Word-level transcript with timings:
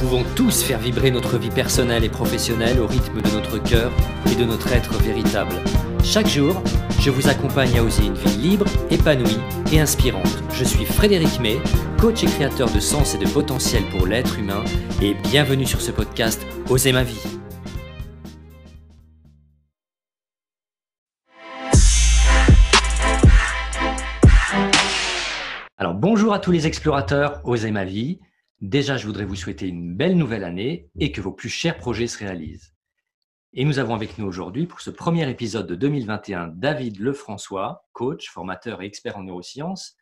pouvons 0.00 0.24
tous 0.34 0.62
faire 0.62 0.78
vibrer 0.78 1.10
notre 1.10 1.36
vie 1.36 1.50
personnelle 1.50 2.04
et 2.04 2.08
professionnelle 2.08 2.80
au 2.80 2.86
rythme 2.86 3.20
de 3.20 3.30
notre 3.32 3.62
cœur 3.62 3.92
et 4.32 4.34
de 4.34 4.46
notre 4.46 4.72
être 4.72 4.94
véritable. 4.94 5.54
Chaque 6.02 6.26
jour, 6.26 6.62
je 7.00 7.10
vous 7.10 7.28
accompagne 7.28 7.78
à 7.78 7.82
oser 7.82 8.06
une 8.06 8.14
vie 8.14 8.38
libre, 8.38 8.64
épanouie 8.90 9.36
et 9.70 9.78
inspirante. 9.78 10.42
Je 10.54 10.64
suis 10.64 10.86
Frédéric 10.86 11.38
May, 11.38 11.58
coach 12.00 12.24
et 12.24 12.26
créateur 12.26 12.70
de 12.72 12.80
sens 12.80 13.14
et 13.14 13.18
de 13.18 13.28
potentiel 13.28 13.82
pour 13.90 14.06
l'être 14.06 14.38
humain 14.38 14.64
et 15.02 15.12
bienvenue 15.12 15.66
sur 15.66 15.82
ce 15.82 15.90
podcast 15.90 16.46
Oser 16.70 16.92
ma 16.92 17.02
vie. 17.02 17.20
Alors 25.76 25.92
bonjour 25.92 26.32
à 26.32 26.38
tous 26.38 26.52
les 26.52 26.66
explorateurs 26.66 27.42
Oser 27.44 27.70
ma 27.70 27.84
vie. 27.84 28.18
Déjà, 28.60 28.98
je 28.98 29.06
voudrais 29.06 29.24
vous 29.24 29.36
souhaiter 29.36 29.66
une 29.68 29.94
belle 29.94 30.18
nouvelle 30.18 30.44
année 30.44 30.90
et 30.98 31.12
que 31.12 31.22
vos 31.22 31.32
plus 31.32 31.48
chers 31.48 31.78
projets 31.78 32.06
se 32.06 32.18
réalisent. 32.18 32.74
Et 33.54 33.64
nous 33.64 33.78
avons 33.78 33.94
avec 33.94 34.18
nous 34.18 34.26
aujourd'hui, 34.26 34.66
pour 34.66 34.82
ce 34.82 34.90
premier 34.90 35.28
épisode 35.30 35.66
de 35.66 35.74
2021, 35.74 36.48
David 36.48 37.00
Lefrançois, 37.00 37.88
coach, 37.92 38.28
formateur 38.28 38.82
et 38.82 38.86
expert 38.86 39.16
en 39.16 39.22
neurosciences. 39.22 39.96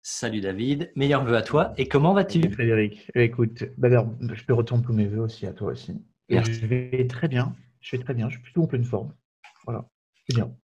Salut 0.00 0.40
David, 0.40 0.90
meilleurs 0.96 1.24
vœux 1.24 1.36
à 1.36 1.42
toi. 1.42 1.74
Et 1.76 1.86
comment 1.86 2.14
vas-tu? 2.14 2.50
Frédéric, 2.50 3.10
eh, 3.14 3.24
écoute, 3.24 3.58
je 3.60 4.44
te 4.44 4.52
retourne 4.52 4.82
tous 4.82 4.94
mes 4.94 5.06
vœux 5.06 5.20
aussi 5.20 5.46
à 5.46 5.52
toi 5.52 5.72
aussi. 5.72 5.92
Merci. 6.30 6.54
Je 6.54 6.66
vais 6.66 7.06
très 7.06 7.28
bien, 7.28 7.54
je 7.80 7.96
vais 7.96 8.02
très 8.02 8.14
bien, 8.14 8.30
je 8.30 8.36
suis 8.36 8.42
plutôt 8.42 8.62
en 8.62 8.66
pleine 8.66 8.84
forme. 8.84 9.14
Voilà, 9.66 9.86
c'est 10.26 10.34
bien. 10.34 10.56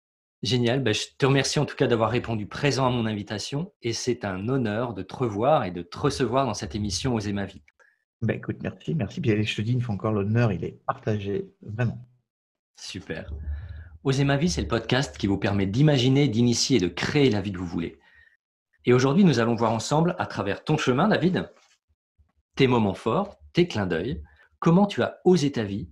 Génial. 0.43 0.83
Ben, 0.83 0.95
je 0.95 1.05
te 1.19 1.27
remercie 1.27 1.59
en 1.59 1.67
tout 1.67 1.77
cas 1.77 1.87
d'avoir 1.87 2.11
répondu 2.11 2.47
présent 2.47 2.87
à 2.87 2.91
mon 2.91 3.05
invitation 3.05 3.73
et 3.83 3.93
c'est 3.93 4.25
un 4.25 4.49
honneur 4.49 4.95
de 4.95 5.03
te 5.03 5.15
revoir 5.15 5.65
et 5.65 5.71
de 5.71 5.83
te 5.83 5.99
recevoir 5.99 6.47
dans 6.47 6.55
cette 6.55 6.75
émission 6.75 7.15
Oser 7.15 7.33
ma 7.33 7.45
vie. 7.45 7.63
Bah, 8.23 8.35
écoute, 8.35 8.57
merci, 8.63 8.95
merci. 8.95 9.21
Bien, 9.21 9.41
je 9.41 9.55
te 9.55 9.63
dis 9.63 9.73
une 9.73 9.81
fois 9.81 9.95
encore, 9.95 10.13
l'honneur, 10.13 10.53
il 10.53 10.65
est 10.65 10.79
partagé, 10.87 11.51
vraiment. 11.63 11.99
Super. 12.77 13.33
Oser 14.03 14.25
ma 14.25 14.39
vie, 14.39 14.49
c'est 14.49 14.63
le 14.63 14.69
podcast 14.69 15.17
qui 15.19 15.27
vous 15.27 15.39
permet 15.39 15.67
d'imaginer, 15.67 16.29
d'initier 16.29 16.79
et 16.79 16.81
de 16.81 16.89
créer 16.89 17.31
la 17.31 17.43
vie 17.43 17.53
que 17.53 17.59
vous 17.59 17.67
voulez. 17.67 17.99
Et 18.87 18.95
aujourd'hui, 18.95 19.25
nous 19.25 19.41
allons 19.41 19.55
voir 19.55 19.73
ensemble, 19.73 20.17
à 20.19 20.27
travers 20.27 20.65
ton 20.65 20.79
chemin, 20.79 21.09
David, 21.09 21.51
tes 22.57 22.67
moments 22.67 22.95
forts, 22.95 23.39
tes 23.53 23.69
clins 23.69 23.87
d'œil, 23.87 24.23
comment 24.59 24.87
tu 24.87 25.03
as 25.03 25.21
osé 25.25 25.53
ta 25.53 25.65
vie, 25.65 25.91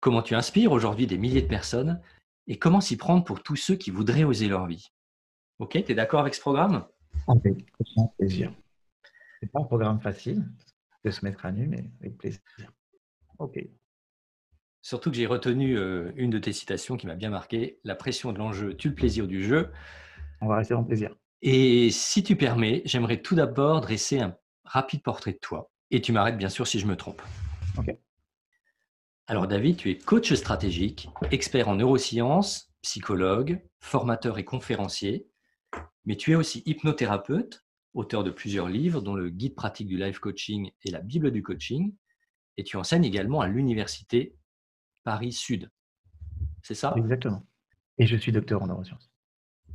comment 0.00 0.22
tu 0.22 0.34
inspires 0.34 0.72
aujourd'hui 0.72 1.06
des 1.06 1.18
milliers 1.18 1.42
de 1.42 1.48
personnes? 1.48 2.00
Et 2.46 2.58
comment 2.58 2.80
s'y 2.80 2.96
prendre 2.96 3.24
pour 3.24 3.42
tous 3.42 3.56
ceux 3.56 3.76
qui 3.76 3.90
voudraient 3.90 4.24
oser 4.24 4.48
leur 4.48 4.66
vie? 4.66 4.92
Ok, 5.58 5.72
tu 5.84 5.92
es 5.92 5.94
d'accord 5.94 6.20
avec 6.20 6.34
ce 6.34 6.40
programme? 6.40 6.86
Avec 7.28 7.66
grand 7.80 8.08
plaisir. 8.18 8.52
C'est 9.40 9.50
pas 9.50 9.60
un 9.60 9.64
programme 9.64 10.00
facile 10.00 10.44
de 11.04 11.10
se 11.10 11.24
mettre 11.24 11.44
à 11.46 11.52
nu, 11.52 11.66
mais 11.66 11.90
avec 12.00 12.18
plaisir. 12.18 12.40
Ok. 13.38 13.58
Surtout 14.82 15.10
que 15.10 15.16
j'ai 15.16 15.26
retenu 15.26 15.78
euh, 15.78 16.12
une 16.16 16.30
de 16.30 16.38
tes 16.38 16.52
citations 16.52 16.96
qui 16.96 17.06
m'a 17.06 17.14
bien 17.14 17.30
marqué 17.30 17.78
La 17.84 17.94
pression 17.94 18.32
de 18.32 18.38
l'enjeu 18.38 18.76
tue 18.76 18.90
le 18.90 18.94
plaisir 18.94 19.26
du 19.26 19.42
jeu. 19.42 19.70
On 20.40 20.46
va 20.46 20.56
rester 20.56 20.74
en 20.74 20.84
plaisir. 20.84 21.14
Et 21.40 21.90
si 21.90 22.22
tu 22.22 22.36
permets, 22.36 22.82
j'aimerais 22.84 23.20
tout 23.20 23.34
d'abord 23.34 23.80
dresser 23.80 24.20
un 24.20 24.36
rapide 24.64 25.02
portrait 25.02 25.32
de 25.32 25.38
toi. 25.38 25.70
Et 25.90 26.00
tu 26.00 26.12
m'arrêtes 26.12 26.36
bien 26.36 26.48
sûr 26.48 26.66
si 26.66 26.80
je 26.80 26.86
me 26.86 26.96
trompe. 26.96 27.22
Ok. 27.78 27.96
Alors 29.26 29.48
David, 29.48 29.78
tu 29.78 29.90
es 29.90 29.96
coach 29.96 30.34
stratégique, 30.34 31.08
expert 31.30 31.68
en 31.68 31.76
neurosciences, 31.76 32.70
psychologue, 32.82 33.62
formateur 33.80 34.36
et 34.36 34.44
conférencier, 34.44 35.26
mais 36.04 36.16
tu 36.16 36.32
es 36.32 36.34
aussi 36.34 36.62
hypnothérapeute, 36.66 37.64
auteur 37.94 38.22
de 38.22 38.30
plusieurs 38.30 38.68
livres 38.68 39.00
dont 39.00 39.14
le 39.14 39.30
guide 39.30 39.54
pratique 39.54 39.88
du 39.88 39.96
life 39.96 40.18
coaching 40.18 40.70
et 40.82 40.90
la 40.90 41.00
Bible 41.00 41.30
du 41.30 41.42
coaching, 41.42 41.94
et 42.58 42.64
tu 42.64 42.76
enseignes 42.76 43.04
également 43.04 43.40
à 43.40 43.48
l'université 43.48 44.36
Paris 45.04 45.32
Sud. 45.32 45.70
C'est 46.62 46.74
ça? 46.74 46.92
Exactement. 46.98 47.46
Et 47.96 48.06
je 48.06 48.16
suis 48.16 48.30
docteur 48.30 48.62
en 48.62 48.66
neurosciences. 48.66 49.10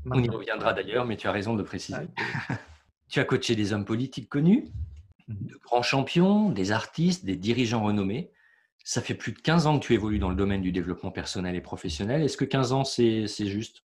On 0.06 0.22
y 0.22 0.30
reviendra 0.30 0.74
d'ailleurs, 0.74 1.06
mais 1.06 1.18
tu 1.18 1.28
as 1.28 1.32
raison 1.32 1.54
de 1.54 1.60
le 1.60 1.66
préciser. 1.66 2.08
tu 3.10 3.20
as 3.20 3.26
coaché 3.26 3.56
des 3.56 3.74
hommes 3.74 3.86
politiques 3.86 4.30
connus, 4.30 4.68
mhm. 5.28 5.48
de 5.48 5.56
grands 5.58 5.82
champions, 5.82 6.52
des 6.52 6.72
artistes, 6.72 7.26
des 7.26 7.36
dirigeants 7.36 7.84
renommés. 7.84 8.32
Ça 8.84 9.02
fait 9.02 9.14
plus 9.14 9.34
de 9.34 9.40
15 9.40 9.68
ans 9.68 9.80
que 9.80 9.86
tu 9.86 9.94
évolues 9.94 10.20
dans 10.20 10.30
le 10.30 10.36
domaine 10.36 10.62
du 10.62 10.72
développement 10.72 11.12
personnel 11.12 11.56
et 11.56 11.62
professionnel. 11.62 12.24
Est-ce 12.24 12.38
que 12.38 12.46
15 12.46 12.72
ans, 12.74 12.84
c'est 12.84 13.28
juste? 13.28 13.84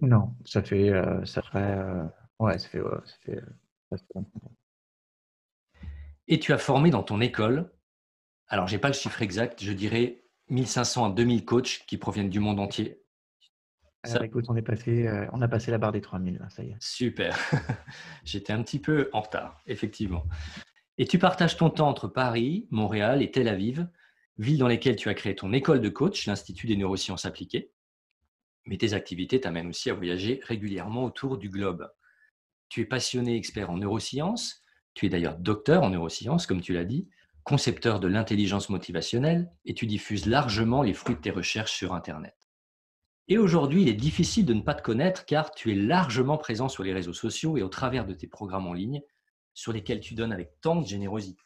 Non, 0.00 0.34
ça 0.44 0.62
fait, 0.62 0.90
euh, 0.90 1.24
ça 1.24 1.42
ferait, 1.42 1.78
euh, 1.78 2.04
ouais, 2.40 2.58
ça 2.58 2.68
fait, 2.68 2.80
ça 2.80 3.14
fait, 3.20 3.40
ça 3.90 3.96
fait 3.98 4.20
Et 6.26 6.40
tu 6.40 6.52
as 6.52 6.58
formé 6.58 6.90
dans 6.90 7.04
ton 7.04 7.20
école, 7.20 7.70
alors 8.48 8.66
j'ai 8.66 8.78
pas 8.78 8.88
le 8.88 8.94
chiffre 8.94 9.22
exact, 9.22 9.62
je 9.62 9.72
dirais 9.72 10.24
1500 10.48 11.04
à 11.06 11.10
2000 11.10 11.44
coachs 11.44 11.84
qui 11.86 11.98
proviennent 11.98 12.30
du 12.30 12.40
monde 12.40 12.58
entier. 12.58 13.02
Ça... 14.04 14.24
écoute, 14.24 14.46
on, 14.48 14.56
est 14.56 14.62
passé, 14.62 15.06
euh, 15.06 15.26
on 15.32 15.40
a 15.40 15.46
passé 15.46 15.70
la 15.70 15.78
barre 15.78 15.92
des 15.92 16.00
3000, 16.00 16.44
ça 16.50 16.64
y 16.64 16.70
est. 16.70 16.76
Super. 16.80 17.38
J'étais 18.24 18.52
un 18.52 18.62
petit 18.64 18.80
peu 18.80 19.08
en 19.12 19.20
retard, 19.20 19.62
effectivement. 19.66 20.24
Et 20.98 21.06
tu 21.06 21.18
partages 21.18 21.56
ton 21.56 21.70
temps 21.70 21.88
entre 21.88 22.08
Paris, 22.08 22.66
Montréal 22.70 23.22
et 23.22 23.30
Tel 23.30 23.48
Aviv, 23.48 23.88
villes 24.38 24.58
dans 24.58 24.68
lesquelles 24.68 24.96
tu 24.96 25.08
as 25.08 25.14
créé 25.14 25.34
ton 25.34 25.52
école 25.52 25.80
de 25.80 25.88
coach, 25.88 26.26
l'Institut 26.26 26.66
des 26.66 26.76
neurosciences 26.76 27.24
appliquées. 27.24 27.72
Mais 28.66 28.76
tes 28.76 28.92
activités 28.92 29.40
t'amènent 29.40 29.68
aussi 29.68 29.90
à 29.90 29.94
voyager 29.94 30.40
régulièrement 30.44 31.04
autour 31.04 31.38
du 31.38 31.48
globe. 31.48 31.90
Tu 32.68 32.82
es 32.82 32.86
passionné 32.86 33.36
expert 33.36 33.70
en 33.70 33.78
neurosciences, 33.78 34.62
tu 34.94 35.06
es 35.06 35.08
d'ailleurs 35.08 35.36
docteur 35.36 35.82
en 35.82 35.90
neurosciences, 35.90 36.46
comme 36.46 36.60
tu 36.60 36.72
l'as 36.72 36.84
dit, 36.84 37.08
concepteur 37.42 37.98
de 37.98 38.06
l'intelligence 38.06 38.68
motivationnelle, 38.68 39.50
et 39.64 39.74
tu 39.74 39.86
diffuses 39.86 40.26
largement 40.26 40.82
les 40.82 40.94
fruits 40.94 41.16
de 41.16 41.20
tes 41.20 41.30
recherches 41.30 41.72
sur 41.72 41.94
Internet. 41.94 42.36
Et 43.28 43.38
aujourd'hui, 43.38 43.82
il 43.82 43.88
est 43.88 43.94
difficile 43.94 44.44
de 44.44 44.54
ne 44.54 44.60
pas 44.60 44.74
te 44.74 44.82
connaître 44.82 45.24
car 45.24 45.52
tu 45.52 45.72
es 45.72 45.74
largement 45.74 46.38
présent 46.38 46.68
sur 46.68 46.82
les 46.82 46.92
réseaux 46.92 47.12
sociaux 47.12 47.56
et 47.56 47.62
au 47.62 47.68
travers 47.68 48.04
de 48.04 48.14
tes 48.14 48.26
programmes 48.26 48.66
en 48.66 48.74
ligne, 48.74 49.00
sur 49.54 49.72
lesquels 49.72 50.00
tu 50.00 50.14
donnes 50.14 50.32
avec 50.32 50.60
tant 50.60 50.80
de 50.80 50.86
générosité. 50.86 51.42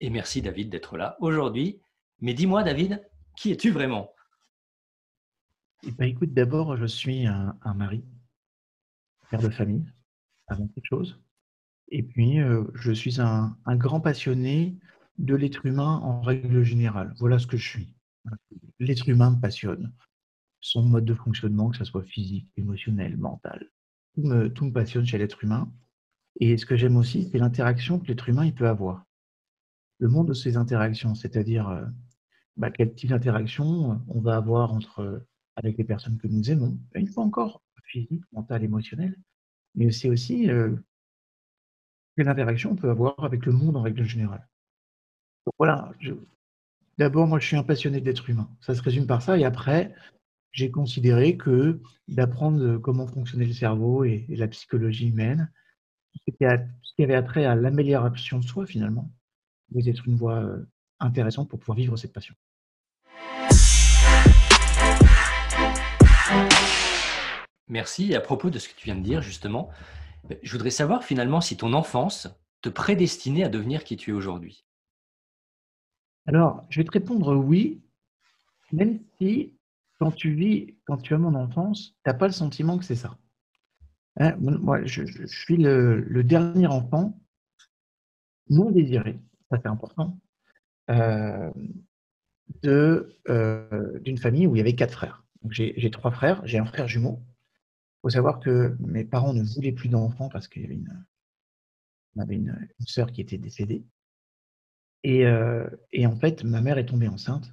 Et 0.00 0.10
merci 0.10 0.42
David 0.42 0.70
d'être 0.70 0.96
là 0.96 1.16
aujourd'hui. 1.20 1.80
Mais 2.20 2.34
dis-moi 2.34 2.62
David, 2.62 3.02
qui 3.36 3.52
es-tu 3.52 3.70
vraiment? 3.70 4.14
Eh 5.86 5.92
ben, 5.92 6.06
Écoute, 6.06 6.32
d'abord, 6.32 6.76
je 6.76 6.86
suis 6.86 7.26
un, 7.26 7.56
mari, 7.74 8.04
père 9.30 9.40
de 9.40 9.50
famille, 9.50 9.84
avant 10.46 10.66
toute 10.68 10.84
chose. 10.84 11.20
Et 11.88 12.02
puis, 12.02 12.40
euh, 12.40 12.64
je 12.74 12.92
suis 12.92 13.20
un, 13.20 13.56
grand 13.66 14.00
passionné 14.00 14.76
de 15.18 15.34
l'être 15.34 15.66
humain 15.66 16.00
en 16.02 16.22
règle 16.22 16.62
générale. 16.62 17.14
Voilà 17.18 17.38
ce 17.38 17.46
que 17.46 17.56
je 17.56 17.68
suis. 17.68 17.94
L'être 18.78 19.08
humain 19.08 19.30
me 19.30 19.40
passionne. 19.40 19.92
Son 20.60 20.82
mode 20.82 21.04
de 21.04 21.14
fonctionnement, 21.14 21.70
que 21.70 21.76
ce 21.76 21.84
soit 21.84 22.04
physique, 22.04 22.48
émotionnel, 22.56 23.16
mental. 23.18 23.70
Tout 24.14 24.22
me, 24.22 24.48
tout 24.52 24.64
me 24.64 24.72
passionne 24.72 25.04
chez 25.04 25.18
l'être 25.18 25.44
humain. 25.44 25.70
Et 26.40 26.56
ce 26.56 26.66
que 26.66 26.76
j'aime 26.76 26.96
aussi, 26.96 27.28
c'est 27.30 27.38
l'interaction 27.38 27.98
que 27.98 28.06
l'être 28.06 28.28
humain 28.28 28.50
peut 28.50 28.68
avoir. 28.68 29.04
Le 29.98 30.08
monde 30.08 30.28
de 30.28 30.34
ces 30.34 30.56
interactions, 30.56 31.14
c'est-à-dire 31.14 31.68
euh, 31.68 31.84
bah, 32.56 32.70
quel 32.70 32.94
type 32.94 33.10
d'interaction 33.10 33.92
euh, 33.92 33.96
on 34.08 34.20
va 34.20 34.36
avoir 34.36 34.72
entre, 34.72 35.00
euh, 35.00 35.18
avec 35.56 35.78
les 35.78 35.84
personnes 35.84 36.18
que 36.18 36.26
nous 36.26 36.50
aimons, 36.50 36.78
une 36.94 37.06
fois 37.06 37.24
encore, 37.24 37.62
physique, 37.84 38.24
mental, 38.32 38.64
émotionnel, 38.64 39.16
mais 39.74 39.90
c'est 39.92 40.08
aussi 40.08 40.48
quelle 42.16 42.28
interaction 42.28 42.72
on 42.72 42.76
peut 42.76 42.88
avoir 42.88 43.22
avec 43.22 43.44
le 43.44 43.52
monde 43.52 43.76
en 43.76 43.82
règle 43.82 44.04
générale. 44.04 44.48
Donc 45.44 45.54
voilà, 45.58 45.92
d'abord, 46.96 47.26
moi 47.26 47.38
je 47.38 47.46
suis 47.46 47.56
un 47.56 47.62
passionné 47.62 48.00
d'être 48.00 48.30
humain. 48.30 48.48
Ça 48.62 48.74
se 48.74 48.82
résume 48.82 49.06
par 49.06 49.20
ça. 49.20 49.36
Et 49.36 49.44
après, 49.44 49.94
j'ai 50.52 50.70
considéré 50.70 51.36
que 51.36 51.78
d'apprendre 52.08 52.78
comment 52.78 53.06
fonctionnait 53.06 53.44
le 53.44 53.52
cerveau 53.52 54.02
et 54.04 54.24
la 54.30 54.48
psychologie 54.48 55.08
humaine, 55.08 55.52
ce 56.26 56.94
qui, 56.94 57.02
avait 57.02 57.14
attrait 57.14 57.44
à 57.44 57.54
l'amélioration 57.54 58.38
de 58.38 58.44
soi 58.44 58.66
finalement, 58.66 59.10
vous 59.70 59.88
être 59.88 60.06
une 60.06 60.16
voie 60.16 60.38
euh, 60.38 60.66
intéressante 61.00 61.48
pour 61.48 61.58
pouvoir 61.58 61.76
vivre 61.76 61.96
cette 61.96 62.12
passion. 62.12 62.34
Merci. 67.68 68.12
Et 68.12 68.16
à 68.16 68.20
propos 68.20 68.50
de 68.50 68.58
ce 68.58 68.68
que 68.68 68.74
tu 68.74 68.86
viens 68.86 68.96
de 68.96 69.02
dire, 69.02 69.22
justement, 69.22 69.70
je 70.42 70.52
voudrais 70.52 70.70
savoir 70.70 71.04
finalement 71.04 71.40
si 71.40 71.56
ton 71.56 71.72
enfance 71.72 72.28
te 72.60 72.68
prédestinait 72.68 73.44
à 73.44 73.48
devenir 73.48 73.84
qui 73.84 73.96
tu 73.96 74.10
es 74.10 74.12
aujourd'hui. 74.12 74.64
Alors, 76.26 76.64
je 76.70 76.80
vais 76.80 76.84
te 76.84 76.92
répondre 76.92 77.34
oui, 77.34 77.82
même 78.72 79.00
si 79.18 79.54
quand 79.98 80.10
tu 80.10 80.34
vis, 80.34 80.74
quand 80.86 80.96
tu 80.96 81.14
as 81.14 81.18
mon 81.18 81.34
enfance, 81.34 81.90
tu 81.90 82.00
n'as 82.06 82.14
pas 82.14 82.26
le 82.26 82.32
sentiment 82.32 82.78
que 82.78 82.84
c'est 82.84 82.96
ça. 82.96 83.16
Hein, 84.16 84.36
moi, 84.38 84.84
je, 84.84 85.26
suis 85.26 85.56
le, 85.56 86.22
dernier 86.22 86.66
enfant 86.66 87.18
non 88.48 88.70
désiré, 88.70 89.18
ça 89.50 89.58
c'est 89.60 89.68
important, 89.68 90.18
euh, 90.90 91.50
euh, 92.66 93.98
d'une 94.00 94.18
famille 94.18 94.46
où 94.46 94.54
il 94.54 94.58
y 94.58 94.60
avait 94.60 94.74
quatre 94.74 94.92
frères. 94.92 95.24
J'ai 95.50 95.90
trois 95.90 96.10
frères, 96.10 96.46
j'ai 96.46 96.58
un 96.58 96.64
frère 96.64 96.88
jumeau. 96.88 97.22
Il 97.22 98.00
faut 98.02 98.10
savoir 98.10 98.40
que 98.40 98.76
mes 98.80 99.04
parents 99.04 99.34
ne 99.34 99.42
voulaient 99.42 99.72
plus 99.72 99.88
d'enfants 99.88 100.28
parce 100.28 100.48
qu'il 100.48 100.62
y 100.62 100.64
avait 100.64 100.74
une, 100.74 101.06
on 102.16 102.26
une, 102.26 102.68
sœur 102.86 103.12
qui 103.12 103.20
était 103.20 103.38
décédée. 103.38 103.84
Et, 105.02 105.24
et, 105.92 106.06
en 106.06 106.16
fait, 106.16 106.44
ma 106.44 106.62
mère 106.62 106.78
est 106.78 106.86
tombée 106.86 107.08
enceinte 107.08 107.52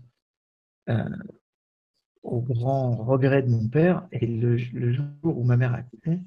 au 2.24 2.42
grand 2.42 2.96
regret 2.96 3.44
de 3.44 3.50
mon 3.50 3.68
père. 3.68 4.08
Et 4.12 4.26
le, 4.26 4.58
jour 4.58 5.06
où 5.24 5.44
ma 5.44 5.58
mère 5.58 5.74
a 5.74 5.78
accouché, 5.78 6.20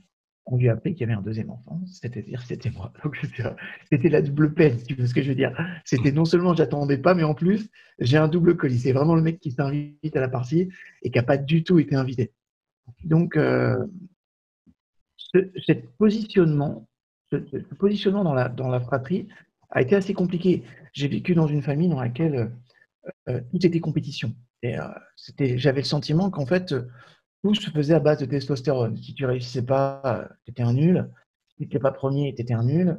on 0.46 0.56
lui 0.56 0.68
a 0.68 0.72
appris 0.72 0.92
qu'il 0.92 1.02
y 1.02 1.04
avait 1.04 1.18
un 1.18 1.22
deuxième 1.22 1.50
enfant, 1.50 1.80
c'est-à-dire 1.86 2.42
c'était 2.42 2.70
moi. 2.70 2.92
C'était 3.90 4.08
la 4.08 4.20
double 4.20 4.52
peine, 4.52 4.76
tu 4.82 4.94
vois 4.94 5.06
ce 5.06 5.14
que 5.14 5.22
je 5.22 5.28
veux 5.28 5.34
dire. 5.34 5.56
C'était 5.84 6.12
non 6.12 6.24
seulement 6.24 6.54
j'attendais 6.54 6.98
pas, 6.98 7.14
mais 7.14 7.22
en 7.22 7.34
plus, 7.34 7.70
j'ai 7.98 8.18
un 8.18 8.28
double 8.28 8.56
colis. 8.56 8.80
C'est 8.80 8.92
vraiment 8.92 9.14
le 9.14 9.22
mec 9.22 9.40
qui 9.40 9.52
s'invite 9.52 10.14
à 10.16 10.20
la 10.20 10.28
partie 10.28 10.68
et 11.02 11.10
qui 11.10 11.18
n'a 11.18 11.22
pas 11.22 11.38
du 11.38 11.64
tout 11.64 11.78
été 11.78 11.94
invité. 11.94 12.32
Donc, 13.04 13.36
euh, 13.36 13.86
ce, 15.16 15.72
positionnement, 15.98 16.86
ce, 17.30 17.36
positionnement 17.78 18.24
dans 18.24 18.34
la, 18.34 18.48
dans 18.48 18.68
la 18.68 18.80
fratrie 18.80 19.28
a 19.70 19.80
été 19.80 19.96
assez 19.96 20.12
compliqué. 20.12 20.62
J'ai 20.92 21.08
vécu 21.08 21.34
dans 21.34 21.46
une 21.46 21.62
famille 21.62 21.88
dans 21.88 22.00
laquelle 22.00 22.52
euh, 23.28 23.40
tout 23.50 23.64
était 23.64 23.80
compétition. 23.80 24.34
Euh, 24.64 24.88
j'avais 25.38 25.80
le 25.80 25.86
sentiment 25.86 26.30
qu'en 26.30 26.46
fait, 26.46 26.74
tout 27.44 27.54
se 27.54 27.70
faisait 27.70 27.92
à 27.92 28.00
base 28.00 28.20
de 28.20 28.24
testostérone. 28.24 28.96
Si 28.96 29.12
tu 29.12 29.26
réussissais 29.26 29.66
pas, 29.66 30.30
tu 30.44 30.50
étais 30.50 30.62
un 30.62 30.72
nul. 30.72 31.10
Si 31.48 31.56
tu 31.56 31.62
n'étais 31.64 31.78
pas 31.78 31.92
premier, 31.92 32.34
tu 32.34 32.40
étais 32.40 32.54
un 32.54 32.64
nul. 32.64 32.98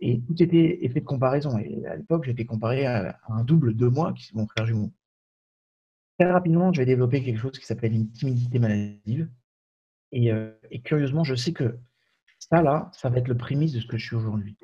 Et 0.00 0.20
tout 0.20 0.42
était 0.42 0.84
effet 0.84 0.98
de 0.98 1.04
comparaison. 1.04 1.56
Et 1.58 1.86
à 1.86 1.94
l'époque, 1.94 2.24
j'étais 2.24 2.44
comparé 2.44 2.86
à, 2.86 3.20
un 3.28 3.44
double 3.44 3.76
de 3.76 3.86
moi, 3.86 4.12
qui 4.14 4.24
est 4.24 4.34
mon 4.34 4.48
frère 4.48 4.66
jumeau. 4.66 4.90
Très 6.18 6.28
rapidement, 6.28 6.72
je 6.72 6.80
vais 6.80 6.86
développer 6.86 7.22
quelque 7.22 7.38
chose 7.38 7.56
qui 7.56 7.66
s'appelle 7.66 7.94
une 7.94 8.10
timidité 8.10 8.58
maladive. 8.58 9.30
Et, 10.10 10.32
euh, 10.32 10.50
et, 10.72 10.80
curieusement, 10.80 11.22
je 11.22 11.36
sais 11.36 11.52
que 11.52 11.78
ça, 12.40 12.62
là, 12.62 12.90
ça 12.94 13.08
va 13.10 13.18
être 13.18 13.28
le 13.28 13.36
prémisse 13.36 13.74
de 13.74 13.78
ce 13.78 13.86
que 13.86 13.96
je 13.96 14.06
suis 14.06 14.16
aujourd'hui. 14.16 14.56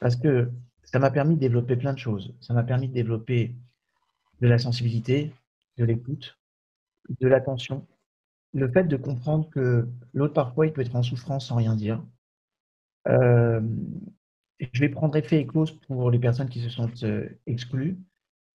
Parce 0.00 0.16
que 0.16 0.50
ça 0.84 0.98
m'a 0.98 1.10
permis 1.10 1.34
de 1.34 1.40
développer 1.40 1.76
plein 1.76 1.92
de 1.92 1.98
choses. 1.98 2.34
Ça 2.40 2.54
m'a 2.54 2.62
permis 2.62 2.88
de 2.88 2.94
développer 2.94 3.54
de 4.40 4.48
la 4.48 4.56
sensibilité, 4.56 5.34
de 5.76 5.84
l'écoute, 5.84 6.38
de 7.20 7.28
l'attention, 7.28 7.86
le 8.54 8.70
fait 8.70 8.84
de 8.84 8.96
comprendre 8.96 9.48
que 9.50 9.88
l'autre, 10.14 10.34
parfois, 10.34 10.66
il 10.66 10.72
peut 10.72 10.80
être 10.80 10.96
en 10.96 11.02
souffrance 11.02 11.48
sans 11.48 11.56
rien 11.56 11.74
dire. 11.74 12.02
Euh, 13.08 13.60
je 14.60 14.80
vais 14.80 14.88
prendre 14.88 15.16
effet 15.16 15.40
et 15.40 15.46
cause 15.46 15.72
pour 15.72 16.10
les 16.10 16.18
personnes 16.18 16.48
qui 16.48 16.60
se 16.60 16.68
sentent 16.68 17.02
euh, 17.04 17.28
exclues. 17.46 17.98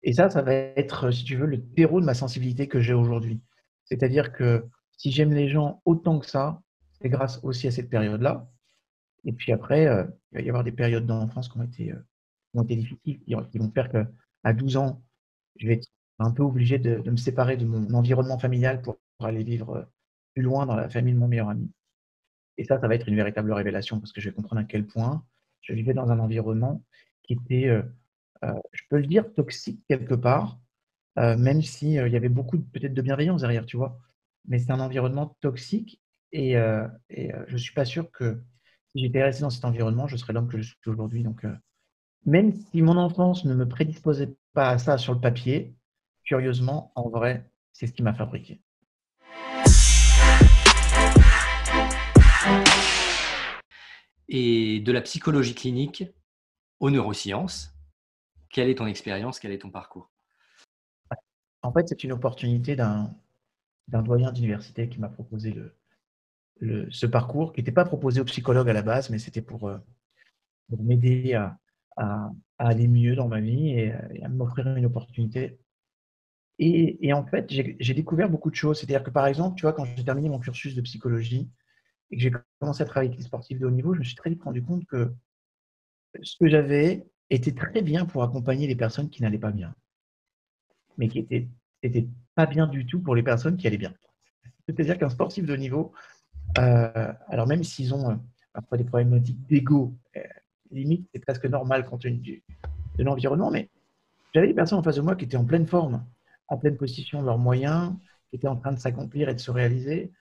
Et 0.04 0.14
ça, 0.14 0.30
ça 0.30 0.42
va 0.42 0.54
être, 0.54 1.12
si 1.12 1.24
tu 1.24 1.38
veux, 1.38 1.46
le 1.46 1.64
terreau 1.64 2.02
de 2.02 2.06
ma 2.06 2.14
sensibilité 2.14 2.68
que 2.68 2.82
j'ai 2.82 2.94
aujourd'hui. 2.94 3.42
C'est-à-dire 3.86 4.34
que 4.34 4.66
si 4.98 5.12
j'aime 5.12 5.34
les 5.34 5.50
gens 5.50 5.82
autant 5.86 6.20
que 6.20 6.26
ça, 6.26 6.62
c'est 7.02 7.10
grâce 7.10 7.40
aussi 7.44 7.68
à 7.68 7.72
cette 7.72 7.90
période-là. 7.90 8.50
Et 9.26 9.32
puis 9.32 9.54
après, 9.54 9.88
euh, 9.88 10.04
il 10.32 10.36
va 10.36 10.42
y 10.42 10.50
avoir 10.50 10.64
des 10.64 10.72
périodes 10.72 11.06
d'enfance 11.06 11.48
qui 11.48 11.58
ont 11.58 11.64
été, 11.64 11.94
ont 12.54 12.64
été 12.64 12.76
difficiles, 12.76 13.20
qui 13.52 13.58
vont 13.58 13.72
faire 13.72 13.90
qu'à 13.90 14.54
12 14.54 14.78
ans, 14.78 15.02
je 15.58 15.68
vais 15.68 15.76
être 15.76 15.88
un 16.20 16.32
peu 16.32 16.44
obligé 16.44 16.78
de, 16.80 17.00
de, 17.00 17.12
me 17.12 17.18
séparer 17.18 17.58
de 17.58 17.66
mon 17.66 17.94
environnement 17.94 18.38
familial 18.38 18.82
pour 18.82 18.98
aller 19.20 19.44
vivre 19.44 19.76
euh, 19.78 19.84
plus 20.34 20.44
loin 20.44 20.66
dans 20.66 20.76
la 20.76 20.90
famille 20.90 21.14
de 21.14 21.20
mon 21.20 21.28
meilleur 21.28 21.50
ami. 21.50 21.72
Et 22.58 22.64
ça, 22.64 22.80
ça 22.80 22.88
va 22.88 22.96
être 22.96 23.08
une 23.08 23.16
véritable 23.16 23.52
révélation 23.52 24.00
parce 24.00 24.12
que 24.12 24.22
je 24.22 24.30
vais 24.30 24.36
comprendre 24.36 24.62
à 24.62 24.64
quel 24.64 24.86
point 24.86 25.26
je 25.62 25.74
vivais 25.74 25.94
dans 25.94 26.12
un 26.12 26.20
environnement 26.20 26.84
qui 27.24 27.34
était, 27.34 27.68
euh, 27.68 27.82
euh, 28.44 28.54
je 28.74 28.84
peux 28.90 28.98
le 28.98 29.08
dire, 29.08 29.34
toxique 29.34 29.82
quelque 29.88 30.14
part, 30.14 30.60
même 31.16 31.62
s'il 31.62 31.90
il 31.90 32.12
y 32.12 32.16
avait 32.16 32.28
beaucoup 32.28 32.60
peut-être 32.60 32.94
de 32.96 33.02
bienveillance 33.02 33.42
derrière, 33.42 33.68
tu 33.68 33.78
vois. 33.78 34.00
Mais 34.48 34.58
c'est 34.58 34.72
un 34.72 34.80
environnement 34.80 35.38
toxique 35.42 36.02
et, 36.32 36.54
et 36.54 37.32
je 37.48 37.54
ne 37.54 37.58
suis 37.58 37.74
pas 37.76 37.86
sûr 37.86 38.10
que 38.12 38.42
si 38.88 39.00
j'étais 39.00 39.22
resté 39.22 39.44
dans 39.44 39.52
cet 39.52 39.64
environnement, 39.64 40.08
je 40.08 40.18
serais 40.18 40.34
l'homme 40.34 40.48
que 40.48 40.58
je 40.58 40.64
suis 40.64 40.76
aujourd'hui. 40.88 41.22
Donc, 41.22 41.46
même 42.26 42.52
si 42.52 42.82
mon 42.82 42.98
enfance 42.98 43.46
ne 43.46 43.54
me 43.54 43.68
prédisposait 43.68 44.36
pas 44.54 44.70
à 44.70 44.80
ça 44.80 44.98
sur 44.98 45.14
le 45.14 45.22
papier, 45.22 45.76
curieusement, 46.24 46.92
en 46.96 47.10
vrai, 47.10 47.48
c'est 47.74 47.88
ce 47.88 47.94
qui 47.94 48.04
m'a 48.04 48.14
fabriqué. 48.14 48.63
Et 54.36 54.80
de 54.80 54.92
la 54.92 55.02
psychologie 55.02 55.54
clinique 55.54 56.06
aux 56.80 56.90
neurosciences, 56.90 57.72
quelle 58.50 58.68
est 58.68 58.80
ton 58.80 58.88
expérience, 58.88 59.40
quel 59.40 59.52
est 59.52 59.60
ton 59.60 59.70
parcours? 59.70 60.10
En 61.62 61.72
fait, 61.72 61.88
c'est 61.88 62.04
une 62.04 62.14
opportunité 62.14 62.76
d'un 62.76 63.14
doyen 63.88 64.32
d'université 64.32 64.90
qui 64.90 65.00
m'a 65.00 65.08
proposé 65.08 65.56
ce 66.60 67.06
parcours, 67.06 67.54
qui 67.54 67.62
n'était 67.62 67.72
pas 67.72 67.86
proposé 67.86 68.22
aux 68.22 68.26
psychologues 68.26 68.72
à 68.72 68.74
la 68.74 68.82
base, 68.82 69.12
mais 69.12 69.20
c'était 69.20 69.44
pour, 69.44 69.70
euh, 69.70 69.78
m'aider 70.80 71.36
à, 71.36 72.32
aller 72.58 72.88
mieux 72.88 73.16
dans 73.16 73.28
ma 73.28 73.40
vie 73.40 73.70
et, 73.70 73.94
à 74.24 74.30
m'offrir 74.30 74.66
une 74.76 74.88
opportunité. 74.88 75.60
Et, 76.58 77.06
et 77.08 77.14
en 77.14 77.24
fait, 77.24 77.52
j'ai 77.52 77.94
découvert 77.94 78.32
beaucoup 78.32 78.50
de 78.50 78.56
choses. 78.56 78.80
C'est-à-dire 78.80 79.04
que, 79.04 79.12
par 79.12 79.28
exemple, 79.28 79.58
tu 79.58 79.62
vois, 79.62 79.74
quand 79.74 79.86
j'ai 79.86 80.04
terminé 80.04 80.28
mon 80.28 80.40
cursus 80.40 80.74
de 80.74 80.82
psychologie, 80.82 81.52
et 82.14 82.16
que 82.16 82.22
j'ai 82.22 82.32
commencé 82.60 82.84
à 82.84 82.86
travailler 82.86 83.10
avec 83.10 83.18
les 83.18 83.26
sportifs 83.26 83.58
de 83.58 83.66
haut 83.66 83.72
niveau, 83.72 83.96
je 83.96 84.00
me 84.00 84.04
suis 84.04 84.16
très 84.16 84.30
vite 84.30 84.44
rendu 84.44 84.62
compte 84.62 84.86
que 84.86 85.12
ce 86.22 86.38
que 86.38 86.48
j'avais 86.48 87.08
était 87.32 87.54
très 87.54 87.82
bien 87.82 88.06
pour 88.06 88.22
accompagner 88.22 88.68
les 88.68 88.76
personnes 88.76 89.10
qui 89.10 89.24
n'allaient 89.24 89.40
pas 89.40 89.50
bien, 89.50 89.74
mais 91.00 91.08
qui 91.08 91.28
n'étaient 91.84 92.08
pas 92.36 92.46
bien 92.46 92.68
du 92.68 92.86
tout 92.86 93.00
pour 93.00 93.16
les 93.16 93.24
personnes 93.24 93.58
qui 93.58 93.66
allaient 93.66 93.80
bien. 93.80 93.96
C'est-à-dire 94.68 95.00
qu'un 95.00 95.10
sportif 95.10 95.44
de 95.44 95.54
haut 95.54 95.58
niveau, 95.58 95.92
euh, 96.60 97.12
alors 97.30 97.48
même 97.48 97.64
s'ils 97.64 97.96
ont 97.96 98.12
euh, 98.12 98.16
parfois 98.54 98.78
des 98.78 98.84
problématiques 98.84 99.42
d'ego, 99.48 99.98
euh, 100.16 100.22
limite, 100.70 101.10
c'est 101.12 101.20
presque 101.20 101.46
normal 101.46 101.84
compte 101.84 102.02
tenu 102.02 102.44
de 102.96 103.04
l'environnement, 103.04 103.50
mais 103.50 103.72
j'avais 104.36 104.50
des 104.50 104.54
personnes 104.54 104.78
en 104.78 104.84
face 104.84 104.98
de 104.98 105.02
moi 105.02 105.16
qui 105.16 105.26
étaient 105.26 105.36
en 105.36 105.46
pleine 105.46 105.66
forme, 105.66 106.06
en 106.48 106.60
pleine 106.60 106.78
position 106.78 107.22
de 107.22 107.26
leurs 107.26 107.40
moyens, 107.40 107.96
qui 108.30 108.36
étaient 108.36 108.48
en 108.48 108.56
train 108.56 108.72
de 108.72 108.80
s'accomplir 108.80 109.30
et 109.30 109.34
de 109.34 109.40
se 109.40 109.50
réaliser, 109.50 110.12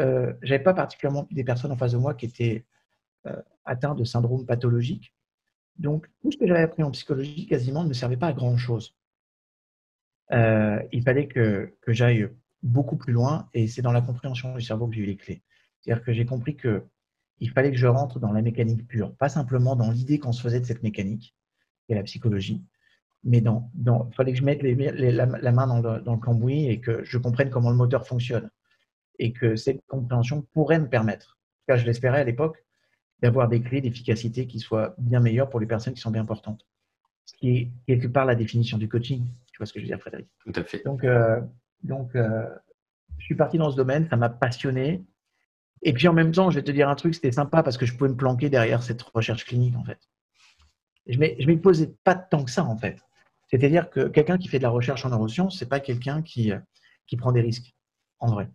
euh, 0.00 0.32
j'avais 0.42 0.62
pas 0.62 0.74
particulièrement 0.74 1.26
des 1.30 1.44
personnes 1.44 1.72
en 1.72 1.76
face 1.76 1.92
de 1.92 1.98
moi 1.98 2.14
qui 2.14 2.26
étaient 2.26 2.64
euh, 3.26 3.40
atteintes 3.64 3.98
de 3.98 4.04
syndrome 4.04 4.44
pathologique. 4.46 5.14
Donc, 5.76 6.08
tout 6.22 6.30
ce 6.30 6.36
que 6.36 6.46
j'avais 6.46 6.62
appris 6.62 6.82
en 6.82 6.90
psychologie 6.90 7.46
quasiment 7.46 7.82
ne 7.82 7.88
me 7.88 7.94
servait 7.94 8.16
pas 8.16 8.28
à 8.28 8.32
grand 8.32 8.56
chose. 8.56 8.96
Euh, 10.32 10.82
il 10.92 11.02
fallait 11.02 11.28
que, 11.28 11.74
que 11.80 11.92
j'aille 11.92 12.28
beaucoup 12.62 12.96
plus 12.96 13.12
loin 13.12 13.48
et 13.52 13.66
c'est 13.66 13.82
dans 13.82 13.92
la 13.92 14.00
compréhension 14.00 14.54
du 14.54 14.62
cerveau 14.62 14.88
que 14.88 14.94
j'ai 14.94 15.02
eu 15.02 15.06
les 15.06 15.16
clés. 15.16 15.42
C'est-à-dire 15.80 16.04
que 16.04 16.12
j'ai 16.12 16.24
compris 16.24 16.56
que 16.56 16.84
il 17.40 17.50
fallait 17.50 17.72
que 17.72 17.76
je 17.76 17.86
rentre 17.86 18.20
dans 18.20 18.32
la 18.32 18.42
mécanique 18.42 18.86
pure, 18.86 19.14
pas 19.16 19.28
simplement 19.28 19.76
dans 19.76 19.90
l'idée 19.90 20.18
qu'on 20.18 20.32
se 20.32 20.40
faisait 20.40 20.60
de 20.60 20.64
cette 20.64 20.82
mécanique, 20.82 21.34
est 21.88 21.94
la 21.94 22.02
psychologie, 22.04 22.64
mais 23.24 23.40
dans, 23.40 23.70
il 23.74 24.14
fallait 24.14 24.32
que 24.32 24.38
je 24.38 24.44
mette 24.44 24.62
la, 24.62 25.52
main 25.52 25.66
dans 25.66 26.12
le, 26.12 26.20
cambouis 26.20 26.68
et 26.68 26.80
que 26.80 27.04
je 27.04 27.18
comprenne 27.18 27.50
comment 27.50 27.70
le 27.70 27.76
moteur 27.76 28.06
fonctionne 28.06 28.50
et 29.18 29.32
que 29.32 29.56
cette 29.56 29.84
compréhension 29.86 30.42
pourrait 30.52 30.80
me 30.80 30.88
permettre, 30.88 31.38
en 31.38 31.60
tout 31.60 31.64
cas 31.68 31.76
je 31.76 31.86
l'espérais 31.86 32.20
à 32.20 32.24
l'époque, 32.24 32.64
d'avoir 33.20 33.48
des 33.48 33.62
clés 33.62 33.80
d'efficacité 33.80 34.46
qui 34.46 34.58
soient 34.58 34.94
bien 34.98 35.20
meilleures 35.20 35.48
pour 35.48 35.60
les 35.60 35.66
personnes 35.66 35.94
qui 35.94 36.00
sont 36.00 36.10
bien 36.10 36.22
importantes. 36.22 36.66
Ce 37.24 37.32
qui 37.34 37.56
est 37.56 37.70
quelque 37.86 38.06
part 38.06 38.26
la 38.26 38.34
définition 38.34 38.76
du 38.76 38.88
coaching. 38.88 39.24
Tu 39.52 39.58
vois 39.58 39.66
ce 39.66 39.72
que 39.72 39.80
je 39.80 39.84
veux 39.84 39.88
dire, 39.88 40.00
Frédéric 40.00 40.28
Tout 40.44 40.52
à 40.54 40.64
fait. 40.64 40.84
Donc, 40.84 41.04
euh, 41.04 41.40
donc 41.82 42.14
euh, 42.16 42.46
je 43.18 43.24
suis 43.24 43.34
parti 43.34 43.56
dans 43.56 43.70
ce 43.70 43.76
domaine, 43.76 44.08
ça 44.10 44.16
m'a 44.16 44.28
passionné. 44.28 45.04
Et 45.82 45.92
puis 45.92 46.06
en 46.08 46.12
même 46.12 46.32
temps, 46.32 46.50
je 46.50 46.56
vais 46.56 46.64
te 46.64 46.70
dire 46.70 46.88
un 46.88 46.94
truc, 46.96 47.14
c'était 47.14 47.32
sympa 47.32 47.62
parce 47.62 47.78
que 47.78 47.86
je 47.86 47.96
pouvais 47.96 48.10
me 48.10 48.16
planquer 48.16 48.50
derrière 48.50 48.82
cette 48.82 49.00
recherche 49.02 49.44
clinique, 49.46 49.76
en 49.76 49.84
fait. 49.84 50.00
Je 51.06 51.18
ne 51.18 51.46
m'y 51.46 51.56
posais 51.56 51.94
pas 52.04 52.14
tant 52.14 52.44
que 52.44 52.50
ça, 52.50 52.64
en 52.64 52.76
fait. 52.76 52.98
C'est-à-dire 53.48 53.90
que 53.90 54.08
quelqu'un 54.08 54.38
qui 54.38 54.48
fait 54.48 54.58
de 54.58 54.64
la 54.64 54.70
recherche 54.70 55.04
en 55.04 55.10
neurosciences, 55.10 55.58
ce 55.58 55.64
n'est 55.64 55.68
pas 55.68 55.80
quelqu'un 55.80 56.22
qui, 56.22 56.52
qui 57.06 57.16
prend 57.16 57.32
des 57.32 57.42
risques, 57.42 57.74
en 58.18 58.30
vrai 58.30 58.48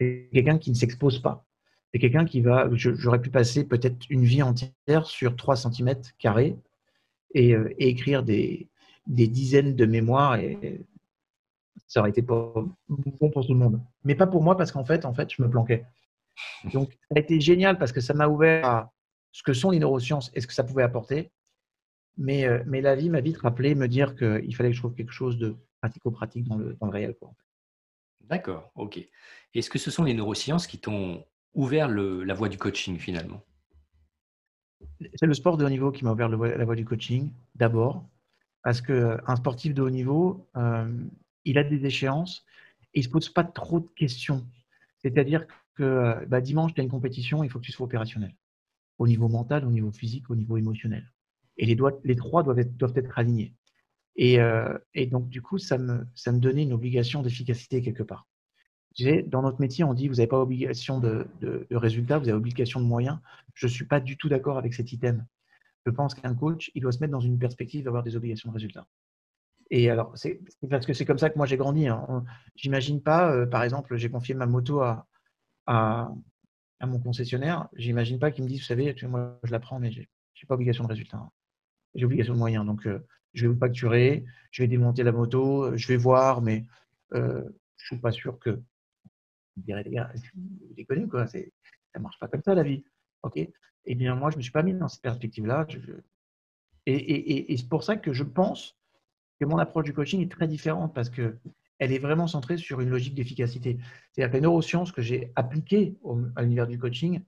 c'est 0.00 0.28
quelqu'un 0.32 0.58
qui 0.58 0.70
ne 0.70 0.76
s'expose 0.76 1.20
pas. 1.20 1.46
C'est 1.92 2.00
quelqu'un 2.00 2.24
qui 2.24 2.40
va. 2.40 2.68
J'aurais 2.72 3.20
pu 3.20 3.30
passer 3.30 3.64
peut-être 3.64 4.06
une 4.10 4.24
vie 4.24 4.42
entière 4.42 5.06
sur 5.06 5.36
3 5.36 5.56
cm 5.56 5.94
carrés 6.18 6.56
et, 7.34 7.54
euh, 7.54 7.72
écrire 7.78 8.22
des, 8.24 8.68
dizaines 9.06 9.76
de 9.76 9.86
mémoires 9.86 10.36
et 10.36 10.84
ça 11.86 12.00
aurait 12.00 12.10
été 12.10 12.22
pas 12.22 12.52
bon 12.88 13.30
pour 13.30 13.46
tout 13.46 13.52
le 13.52 13.58
monde. 13.58 13.80
Mais 14.02 14.14
pas 14.14 14.26
pour 14.26 14.42
moi 14.42 14.56
parce 14.56 14.72
qu'en 14.72 14.84
fait, 14.84 15.04
en 15.04 15.14
fait, 15.14 15.32
je 15.32 15.42
me 15.42 15.48
planquais. 15.48 15.84
Donc, 16.72 16.92
ça 16.92 17.16
a 17.16 17.18
été 17.20 17.40
génial 17.40 17.78
parce 17.78 17.92
que 17.92 18.00
ça 18.00 18.14
m'a 18.14 18.26
ouvert 18.26 18.66
à 18.66 18.92
ce 19.30 19.42
que 19.42 19.52
sont 19.52 19.70
les 19.70 19.78
neurosciences 19.78 20.30
et 20.34 20.40
ce 20.40 20.46
que 20.46 20.54
ça 20.54 20.64
pouvait 20.64 20.82
apporter. 20.82 21.30
Mais, 22.16 22.46
euh, 22.46 22.62
mais 22.66 22.80
la 22.80 22.96
vie 22.96 23.10
m'a 23.10 23.20
vite 23.20 23.38
rappelé, 23.38 23.74
me 23.74 23.88
dire 23.88 24.16
qu'il 24.16 24.54
fallait 24.56 24.70
que 24.70 24.76
je 24.76 24.80
trouve 24.80 24.94
quelque 24.94 25.12
chose 25.12 25.38
de 25.38 25.56
pratico-pratique 25.80 26.48
dans 26.48 26.56
le, 26.56 26.76
dans 26.80 26.86
le 26.86 26.92
réel. 26.92 27.14
D'accord, 28.28 28.70
ok. 28.74 29.00
Est-ce 29.54 29.70
que 29.70 29.78
ce 29.78 29.90
sont 29.90 30.04
les 30.04 30.14
neurosciences 30.14 30.66
qui 30.66 30.78
t'ont 30.78 31.24
ouvert 31.52 31.88
la 31.88 32.34
voie 32.34 32.48
du 32.48 32.58
coaching 32.58 32.98
finalement? 32.98 33.42
C'est 35.14 35.26
le 35.26 35.34
sport 35.34 35.56
de 35.56 35.64
haut 35.64 35.70
niveau 35.70 35.92
qui 35.92 36.04
m'a 36.04 36.12
ouvert 36.12 36.28
la 36.28 36.64
voie 36.64 36.74
du 36.74 36.84
coaching, 36.84 37.30
d'abord, 37.54 38.08
parce 38.62 38.80
qu'un 38.80 39.36
sportif 39.36 39.74
de 39.74 39.82
haut 39.82 39.90
niveau, 39.90 40.48
euh, 40.56 40.90
il 41.44 41.58
a 41.58 41.64
des 41.64 41.84
échéances 41.86 42.44
et 42.94 43.00
il 43.00 43.02
ne 43.02 43.04
se 43.04 43.10
pose 43.10 43.28
pas 43.28 43.44
trop 43.44 43.80
de 43.80 43.88
questions. 43.96 44.46
C'est-à-dire 44.98 45.46
que 45.74 46.24
bah, 46.26 46.40
dimanche, 46.40 46.74
tu 46.74 46.80
as 46.80 46.84
une 46.84 46.90
compétition, 46.90 47.44
il 47.44 47.50
faut 47.50 47.58
que 47.58 47.64
tu 47.64 47.72
sois 47.72 47.84
opérationnel, 47.86 48.34
au 48.98 49.06
niveau 49.06 49.28
mental, 49.28 49.64
au 49.66 49.70
niveau 49.70 49.92
physique, 49.92 50.30
au 50.30 50.36
niveau 50.36 50.56
émotionnel. 50.56 51.10
Et 51.56 51.66
les, 51.66 51.76
les 52.04 52.16
trois 52.16 52.42
doivent 52.42 52.58
être 52.58 53.18
alignés. 53.18 53.54
Et, 54.16 54.40
euh, 54.40 54.78
et, 54.94 55.06
donc, 55.06 55.28
du 55.28 55.42
coup, 55.42 55.58
ça 55.58 55.78
me, 55.78 56.06
ça 56.14 56.32
me 56.32 56.38
donnait 56.38 56.62
une 56.62 56.72
obligation 56.72 57.22
d'efficacité 57.22 57.82
quelque 57.82 58.02
part. 58.02 58.26
Dans 59.26 59.42
notre 59.42 59.60
métier, 59.60 59.82
on 59.82 59.92
dit 59.92 60.06
vous 60.06 60.14
n'avez 60.14 60.28
pas 60.28 60.38
obligation 60.38 61.00
de, 61.00 61.26
résultat, 61.72 62.18
vous 62.18 62.28
avez 62.28 62.36
obligation 62.36 62.80
de 62.80 62.86
moyens. 62.86 63.18
Je 63.54 63.66
ne 63.66 63.70
suis 63.70 63.86
pas 63.86 64.00
du 64.00 64.16
tout 64.16 64.28
d'accord 64.28 64.56
avec 64.56 64.72
cet 64.72 64.92
item. 64.92 65.26
Je 65.84 65.90
pense 65.90 66.14
qu'un 66.14 66.34
coach, 66.34 66.70
il 66.74 66.82
doit 66.82 66.92
se 66.92 67.00
mettre 67.00 67.12
dans 67.12 67.20
une 67.20 67.38
perspective 67.38 67.84
d'avoir 67.84 68.04
des 68.04 68.14
obligations 68.16 68.50
de 68.50 68.54
résultat. 68.54 68.86
Et 69.70 69.90
alors, 69.90 70.16
c'est 70.16 70.40
parce 70.70 70.86
que 70.86 70.92
c'est 70.92 71.04
comme 71.04 71.18
ça 71.18 71.28
que 71.28 71.36
moi 71.36 71.46
j'ai 71.46 71.56
grandi. 71.56 71.88
Hein. 71.88 72.24
J'imagine 72.54 73.02
pas, 73.02 73.32
euh, 73.32 73.46
par 73.46 73.64
exemple, 73.64 73.96
j'ai 73.96 74.10
confié 74.10 74.34
ma 74.34 74.46
moto 74.46 74.80
à, 74.80 75.06
mon 76.80 77.00
concessionnaire. 77.00 77.68
J'imagine 77.74 78.18
pas 78.18 78.30
qu'il 78.30 78.44
me 78.44 78.48
dise, 78.48 78.60
vous 78.60 78.66
savez, 78.66 78.94
moi 79.08 79.40
je 79.42 79.50
la 79.50 79.58
prends, 79.58 79.80
mais 79.80 79.90
je 79.90 80.00
n'ai 80.00 80.08
pas 80.46 80.54
obligation 80.54 80.84
de 80.84 80.88
résultat. 80.90 81.16
Hein. 81.16 81.30
J'ai 81.94 82.04
obligation 82.04 82.34
de 82.34 82.38
moyens. 82.38 82.64
Donc, 82.64 82.86
euh, 82.86 83.00
je 83.34 83.46
vais 83.46 83.52
vous 83.52 83.58
facturer, 83.58 84.24
je 84.50 84.62
vais 84.62 84.68
démonter 84.68 85.02
la 85.02 85.12
moto, 85.12 85.76
je 85.76 85.88
vais 85.88 85.96
voir, 85.96 86.42
mais 86.42 86.64
euh, 87.12 87.42
je 87.76 87.86
suis 87.86 87.98
pas 87.98 88.12
sûr 88.12 88.38
que. 88.38 88.50
Vous 89.56 89.62
direz, 89.62 89.84
les 89.84 89.90
gars, 89.90 90.10
vous 90.34 90.74
déconnez, 90.74 91.06
quoi? 91.06 91.26
Ça 91.26 91.38
ne 91.38 92.00
marche 92.00 92.18
pas 92.18 92.26
comme 92.26 92.42
ça, 92.42 92.54
la 92.54 92.64
vie. 92.64 92.84
OK? 93.22 93.38
Eh 93.86 93.94
bien, 93.94 94.14
moi, 94.16 94.30
je 94.30 94.36
ne 94.36 94.38
me 94.38 94.42
suis 94.42 94.52
pas 94.52 94.62
mis 94.62 94.74
dans 94.74 94.88
cette 94.88 95.02
perspective-là. 95.02 95.66
Et, 96.86 97.56
c'est 97.56 97.68
pour 97.68 97.84
ça 97.84 97.96
que 97.96 98.12
je 98.12 98.24
pense 98.24 98.76
que 99.40 99.44
mon 99.44 99.58
approche 99.58 99.84
du 99.84 99.92
coaching 99.92 100.20
est 100.22 100.30
très 100.30 100.48
différente 100.48 100.94
parce 100.94 101.10
que 101.10 101.36
elle 101.78 101.92
est 101.92 101.98
vraiment 101.98 102.26
centrée 102.26 102.56
sur 102.56 102.80
une 102.80 102.88
logique 102.88 103.14
d'efficacité. 103.14 103.78
C'est-à-dire 104.12 104.30
que 104.30 104.36
les 104.36 104.42
neurosciences 104.42 104.92
que 104.92 105.02
j'ai 105.02 105.32
appliquées 105.34 105.96
à 106.36 106.42
l'univers 106.42 106.68
du 106.68 106.78
coaching 106.78 107.20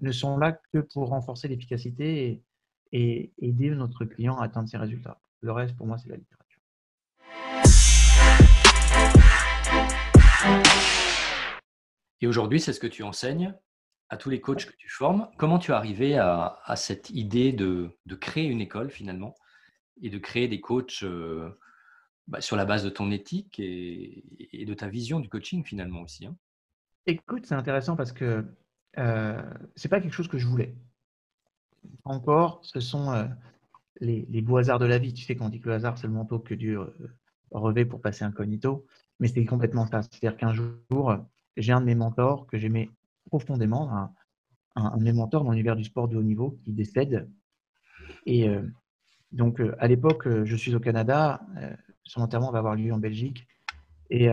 ne 0.00 0.12
sont 0.12 0.36
là 0.36 0.52
que 0.72 0.78
pour 0.78 1.08
renforcer 1.08 1.48
l'efficacité 1.48 2.42
et, 2.92 3.32
aider 3.38 3.70
notre 3.70 4.04
client 4.04 4.38
à 4.38 4.44
atteindre 4.44 4.68
ses 4.68 4.78
résultats. 4.78 5.20
Le 5.40 5.52
reste, 5.52 5.76
pour 5.76 5.86
moi, 5.86 5.98
c'est 5.98 6.08
la 6.08 6.16
littérature. 6.16 6.60
Et 12.20 12.26
aujourd'hui, 12.26 12.60
c'est 12.60 12.72
ce 12.72 12.80
que 12.80 12.88
tu 12.88 13.04
enseignes 13.04 13.54
à 14.08 14.16
tous 14.16 14.30
les 14.30 14.40
coachs 14.40 14.66
que 14.66 14.76
tu 14.76 14.88
formes. 14.88 15.30
Comment 15.36 15.60
tu 15.60 15.70
es 15.70 15.74
arrivé 15.74 16.18
à, 16.18 16.74
cette 16.74 17.10
idée 17.10 17.52
de, 17.52 17.96
créer 18.20 18.46
une 18.46 18.60
école 18.60 18.90
finalement 18.90 19.36
et 20.02 20.10
de 20.10 20.18
créer 20.18 20.48
des 20.48 20.60
coachs 20.60 21.02
euh, 21.04 21.56
bah, 22.26 22.40
sur 22.40 22.56
la 22.56 22.64
base 22.64 22.82
de 22.82 22.90
ton 22.90 23.12
éthique 23.12 23.60
et, 23.60 24.24
de 24.66 24.74
ta 24.74 24.88
vision 24.88 25.20
du 25.20 25.28
coaching 25.28 25.64
finalement 25.64 26.00
aussi. 26.00 26.26
Hein? 26.26 26.36
Écoute, 27.06 27.46
c'est 27.46 27.54
intéressant 27.54 27.94
parce 27.94 28.12
que 28.12 28.44
euh, 28.98 29.42
c'est 29.76 29.88
pas 29.88 30.00
quelque 30.00 30.14
chose 30.14 30.28
que 30.28 30.38
je 30.38 30.46
voulais. 30.46 30.74
Encore, 32.04 32.60
ce 32.64 32.80
sont 32.80 33.12
euh, 33.12 33.26
les, 34.00 34.42
beaux 34.42 34.56
hasards 34.56 34.78
de 34.78 34.86
la 34.86 34.98
vie. 34.98 35.12
Tu 35.12 35.24
sais 35.24 35.36
qu'on 35.36 35.48
dit 35.48 35.60
que 35.60 35.68
le 35.68 35.74
hasard, 35.74 35.98
c'est 35.98 36.06
le 36.06 36.12
manteau 36.12 36.38
que 36.38 36.54
Dieu 36.54 36.78
euh, 36.78 37.08
revêt 37.50 37.84
pour 37.84 38.00
passer 38.00 38.24
incognito. 38.24 38.86
Mais 39.20 39.28
c'est 39.28 39.44
complètement 39.44 39.86
ça. 39.86 40.02
C'est-à-dire 40.02 40.36
qu'un 40.36 40.52
jour, 40.52 41.16
j'ai 41.56 41.72
un 41.72 41.80
de 41.80 41.86
mes 41.86 41.94
mentors 41.94 42.46
que 42.46 42.58
j'aimais 42.58 42.90
profondément, 43.26 44.10
un, 44.76 44.96
de 44.96 45.02
mes 45.02 45.12
mentors 45.12 45.44
dans 45.44 45.50
l'univers 45.50 45.76
du 45.76 45.84
sport 45.84 46.08
de 46.08 46.16
haut 46.16 46.22
niveau 46.22 46.58
qui 46.64 46.72
décède. 46.72 47.28
Et 48.26 48.48
euh, 48.48 48.62
donc, 49.32 49.60
euh, 49.60 49.74
à 49.78 49.88
l'époque, 49.88 50.28
je 50.44 50.56
suis 50.56 50.74
au 50.74 50.80
Canada. 50.80 51.40
Son 52.04 52.20
enterrement 52.20 52.52
va 52.52 52.58
avoir 52.58 52.76
lieu 52.76 52.92
en 52.92 52.98
Belgique. 52.98 53.46
Et, 54.10 54.28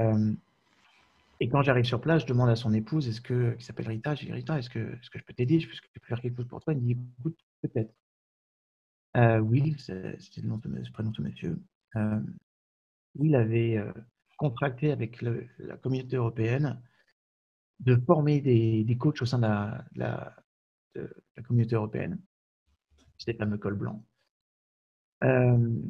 quand 1.52 1.62
j'arrive 1.64 1.84
sur 1.84 2.00
place, 2.00 2.22
je 2.22 2.28
demande 2.28 2.50
à 2.50 2.56
son 2.56 2.74
épouse, 2.74 3.10
est-ce 3.10 3.20
que, 3.20 3.56
qui 3.56 3.66
s'appelle 3.66 3.88
Rita, 3.88 4.16
je 4.16 4.26
dis 4.26 4.32
Rita, 4.32 4.58
est-ce 4.58 4.70
que, 4.70 4.80
est 4.80 5.10
que 5.12 5.20
je 5.20 5.24
peux 5.26 5.34
t'aider? 5.34 5.60
Je 5.60 5.68
peux 5.68 6.06
faire 6.06 6.22
quelque 6.22 6.38
chose 6.38 6.48
pour 6.48 6.64
toi? 6.64 6.74
Il 6.74 6.80
me 6.80 6.86
dit, 6.86 6.98
écoute, 7.20 7.38
peut-être. 7.62 7.94
Will, 9.16 9.80
c'était 9.80 10.42
le, 10.42 10.58
de, 10.58 10.92
prénom 10.92 11.12
de 11.12 11.22
monsieur. 11.22 11.60
Will 13.16 13.36
avait 13.36 13.82
contracté 14.38 14.92
avec 14.92 15.22
la 15.22 15.78
communauté 15.78 16.18
européenne 16.18 16.82
de 17.80 17.96
former 18.06 18.42
des, 18.42 18.84
des, 18.84 18.98
coachs 18.98 19.22
au 19.22 19.26
sein 19.26 19.38
de 19.38 19.44
la, 19.44 19.86
la, 19.96 20.36
de 20.96 21.10
la 21.36 21.44
communauté 21.44 21.76
européenne. 21.76 22.20
C'était 23.18 23.34
le 23.34 23.40
fameux 23.40 23.58
col 23.58 23.76
blanc. 23.76 24.04
Euh, 25.24 25.82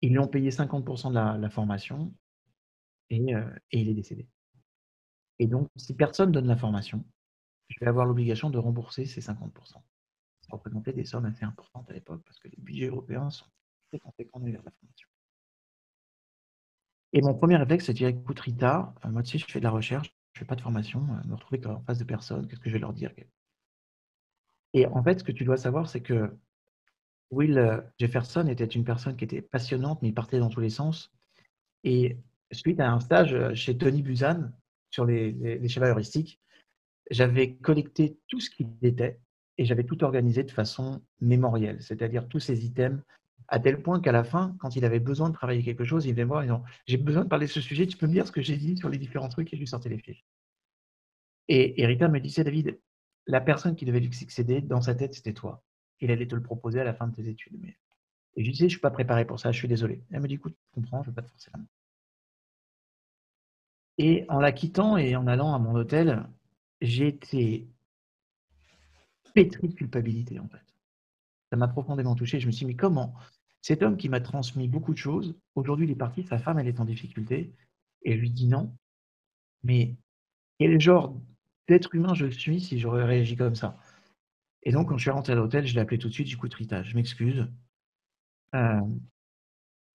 ils 0.00 0.10
lui 0.10 0.18
ont 0.18 0.28
payé 0.28 0.50
50% 0.50 1.10
de 1.10 1.40
la, 1.40 1.50
formation 1.50 2.12
et, 3.10 3.34
euh, 3.34 3.48
et, 3.70 3.80
il 3.80 3.88
est 3.88 3.94
décédé. 3.94 4.28
Et 5.38 5.46
donc, 5.46 5.68
si 5.76 5.94
personne 5.94 6.32
donne 6.32 6.46
la 6.46 6.56
formation, 6.56 7.04
je 7.68 7.78
vais 7.80 7.86
avoir 7.86 8.06
l'obligation 8.06 8.50
de 8.50 8.58
rembourser 8.58 9.06
ces 9.06 9.20
50%. 9.20 9.76
Ça 10.52 10.58
représentait 10.58 10.92
des 10.92 11.06
sommes 11.06 11.24
assez 11.24 11.46
importantes 11.46 11.88
à 11.88 11.94
l'époque 11.94 12.22
parce 12.26 12.38
que 12.38 12.46
les 12.46 12.58
budgets 12.58 12.88
européens 12.88 13.30
sont 13.30 13.46
très 13.88 13.98
conséquents 13.98 14.38
vers 14.38 14.62
la 14.62 14.70
formation. 14.70 15.08
Et 17.14 17.22
mon 17.22 17.32
premier 17.32 17.56
réflexe, 17.56 17.86
c'est 17.86 17.94
de 17.94 17.96
dire 17.96 18.08
écoute, 18.08 18.38
Rita, 18.38 18.94
euh, 19.06 19.08
moi, 19.08 19.22
tu 19.22 19.30
sais, 19.30 19.38
je 19.38 19.50
fais 19.50 19.60
de 19.60 19.64
la 19.64 19.70
recherche, 19.70 20.14
je 20.34 20.40
ne 20.40 20.44
fais 20.44 20.44
pas 20.44 20.54
de 20.54 20.60
formation, 20.60 21.00
me 21.00 21.34
retrouver 21.34 21.66
en 21.66 21.80
face 21.84 21.96
de 21.96 22.04
personnes, 22.04 22.46
qu'est-ce 22.46 22.60
que 22.60 22.68
je 22.68 22.74
vais 22.74 22.80
leur 22.80 22.92
dire 22.92 23.14
Et 24.74 24.84
en 24.86 25.02
fait, 25.02 25.20
ce 25.20 25.24
que 25.24 25.32
tu 25.32 25.44
dois 25.44 25.56
savoir, 25.56 25.88
c'est 25.88 26.02
que 26.02 26.30
Will 27.30 27.56
euh, 27.56 27.80
Jefferson 27.98 28.46
était 28.46 28.66
une 28.66 28.84
personne 28.84 29.16
qui 29.16 29.24
était 29.24 29.40
passionnante, 29.40 30.02
mais 30.02 30.08
il 30.08 30.14
partait 30.14 30.38
dans 30.38 30.50
tous 30.50 30.60
les 30.60 30.68
sens. 30.68 31.10
Et 31.82 32.18
suite 32.50 32.78
à 32.78 32.92
un 32.92 33.00
stage 33.00 33.32
euh, 33.32 33.54
chez 33.54 33.78
Tony 33.78 34.02
Buzan 34.02 34.52
sur 34.90 35.06
les, 35.06 35.32
les, 35.32 35.68
chevaux 35.68 35.86
heuristiques, 35.86 36.38
j'avais 37.10 37.54
collecté 37.54 38.18
tout 38.28 38.38
ce 38.38 38.50
qu'il 38.50 38.68
était 38.82 39.18
et 39.58 39.64
j'avais 39.64 39.84
tout 39.84 40.02
organisé 40.04 40.42
de 40.42 40.50
façon 40.50 41.02
mémorielle, 41.20 41.82
c'est-à-dire 41.82 42.28
tous 42.28 42.40
ces 42.40 42.64
items, 42.64 43.02
à 43.48 43.60
tel 43.60 43.82
point 43.82 44.00
qu'à 44.00 44.12
la 44.12 44.24
fin, 44.24 44.56
quand 44.60 44.76
il 44.76 44.84
avait 44.84 45.00
besoin 45.00 45.28
de 45.28 45.34
travailler 45.34 45.62
quelque 45.62 45.84
chose, 45.84 46.06
il 46.06 46.12
venait 46.12 46.24
me 46.24 46.28
voir 46.28 46.42
disant 46.42 46.62
J'ai 46.86 46.96
besoin 46.96 47.24
de 47.24 47.28
parler 47.28 47.46
de 47.46 47.50
ce 47.50 47.60
sujet, 47.60 47.86
tu 47.86 47.96
peux 47.96 48.06
me 48.06 48.12
dire 48.12 48.26
ce 48.26 48.32
que 48.32 48.40
j'ai 48.40 48.56
dit 48.56 48.76
sur 48.76 48.88
les 48.88 48.98
différents 48.98 49.28
trucs 49.28 49.52
et 49.52 49.56
je 49.56 49.60
lui 49.60 49.68
sortais 49.68 49.88
les 49.88 49.98
fiches. 49.98 50.24
Et 51.48 51.82
Erika 51.82 52.08
me 52.08 52.20
disait 52.20 52.44
David, 52.44 52.78
la 53.26 53.40
personne 53.40 53.76
qui 53.76 53.84
devait 53.84 54.00
lui 54.00 54.12
succéder, 54.12 54.60
dans 54.60 54.80
sa 54.80 54.94
tête, 54.94 55.14
c'était 55.14 55.34
toi 55.34 55.62
il 56.02 56.10
allait 56.10 56.26
te 56.26 56.34
le 56.34 56.42
proposer 56.42 56.80
à 56.80 56.84
la 56.84 56.92
fin 56.92 57.06
de 57.06 57.14
tes 57.14 57.28
études. 57.28 57.54
Et 58.34 58.40
je 58.40 58.44
lui 58.44 58.52
disais, 58.52 58.64
je 58.64 58.64
ne 58.64 58.70
suis 58.70 58.80
pas 58.80 58.90
préparé 58.90 59.24
pour 59.24 59.38
ça, 59.38 59.52
je 59.52 59.58
suis 59.58 59.68
désolé. 59.68 60.02
Elle 60.10 60.20
me 60.20 60.28
dit, 60.28 60.34
écoute, 60.34 60.56
je 60.66 60.74
comprends, 60.74 61.02
je 61.02 61.08
ne 61.08 61.14
vais 61.14 61.14
pas 61.14 61.22
te 61.22 61.30
forcer 61.30 61.50
la 61.54 61.60
main. 61.60 61.66
Et 63.98 64.24
en 64.28 64.40
la 64.40 64.52
quittant 64.52 64.96
et 64.96 65.14
en 65.16 65.26
allant 65.26 65.54
à 65.54 65.58
mon 65.58 65.74
hôtel, 65.74 66.26
j'ai 66.80 67.06
été 67.08 67.68
pétri 69.34 69.68
de 69.68 69.74
culpabilité, 69.74 70.38
en 70.38 70.48
fait. 70.48 70.74
Ça 71.50 71.56
m'a 71.56 71.68
profondément 71.68 72.14
touché. 72.14 72.40
Je 72.40 72.46
me 72.46 72.52
suis 72.52 72.64
dit, 72.64 72.72
mais 72.72 72.76
comment 72.76 73.14
Cet 73.60 73.82
homme 73.82 73.96
qui 73.96 74.08
m'a 74.08 74.20
transmis 74.20 74.68
beaucoup 74.68 74.92
de 74.92 74.98
choses, 74.98 75.34
aujourd'hui, 75.54 75.86
il 75.86 75.90
est 75.90 75.96
parti, 75.96 76.22
sa 76.24 76.38
femme, 76.38 76.58
elle 76.58 76.68
est 76.68 76.80
en 76.80 76.84
difficulté. 76.84 77.54
Et 78.02 78.14
je 78.14 78.20
lui 78.20 78.30
dis 78.30 78.46
non. 78.46 78.74
Mais 79.62 79.96
quel 80.58 80.80
genre 80.80 81.14
d'être 81.68 81.94
humain 81.94 82.14
je 82.14 82.26
suis 82.26 82.60
si 82.60 82.78
j'aurais 82.78 83.04
réagi 83.04 83.36
comme 83.36 83.54
ça? 83.54 83.78
Et 84.62 84.72
donc, 84.72 84.88
quand 84.88 84.96
je 84.96 85.02
suis 85.02 85.10
rentré 85.10 85.32
à 85.32 85.36
l'hôtel, 85.36 85.66
je 85.66 85.74
l'ai 85.74 85.80
appelé 85.80 85.98
tout 85.98 86.08
de 86.08 86.12
suite, 86.12 86.28
du 86.28 86.36
coup, 86.36 86.48
Rita, 86.50 86.82
je 86.82 86.94
m'excuse. 86.94 87.46
Euh, 88.54 88.80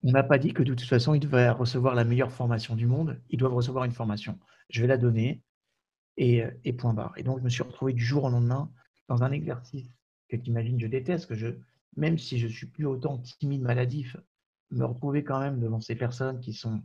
on 0.03 0.11
n'a 0.11 0.23
pas 0.23 0.37
dit 0.37 0.53
que 0.53 0.63
de 0.63 0.73
toute 0.73 0.87
façon, 0.87 1.13
ils 1.13 1.19
devraient 1.19 1.49
recevoir 1.49 1.95
la 1.95 2.03
meilleure 2.03 2.31
formation 2.31 2.75
du 2.75 2.85
monde. 2.85 3.21
Ils 3.29 3.39
doivent 3.39 3.53
recevoir 3.53 3.85
une 3.85 3.91
formation. 3.91 4.37
Je 4.69 4.81
vais 4.81 4.87
la 4.87 4.97
donner 4.97 5.41
et, 6.17 6.43
et 6.63 6.73
point 6.73 6.93
barre. 6.93 7.13
Et 7.17 7.23
donc, 7.23 7.39
je 7.39 7.43
me 7.43 7.49
suis 7.49 7.63
retrouvé 7.63 7.93
du 7.93 8.03
jour 8.03 8.25
au 8.25 8.29
lendemain 8.29 8.71
dans 9.07 9.23
un 9.23 9.31
exercice 9.31 9.89
que 10.29 10.35
tu 10.35 10.49
imagines, 10.49 10.79
je 10.79 10.87
déteste, 10.87 11.27
que 11.27 11.35
je, 11.35 11.47
même 11.95 12.17
si 12.17 12.39
je 12.39 12.47
suis 12.47 12.67
plus 12.67 12.85
autant 12.85 13.19
timide, 13.19 13.61
maladif, 13.61 14.17
me 14.71 14.85
retrouver 14.85 15.23
quand 15.23 15.39
même 15.39 15.59
devant 15.59 15.79
ces 15.79 15.95
personnes 15.95 16.39
qui 16.39 16.53
sont 16.53 16.81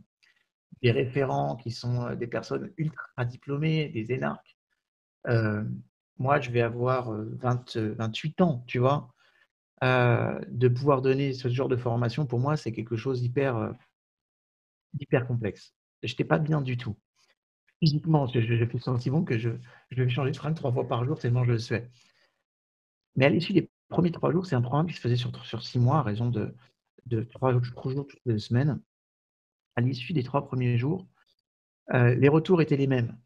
des 0.81 0.91
référents, 0.91 1.55
qui 1.55 1.71
sont 1.71 2.05
euh, 2.05 2.15
des 2.15 2.27
personnes 2.27 2.71
ultra 2.77 3.25
diplômées, 3.25 3.89
des 3.89 4.11
énarques, 4.11 4.53
euh, 5.27 5.63
moi, 6.17 6.39
je 6.39 6.51
vais 6.51 6.61
avoir 6.61 7.11
20, 7.11 7.77
euh, 7.77 7.95
28 7.97 8.41
euh, 8.41 8.43
ans, 8.43 8.63
tu 8.67 8.79
vois. 8.79 9.09
De 9.81 10.67
pouvoir 10.69 11.01
donner 11.01 11.33
ce 11.33 11.49
genre 11.49 11.67
de 11.67 11.75
formation, 11.75 12.25
pour 12.25 12.39
moi, 12.39 12.55
c'est 12.55 12.71
quelque 12.71 12.95
chose 12.95 13.21
d'hyper 13.21 13.73
hyper 14.97 15.27
complexe. 15.27 15.75
Je 16.03 16.13
n'étais 16.13 16.23
pas 16.23 16.39
bien 16.39 16.61
du 16.61 16.77
tout. 16.77 16.95
Physiquement, 17.79 18.25
j'ai 18.27 18.41
fait 18.41 18.73
le 18.73 18.79
sentiment 18.79 19.23
que 19.23 19.37
je, 19.37 19.49
je 19.91 20.03
vais 20.03 20.09
changer 20.09 20.31
de 20.31 20.37
fringue 20.37 20.55
trois 20.55 20.71
fois 20.71 20.87
par 20.87 21.03
jour 21.03 21.19
tellement 21.19 21.43
je 21.43 21.51
le 21.51 21.57
souhaite. 21.57 21.91
Mais 23.15 23.25
à 23.25 23.29
l'issue 23.29 23.53
des 23.53 23.69
premiers 23.89 24.11
trois 24.11 24.31
jours, 24.31 24.45
c'est 24.45 24.55
un 24.55 24.61
programme 24.61 24.87
qui 24.87 24.93
se 24.93 25.01
faisait 25.01 25.15
sur, 25.15 25.63
six 25.63 25.79
mois 25.79 25.97
à 25.97 26.01
raison 26.01 26.29
de, 26.29 26.55
trois, 27.31 27.51
jours 27.53 28.07
toutes 28.07 28.19
les 28.25 28.39
semaines. 28.39 28.81
À 29.75 29.81
l'issue 29.81 30.13
des 30.13 30.23
trois 30.23 30.45
premiers 30.45 30.77
jours, 30.77 31.07
les 31.91 32.29
retours 32.29 32.61
étaient 32.61 32.77
les 32.77 32.87
mêmes. 32.87 33.17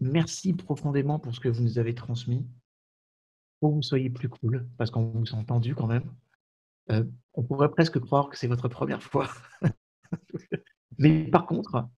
Merci 0.00 0.54
profondément 0.54 1.18
pour 1.18 1.34
ce 1.34 1.40
que 1.40 1.48
vous 1.48 1.62
nous 1.62 1.78
avez 1.78 1.94
transmis. 1.94 2.46
Pour 3.60 3.70
que 3.70 3.74
vous 3.76 3.82
soyez 3.82 4.08
plus 4.08 4.30
cool, 4.30 4.66
parce 4.78 4.90
qu'on 4.90 5.10
vous 5.10 5.34
a 5.34 5.36
entendu 5.36 5.74
quand 5.74 5.86
même. 5.86 6.10
Euh, 6.90 7.04
on 7.34 7.42
pourrait 7.42 7.70
presque 7.70 8.00
croire 8.00 8.30
que 8.30 8.38
c'est 8.38 8.46
votre 8.46 8.68
première 8.68 9.02
fois. 9.02 9.28
Mais 10.98 11.24
par 11.24 11.46
contre, 11.46 11.88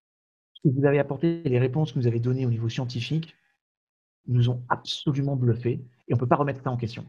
ce 0.54 0.62
que 0.62 0.74
vous 0.74 0.84
avez 0.84 0.98
apporté, 0.98 1.42
les 1.44 1.58
réponses 1.58 1.92
que 1.92 1.98
vous 1.98 2.08
avez 2.08 2.20
données 2.20 2.44
au 2.44 2.50
niveau 2.50 2.68
scientifique, 2.68 3.34
nous 4.26 4.50
ont 4.50 4.62
absolument 4.68 5.36
bluffé 5.36 5.84
et 6.08 6.14
on 6.14 6.16
ne 6.16 6.20
peut 6.20 6.28
pas 6.28 6.36
remettre 6.36 6.62
ça 6.62 6.70
en 6.70 6.76
question. 6.76 7.06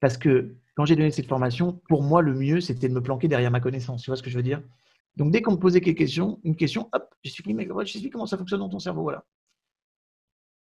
parce 0.00 0.18
que 0.18 0.54
quand 0.74 0.84
j'ai 0.84 0.96
donné 0.96 1.10
cette 1.10 1.28
formation, 1.28 1.80
pour 1.88 2.02
moi, 2.02 2.20
le 2.20 2.34
mieux, 2.34 2.60
c'était 2.60 2.88
de 2.88 2.94
me 2.94 3.00
planquer 3.00 3.28
derrière 3.28 3.50
ma 3.50 3.60
connaissance. 3.60 4.02
Tu 4.02 4.10
vois 4.10 4.16
ce 4.16 4.22
que 4.22 4.30
je 4.30 4.36
veux 4.36 4.42
dire? 4.42 4.62
Donc, 5.16 5.32
dès 5.32 5.40
qu'on 5.40 5.52
me 5.52 5.56
posait 5.56 5.80
quelque 5.80 5.98
question, 5.98 6.40
une 6.44 6.56
question, 6.56 6.88
hop, 6.92 7.14
j'explique 7.22 8.12
comment 8.12 8.26
ça 8.26 8.36
fonctionne 8.36 8.60
dans 8.60 8.68
ton 8.68 8.80
cerveau. 8.80 9.02
Voilà. 9.02 9.24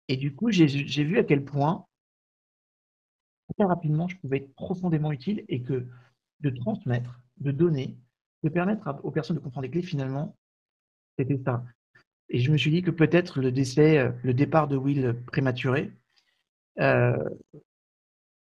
Et 0.07 0.15
du 0.15 0.33
coup, 0.33 0.49
j'ai 0.49 1.03
vu 1.03 1.17
à 1.19 1.23
quel 1.23 1.43
point, 1.43 1.85
très 3.57 3.67
rapidement, 3.67 4.07
je 4.07 4.17
pouvais 4.17 4.37
être 4.37 4.53
profondément 4.55 5.11
utile 5.11 5.43
et 5.49 5.61
que 5.61 5.85
de 6.39 6.49
transmettre, 6.49 7.19
de 7.37 7.51
donner, 7.51 7.97
de 8.43 8.49
permettre 8.49 8.99
aux 9.03 9.11
personnes 9.11 9.35
de 9.35 9.41
comprendre 9.41 9.65
les 9.65 9.71
clés, 9.71 9.81
finalement, 9.81 10.35
c'était 11.19 11.41
ça. 11.43 11.63
Et 12.29 12.39
je 12.39 12.51
me 12.51 12.57
suis 12.57 12.71
dit 12.71 12.81
que 12.81 12.91
peut-être 12.91 13.39
le 13.39 13.51
décès, 13.51 13.97
euh, 13.97 14.11
le 14.23 14.33
départ 14.33 14.67
de 14.67 14.75
Will 14.75 15.15
prématuré, 15.27 15.91
euh, 16.79 17.17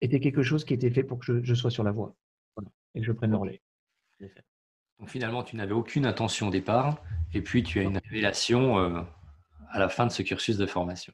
était 0.00 0.20
quelque 0.20 0.42
chose 0.42 0.64
qui 0.64 0.74
était 0.74 0.90
fait 0.90 1.02
pour 1.02 1.18
que 1.18 1.42
je, 1.42 1.54
sois 1.54 1.70
sur 1.70 1.84
la 1.84 1.90
voie 1.90 2.14
et 2.94 3.00
que 3.00 3.06
je 3.06 3.12
prenne 3.12 3.30
le 3.30 3.36
relais. 3.36 3.62
Donc 4.98 5.08
finalement, 5.08 5.42
tu 5.42 5.56
n'avais 5.56 5.72
aucune 5.72 6.04
intention 6.04 6.48
au 6.48 6.50
départ, 6.50 7.02
et 7.32 7.40
puis 7.40 7.62
tu 7.62 7.78
as 7.80 7.82
une 7.82 7.98
révélation 7.98 8.78
euh, 8.78 9.02
à 9.70 9.78
la 9.78 9.88
fin 9.88 10.06
de 10.06 10.12
ce 10.12 10.22
cursus 10.22 10.56
de 10.56 10.66
formation. 10.66 11.12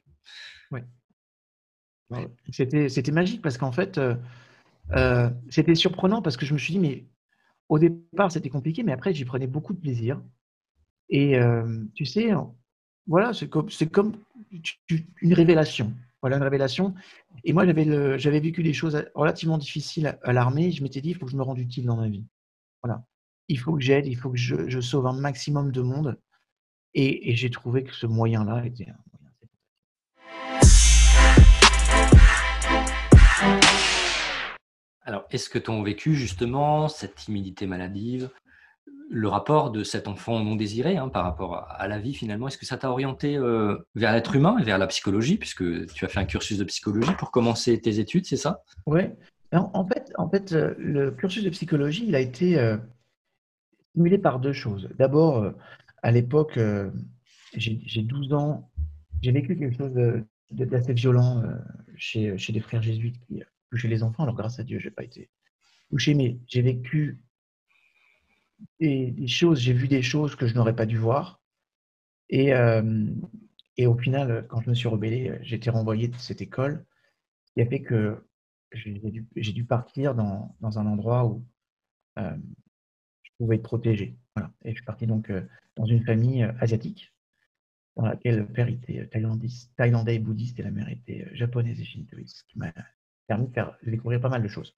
Oui. 0.71 0.81
C'était, 2.51 2.89
c'était 2.89 3.11
magique 3.11 3.41
parce 3.41 3.57
qu'en 3.57 3.71
fait, 3.71 3.99
c'était 5.49 5.75
surprenant 5.75 6.21
parce 6.21 6.37
que 6.37 6.45
je 6.45 6.53
me 6.53 6.57
suis 6.57 6.73
dit, 6.73 6.79
mais 6.79 7.05
au 7.69 7.79
départ, 7.79 8.31
c'était 8.31 8.49
compliqué, 8.49 8.83
mais 8.83 8.93
après, 8.93 9.13
j'y 9.13 9.25
prenais 9.25 9.47
beaucoup 9.47 9.73
de 9.73 9.79
plaisir. 9.79 10.21
Et 11.09 11.39
tu 11.93 12.05
sais, 12.05 12.31
voilà, 13.07 13.33
c'est 13.33 13.47
comme, 13.49 14.17
une 15.21 15.33
révélation. 15.33 15.93
Voilà 16.21 16.37
une 16.37 16.43
révélation. 16.43 16.95
Et 17.43 17.53
moi, 17.53 17.65
j'avais, 17.65 18.39
vécu 18.39 18.63
des 18.63 18.73
choses 18.73 19.05
relativement 19.13 19.57
difficiles 19.57 20.17
à 20.23 20.33
l'armée. 20.33 20.71
Je 20.71 20.83
m'étais 20.83 21.01
dit, 21.01 21.09
il 21.09 21.15
faut 21.15 21.25
que 21.25 21.31
je 21.31 21.37
me 21.37 21.43
rende 21.43 21.59
utile 21.59 21.85
dans 21.85 21.97
ma 21.97 22.09
vie. 22.09 22.25
Voilà. 22.83 23.05
Il 23.47 23.59
faut 23.59 23.73
que 23.75 23.81
j'aide, 23.81 24.07
il 24.07 24.15
faut 24.15 24.29
que 24.31 24.37
je, 24.37 24.81
sauve 24.81 25.07
un 25.07 25.13
maximum 25.13 25.71
de 25.71 25.81
monde. 25.81 26.19
Et, 26.93 27.31
et 27.31 27.35
j'ai 27.35 27.49
trouvé 27.49 27.83
que 27.83 27.93
ce 27.93 28.07
moyen-là 28.07 28.65
était 28.65 28.89
un 28.89 28.97
moyen. 29.11 29.27
Alors, 35.03 35.25
est-ce 35.29 35.49
que 35.49 35.59
ton 35.59 35.83
vécu, 35.83 36.15
justement, 36.15 36.89
cette 36.89 37.15
timidité 37.15 37.67
maladive, 37.67 38.29
le 39.09 39.27
rapport 39.27 39.71
de 39.71 39.83
cet 39.83 40.07
enfant 40.07 40.39
non 40.43 40.55
désiré 40.55 40.97
hein, 40.97 41.09
par 41.09 41.23
rapport 41.23 41.65
à, 41.69 41.87
la 41.87 41.99
vie 41.99 42.13
finalement, 42.13 42.47
est-ce 42.47 42.57
que 42.57 42.65
ça 42.65 42.77
t'a 42.77 42.91
orienté 42.91 43.37
euh, 43.37 43.77
vers 43.95 44.11
l'être 44.11 44.35
humain 44.35 44.57
et 44.59 44.63
vers 44.63 44.77
la 44.77 44.87
psychologie, 44.87 45.37
puisque 45.37 45.85
tu 45.93 46.05
as 46.05 46.07
fait 46.07 46.19
un 46.19 46.25
cursus 46.25 46.57
de 46.57 46.63
psychologie 46.65 47.13
pour 47.17 47.31
commencer 47.31 47.79
tes 47.79 47.99
études, 47.99 48.25
c'est 48.25 48.37
ça? 48.37 48.63
Oui. 48.85 49.01
En, 49.53 49.87
fait, 49.87 50.11
en 50.17 50.29
fait, 50.29 50.51
euh, 50.51 50.75
le 50.77 51.11
cursus 51.11 51.43
de 51.43 51.49
psychologie, 51.49 52.05
il 52.05 52.15
a 52.15 52.19
été 52.19 52.59
euh, 52.59 52.77
stimulé 53.91 54.17
par 54.17 54.39
deux 54.39 54.51
choses. 54.51 54.89
D'abord, 54.97 55.53
à 56.03 56.11
l'époque, 56.11 56.59
j'ai 57.55 58.01
12 58.01 58.33
ans, 58.33 58.69
j'ai 59.21 59.31
vécu 59.31 59.57
quelque 59.57 59.77
chose 59.77 59.95
d'assez 60.51 60.93
violent 60.93 61.43
chez, 61.95 62.37
chez 62.37 62.51
des 62.51 62.59
frères 62.59 62.81
jésuites 62.81 63.19
qui 63.25 63.41
touchaient 63.71 63.87
les 63.87 64.03
enfants. 64.03 64.23
Alors, 64.23 64.35
grâce 64.35 64.59
à 64.59 64.63
Dieu, 64.63 64.79
je 64.79 64.89
n'ai 64.89 64.93
pas 64.93 65.03
été 65.03 65.29
touché, 65.89 66.13
mais 66.13 66.37
j'ai 66.47 66.61
vécu 66.61 67.19
des, 68.79 69.27
choses, 69.27 69.59
j'ai 69.59 69.73
vu 69.73 69.87
des 69.87 70.01
choses 70.01 70.35
que 70.35 70.47
je 70.47 70.55
n'aurais 70.55 70.75
pas 70.75 70.85
dû 70.85 70.97
voir. 70.97 71.41
Et, 72.29 72.53
euh, 72.53 73.05
et 73.77 73.87
au 73.87 73.97
final, 73.97 74.45
quand 74.49 74.61
je 74.61 74.69
me 74.69 74.75
suis 74.75 74.87
rebellé, 74.87 75.37
j'ai 75.41 75.55
été 75.55 75.69
renvoyé 75.69 76.07
de 76.07 76.15
cette 76.17 76.41
école, 76.41 76.85
ce 77.45 77.53
qui 77.53 77.61
a 77.61 77.65
fait 77.65 77.81
que 77.81 78.23
j'ai 78.71 79.53
dû, 79.53 79.65
partir 79.65 80.15
dans, 80.15 80.55
un 80.61 80.85
endroit 80.85 81.25
où 81.25 81.45
euh, 82.19 82.35
je 83.23 83.31
pouvais 83.37 83.55
être 83.55 83.63
protégé. 83.63 84.17
Voilà. 84.35 84.51
Et 84.65 84.71
je 84.71 84.75
suis 84.75 84.85
parti 84.85 85.07
donc 85.07 85.29
euh, 85.29 85.41
dans 85.75 85.85
une 85.85 86.03
famille 86.03 86.43
asiatique, 86.59 87.13
dans 87.95 88.05
laquelle 88.05 88.37
le 88.37 88.47
père 88.47 88.67
était 88.67 89.07
thaïlandais 89.07 90.15
et 90.15 90.19
bouddhiste 90.19 90.59
et 90.59 90.63
la 90.63 90.71
mère 90.71 90.89
était 90.89 91.27
japonaise 91.33 91.79
et 91.79 91.85
shintoïste, 91.85 92.37
ce 92.37 92.43
qui 92.45 92.59
m'a 92.59 92.73
permis 93.27 93.47
de 93.47 93.91
découvrir 93.91 94.21
pas 94.21 94.29
mal 94.29 94.43
de 94.43 94.47
choses. 94.47 94.75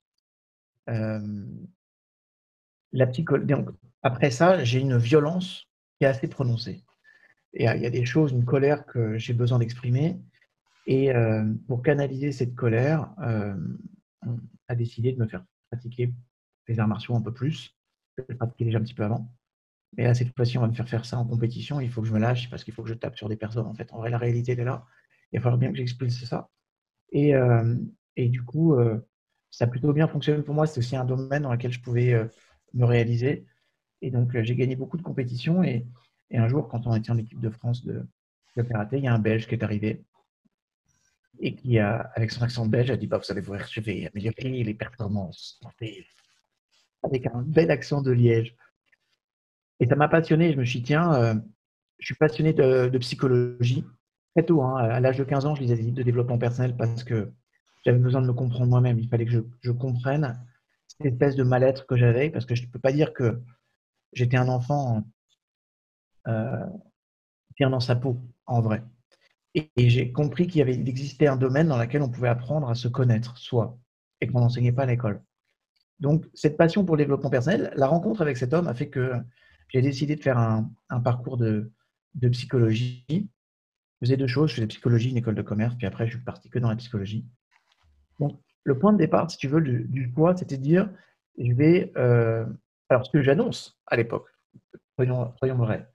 Après 4.02 4.30
ça, 4.30 4.64
j'ai 4.64 4.80
une 4.80 4.96
violence 4.96 5.68
qui 5.98 6.04
est 6.04 6.08
assez 6.08 6.28
prononcée. 6.28 6.84
Et 7.52 7.64
il 7.64 7.82
y 7.82 7.86
a 7.86 7.90
des 7.90 8.04
choses, 8.04 8.32
une 8.32 8.44
colère 8.44 8.86
que 8.86 9.18
j'ai 9.18 9.32
besoin 9.32 9.58
d'exprimer. 9.58 10.20
Et 10.86 11.12
euh, 11.14 11.44
pour 11.66 11.82
canaliser 11.82 12.32
cette 12.32 12.54
colère, 12.54 13.10
euh, 13.22 13.54
on 14.22 14.38
a 14.68 14.74
décidé 14.74 15.12
de 15.12 15.18
me 15.18 15.26
faire 15.26 15.44
pratiquer 15.70 16.12
les 16.68 16.80
arts 16.80 16.88
martiaux 16.88 17.14
un 17.14 17.20
peu 17.20 17.32
plus. 17.32 17.76
Je 18.16 18.34
pratiquais 18.34 18.64
déjà 18.64 18.78
un 18.78 18.82
petit 18.82 18.94
peu 18.94 19.04
avant. 19.04 19.32
Mais 19.96 20.04
là, 20.04 20.14
cette 20.14 20.34
fois-ci, 20.36 20.58
on 20.58 20.62
va 20.62 20.68
me 20.68 20.72
faire 20.72 20.88
faire 20.88 21.04
ça 21.04 21.18
en 21.18 21.26
compétition. 21.26 21.80
Il 21.80 21.90
faut 21.90 22.02
que 22.02 22.08
je 22.08 22.12
me 22.12 22.20
lâche 22.20 22.48
parce 22.50 22.62
qu'il 22.62 22.72
faut 22.72 22.82
que 22.82 22.88
je 22.88 22.94
tape 22.94 23.16
sur 23.16 23.28
des 23.28 23.36
personnes. 23.36 23.66
En 23.66 23.74
fait, 23.74 23.92
en 23.92 23.98
vrai, 23.98 24.10
la 24.10 24.18
réalité, 24.18 24.52
elle 24.52 24.60
est 24.60 24.64
là. 24.64 24.86
Il 25.32 25.38
va 25.38 25.42
falloir 25.42 25.58
bien 25.58 25.70
que 25.70 25.76
j'explique 25.76 26.12
ça. 26.12 26.48
Et, 27.12 27.34
euh, 27.34 27.76
et 28.16 28.28
du 28.28 28.42
coup, 28.44 28.76
ça 29.50 29.64
a 29.64 29.68
plutôt 29.68 29.92
bien 29.92 30.06
fonctionné 30.06 30.42
pour 30.42 30.54
moi. 30.54 30.66
C'est 30.66 30.78
aussi 30.78 30.96
un 30.96 31.04
domaine 31.04 31.42
dans 31.42 31.52
lequel 31.52 31.72
je 31.72 31.80
pouvais 31.80 32.28
me 32.74 32.84
réaliser. 32.84 33.44
Et 34.02 34.10
donc, 34.10 34.34
euh, 34.34 34.42
j'ai 34.42 34.56
gagné 34.56 34.76
beaucoup 34.76 34.96
de 34.96 35.02
compétitions. 35.02 35.62
Et, 35.62 35.86
un 36.32 36.46
jour, 36.48 36.68
quand 36.68 36.86
on 36.86 36.94
était 36.94 37.10
en 37.10 37.18
équipe 37.18 37.40
de 37.40 37.50
France 37.50 37.84
de, 37.84 38.06
de 38.56 38.62
karaté, 38.62 38.98
il 38.98 39.04
y 39.04 39.08
a 39.08 39.14
un 39.14 39.18
Belge 39.18 39.48
qui 39.48 39.54
est 39.54 39.64
arrivé 39.64 40.04
et 41.40 41.54
qui, 41.54 41.78
a, 41.78 42.10
avec 42.14 42.30
son 42.30 42.42
accent 42.42 42.66
belge, 42.66 42.90
a 42.90 42.96
dit 42.96 43.06
bah, 43.06 43.18
Vous 43.18 43.24
savez, 43.24 43.40
voir, 43.40 43.66
je 43.66 43.80
vais 43.80 44.06
améliorer 44.06 44.62
les 44.62 44.74
performances 44.74 45.60
avec 47.02 47.26
un 47.26 47.42
bel 47.42 47.70
accent 47.70 48.02
de 48.02 48.10
Liège. 48.10 48.54
Et 49.80 49.86
ça 49.86 49.96
m'a 49.96 50.08
passionné. 50.08 50.52
Je 50.52 50.58
me 50.58 50.64
suis 50.64 50.80
dit 50.80 50.86
Tiens, 50.86 51.14
euh, 51.14 51.34
je 51.98 52.06
suis 52.06 52.14
passionné 52.14 52.52
de, 52.52 52.96
psychologie. 52.98 53.84
Très 54.36 54.44
tôt, 54.44 54.62
hein, 54.62 54.76
à 54.76 55.00
l'âge 55.00 55.18
de 55.18 55.24
15 55.24 55.46
ans, 55.46 55.54
je 55.54 55.62
lisais 55.62 55.76
des 55.76 55.82
livres 55.82 55.96
de 55.96 56.02
développement 56.02 56.38
personnel 56.38 56.76
parce 56.76 57.02
que 57.02 57.32
j'avais 57.84 57.98
besoin 57.98 58.22
de 58.22 58.26
me 58.26 58.32
comprendre 58.32 58.66
moi-même. 58.66 58.98
Il 58.98 59.08
fallait 59.08 59.26
que 59.26 59.44
je 59.62 59.70
comprenne 59.72 60.38
espèce 61.00 61.36
de 61.36 61.42
mal-être 61.42 61.86
que 61.86 61.96
j'avais, 61.96 62.30
parce 62.30 62.46
que 62.46 62.54
je 62.54 62.66
ne 62.66 62.70
peux 62.70 62.78
pas 62.78 62.92
dire 62.92 63.12
que 63.12 63.40
j'étais 64.12 64.36
un 64.36 64.48
enfant 64.48 65.04
euh, 66.28 66.66
bien 67.56 67.70
dans 67.70 67.80
sa 67.80 67.96
peau, 67.96 68.18
en 68.46 68.60
vrai. 68.60 68.82
Et, 69.54 69.70
j'ai 69.76 70.12
compris 70.12 70.46
qu'il 70.46 70.62
avait, 70.62 70.74
existait 70.74 71.26
un 71.26 71.36
domaine 71.36 71.68
dans 71.68 71.78
lequel 71.78 72.02
on 72.02 72.08
pouvait 72.08 72.28
apprendre 72.28 72.68
à 72.68 72.74
se 72.74 72.88
connaître, 72.88 73.36
soi, 73.38 73.78
et 74.20 74.26
qu'on 74.26 74.40
n'enseignait 74.40 74.72
pas 74.72 74.84
à 74.84 74.86
l'école. 74.86 75.22
Donc, 75.98 76.26
cette 76.34 76.56
passion 76.56 76.84
pour 76.84 76.96
le 76.96 77.02
développement 77.02 77.30
personnel, 77.30 77.72
la 77.76 77.86
rencontre 77.86 78.22
avec 78.22 78.36
cet 78.36 78.54
homme 78.54 78.68
a 78.68 78.74
fait 78.74 78.88
que 78.88 79.12
j'ai 79.68 79.82
décidé 79.82 80.16
de 80.16 80.22
faire 80.22 80.38
un, 80.38 81.00
parcours 81.00 81.36
de, 81.36 81.72
de, 82.14 82.28
psychologie. 82.28 83.04
Je 83.08 84.06
faisais 84.06 84.16
deux 84.16 84.26
choses, 84.26 84.50
je 84.50 84.56
faisais 84.56 84.66
psychologie, 84.66 85.10
une 85.10 85.18
école 85.18 85.34
de 85.34 85.42
commerce, 85.42 85.74
puis 85.76 85.86
après, 85.86 86.06
je 86.06 86.12
suis 86.16 86.24
parti 86.24 86.48
que 86.48 86.58
dans 86.58 86.70
la 86.70 86.76
psychologie. 86.76 87.26
Le 88.64 88.78
point 88.78 88.92
de 88.92 88.98
départ, 88.98 89.30
si 89.30 89.36
tu 89.36 89.48
veux, 89.48 89.60
du, 89.60 90.08
poids, 90.08 90.36
c'était 90.36 90.56
de 90.56 90.62
dire, 90.62 90.90
je 91.38 91.52
vais... 91.52 91.92
Euh, 91.96 92.44
alors, 92.88 93.06
ce 93.06 93.10
que 93.10 93.22
j'annonce 93.22 93.80
à 93.86 93.96
l'époque, 93.96 94.28
soyons, 94.96 95.32
soyons 95.38 95.56
vrais, 95.56 95.88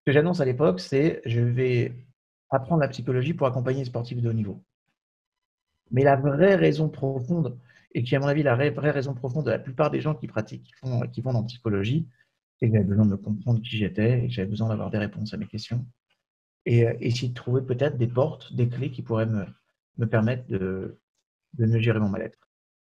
ce 0.00 0.04
que 0.06 0.12
j'annonce 0.12 0.40
à 0.40 0.44
l'époque, 0.44 0.80
c'est 0.80 1.22
je 1.24 1.40
vais 1.40 1.94
apprendre 2.50 2.80
la 2.80 2.88
psychologie 2.88 3.34
pour 3.34 3.46
accompagner 3.46 3.80
les 3.80 3.84
sportifs 3.86 4.20
de 4.20 4.28
haut 4.28 4.34
niveau. 4.34 4.62
Mais 5.90 6.02
la 6.02 6.16
vraie 6.16 6.56
raison 6.56 6.88
profonde, 6.88 7.58
et 7.92 8.02
qui 8.02 8.16
à 8.16 8.20
mon 8.20 8.26
avis 8.26 8.42
la 8.42 8.56
vraie 8.56 8.90
raison 8.90 9.14
profonde 9.14 9.46
de 9.46 9.50
la 9.50 9.58
plupart 9.58 9.90
des 9.90 10.00
gens 10.00 10.14
qui 10.14 10.26
pratiquent, 10.26 10.64
qui, 10.64 10.72
font, 10.74 11.00
qui 11.08 11.20
vont 11.20 11.32
dans 11.32 11.40
la 11.40 11.46
psychologie, 11.46 12.08
c'est 12.58 12.68
que 12.68 12.74
j'avais 12.74 12.84
besoin 12.84 13.06
de 13.06 13.10
me 13.10 13.16
comprendre 13.16 13.60
qui 13.60 13.76
j'étais 13.76 14.24
et 14.24 14.30
j'avais 14.30 14.48
besoin 14.48 14.68
d'avoir 14.68 14.90
des 14.90 14.98
réponses 14.98 15.32
à 15.34 15.36
mes 15.36 15.46
questions. 15.46 15.86
Et 16.66 16.86
euh, 16.86 16.94
essayer 17.00 17.28
de 17.28 17.34
trouver 17.34 17.62
peut-être 17.62 17.96
des 17.96 18.06
portes, 18.06 18.52
des 18.54 18.68
clés 18.68 18.90
qui 18.90 19.02
pourraient 19.02 19.26
me, 19.26 19.46
me 19.98 20.06
permettre 20.06 20.46
de, 20.46 20.99
de 21.54 21.66
mieux 21.66 21.80
gérer 21.80 22.00
mon 22.00 22.08
mal-être. 22.08 22.38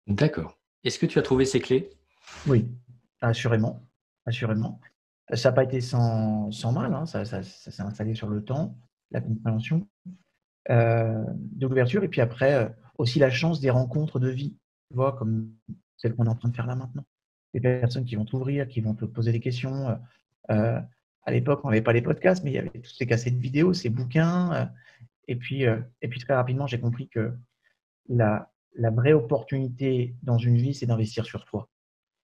D'accord. 0.07 0.57
Est-ce 0.83 0.99
que 0.99 1.05
tu 1.05 1.19
as 1.19 1.21
trouvé 1.21 1.45
ces 1.45 1.59
clés? 1.59 1.89
Oui, 2.47 2.67
assurément. 3.21 3.85
assurément. 4.25 4.79
Ça 5.33 5.49
n'a 5.49 5.55
pas 5.55 5.63
été 5.63 5.81
sans, 5.81 6.49
mal, 6.71 6.93
hein. 6.93 7.05
ça, 7.05 7.25
s'est 7.25 7.81
installé 7.81 8.15
sur 8.15 8.29
le 8.29 8.43
temps, 8.43 8.77
la 9.11 9.19
compréhension 9.19 9.87
euh, 10.69 11.25
de 11.27 11.67
l'ouverture, 11.67 12.03
et 12.03 12.07
puis 12.07 12.21
après, 12.21 12.53
euh, 12.53 12.69
aussi 12.97 13.19
la 13.19 13.29
chance 13.29 13.59
des 13.59 13.69
rencontres 13.69 14.19
de 14.19 14.29
vie, 14.29 14.55
tu 14.89 14.95
vois, 14.95 15.13
comme 15.13 15.51
celle 15.97 16.15
qu'on 16.15 16.25
est 16.25 16.29
en 16.29 16.35
train 16.35 16.49
de 16.49 16.55
faire 16.55 16.67
là 16.67 16.75
maintenant. 16.75 17.03
Des 17.53 17.59
personnes 17.59 18.05
qui 18.05 18.15
vont 18.15 18.25
t'ouvrir, 18.25 18.67
qui 18.67 18.81
vont 18.81 18.93
te 18.93 19.05
poser 19.05 19.31
des 19.31 19.39
questions. 19.39 19.99
Euh, 20.51 20.79
à 21.23 21.31
l'époque, 21.31 21.61
on 21.63 21.69
n'avait 21.69 21.81
pas 21.81 21.93
les 21.93 22.01
podcasts, 22.01 22.43
mais 22.43 22.51
il 22.51 22.53
y 22.53 22.59
avait 22.59 22.69
toutes 22.69 22.85
ces 22.85 23.07
cassettes 23.07 23.33
vidéo, 23.33 23.73
ces 23.73 23.89
bouquins. 23.89 24.71
et, 25.27 25.35
puis, 25.35 25.63
et 25.63 26.07
puis 26.07 26.19
très 26.19 26.35
rapidement, 26.35 26.67
j'ai 26.67 26.79
compris 26.79 27.09
que 27.09 27.33
la, 28.09 28.51
la 28.75 28.91
vraie 28.91 29.13
opportunité 29.13 30.15
dans 30.23 30.37
une 30.37 30.57
vie, 30.57 30.73
c'est 30.73 30.85
d'investir 30.85 31.25
sur 31.25 31.45
toi. 31.45 31.69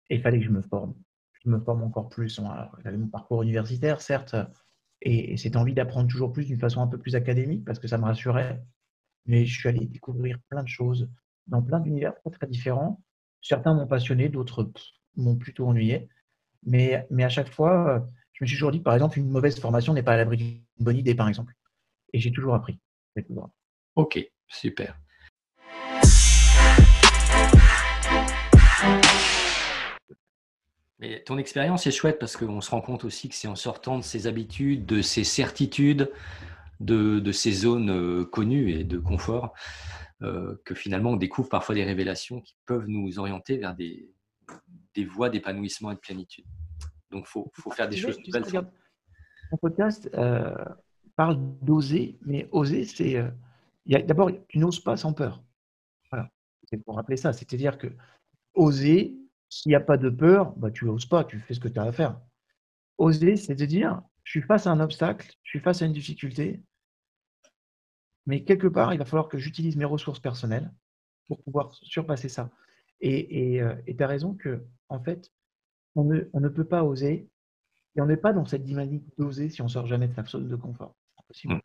Et 0.10 0.16
il 0.16 0.22
fallait 0.22 0.40
que 0.40 0.46
je 0.46 0.52
me 0.52 0.62
forme. 0.62 0.96
Je 1.44 1.50
me 1.50 1.60
forme 1.60 1.84
encore 1.84 2.10
plus. 2.10 2.42
J'avais 2.84 2.98
mon 2.98 3.08
parcours 3.08 3.44
universitaire, 3.44 4.02
certes, 4.02 4.36
et, 5.02 5.38
cette 5.38 5.56
envie 5.56 5.74
d'apprendre 5.74 6.10
toujours 6.10 6.32
plus 6.32 6.46
d'une 6.46 6.60
façon 6.60 6.82
un 6.82 6.88
peu 6.88 6.98
plus 6.98 7.16
académique, 7.16 7.66
parce 7.66 7.80
que 7.80 7.88
ça 7.88 7.98
me 7.98 8.06
rassurait. 8.06 8.62
Mais 9.26 9.46
je 9.46 9.60
suis 9.60 9.70
allé 9.70 9.86
découvrir 9.86 10.40
plein 10.50 10.64
de 10.64 10.68
choses 10.68 11.10
dans 11.48 11.62
plein 11.62 11.80
d'univers 11.80 12.14
très, 12.16 12.32
très 12.32 12.48
différents. 12.48 13.02
Certains 13.42 13.74
m'ont 13.74 13.88
passionné, 13.88 14.30
d'autres 14.30 14.72
m'ont 15.16 15.36
plutôt 15.36 15.68
ennuyé. 15.68 16.10
Mais, 16.64 17.06
mais 17.10 17.24
à 17.24 17.30
chaque 17.30 17.50
fois, 17.50 18.06
je 18.34 18.44
me 18.44 18.48
suis 18.48 18.56
toujours 18.56 18.72
dit, 18.72 18.80
par 18.80 18.94
exemple, 18.94 19.20
une 19.20 19.30
mauvaise 19.30 19.60
formation 19.60 19.94
n'est 19.94 20.04
pas 20.04 20.14
à 20.14 20.18
l'abri 20.18 20.38
d'une 20.38 20.62
bonne 20.80 20.98
idée, 20.98 21.16
par 21.16 21.28
exemple. 21.28 21.54
Et 22.14 22.20
j'ai 22.20 22.32
toujours 22.32 22.56
appris. 22.56 22.80
Ok, 23.96 24.20
super. 24.48 25.00
Mais 31.00 31.24
ton 31.24 31.38
expérience 31.38 31.88
est 31.88 31.92
chouette 31.92 32.20
parce 32.20 32.36
qu'on 32.36 32.60
se 32.60 32.72
rend 32.72 32.82
compte 32.82 33.06
aussi 33.06 33.30
que 33.30 33.36
c'est 33.36 33.48
en 33.48 33.56
sortant 33.56 33.98
de 33.98 34.04
ses 34.04 34.28
habitudes, 34.28 34.86
de 34.86 35.02
ses 35.02 35.24
certitudes, 35.24 36.12
de, 36.82 37.20
de 37.20 37.32
ces 37.32 37.52
zones 37.52 37.90
euh, 37.90 38.26
connues 38.26 38.72
et 38.72 38.84
de 38.84 39.00
confort, 39.00 39.54
euh, 40.22 40.62
que 40.66 40.76
finalement 40.76 41.12
on 41.12 41.16
découvre 41.16 41.48
parfois 41.48 41.74
des 41.76 41.86
révélations 41.86 42.42
qui 42.42 42.56
peuvent 42.66 42.88
nous 42.88 43.18
orienter 43.18 43.58
vers 43.58 43.76
des, 43.76 44.10
des 44.94 45.06
voies 45.06 45.30
d'épanouissement 45.30 45.92
et 45.92 45.96
de 45.96 46.00
plénitude. 46.00 46.46
Donc 47.12 47.26
il 47.26 47.30
faut, 47.30 47.50
faut, 47.54 47.72
faire 47.72 47.88
des 47.88 47.98
choses 47.98 48.18
nouvelles. 48.26 48.70
Mon 49.52 49.58
podcast 49.58 50.10
euh, 50.16 50.54
parle 51.16 51.40
d'oser, 51.62 52.20
mais 52.26 52.48
oser, 52.52 52.84
c'est. 52.86 53.24
D'abord, 53.86 54.30
tu 54.48 54.60
n'oses 54.60 54.82
pas 54.82 54.98
sans 54.98 55.14
peur. 55.14 55.42
Voilà. 56.12 56.30
C'est 56.66 56.78
pour 56.78 56.96
rappeler 56.96 57.18
ça. 57.18 57.34
C'est-à-dire 57.34 57.80
que 57.80 57.88
oser, 58.54 59.18
s'il 59.50 59.70
n'y 59.70 59.76
a 59.76 59.82
pas 59.82 59.98
de 59.98 60.10
peur, 60.10 60.56
bah, 60.58 60.72
tu 60.72 60.86
n'oses 60.86 61.06
pas, 61.06 61.24
tu 61.24 61.40
fais 61.40 61.54
ce 61.54 61.60
que 61.60 61.68
tu 61.68 61.80
as 61.80 61.84
à 61.84 61.92
faire. 61.92 62.20
Oser, 62.98 63.36
c'est 63.36 63.56
de 63.56 63.66
dire, 63.66 64.02
je 64.24 64.32
suis 64.32 64.42
face 64.42 64.68
à 64.68 64.72
un 64.72 64.80
obstacle, 64.80 65.32
je 65.44 65.50
suis 65.50 65.60
face 65.60 65.82
à 65.82 65.86
une 65.86 65.94
difficulté, 65.94 66.62
mais 68.26 68.44
quelque 68.44 68.68
part, 68.68 68.94
il 68.94 69.00
va 69.00 69.06
falloir 69.06 69.28
que 69.28 69.38
j'utilise 69.38 69.76
mes 69.76 69.86
ressources 69.86 70.20
personnelles 70.20 70.72
pour 71.28 71.42
pouvoir 71.44 71.74
surpasser 71.74 72.30
ça. 72.30 72.52
Et 73.02 73.62
euh, 73.62 73.76
tu 73.88 74.04
as 74.04 74.08
raison 74.08 74.36
que, 74.36 74.66
en 74.90 75.02
fait, 75.02 75.32
on 75.96 76.04
ne, 76.04 76.50
peut 76.50 76.66
pas 76.66 76.84
oser, 76.84 77.30
et 77.96 78.02
on 78.02 78.06
n'est 78.06 78.18
pas 78.18 78.34
dans 78.34 78.46
cette 78.46 78.64
dynamique 78.64 79.04
d'oser 79.18 79.50
si 79.50 79.62
on 79.62 79.68
sort 79.68 79.88
jamais 79.88 80.08
de 80.08 80.14
sa 80.14 80.24
zone 80.26 80.48
de 80.48 80.56
confort. 80.56 80.96
Mmh. 81.44 81.58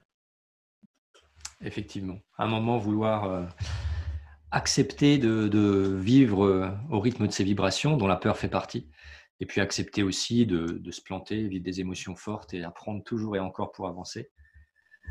Effectivement. 1.60 2.18
À 2.36 2.44
un 2.44 2.48
moment, 2.48 2.78
vouloir 2.78 3.24
euh, 3.24 3.46
accepter 4.54 5.18
de, 5.18 5.96
vivre 6.00 6.44
euh, 6.44 6.70
au 6.88 7.00
rythme 7.00 7.26
de 7.26 7.32
ces 7.32 7.42
vibrations, 7.42 7.96
dont 7.96 8.06
la 8.06 8.16
peur 8.16 8.38
fait 8.38 8.48
partie, 8.48 8.88
et 9.40 9.46
puis 9.46 9.60
accepter 9.60 10.04
aussi 10.04 10.46
de, 10.46 10.90
se 10.90 11.02
planter, 11.02 11.48
vivre 11.48 11.64
des 11.64 11.80
émotions 11.80 12.14
fortes 12.14 12.54
et 12.54 12.62
apprendre 12.62 13.02
toujours 13.02 13.36
et 13.36 13.40
encore 13.40 13.72
pour 13.72 13.88
avancer. 13.88 14.30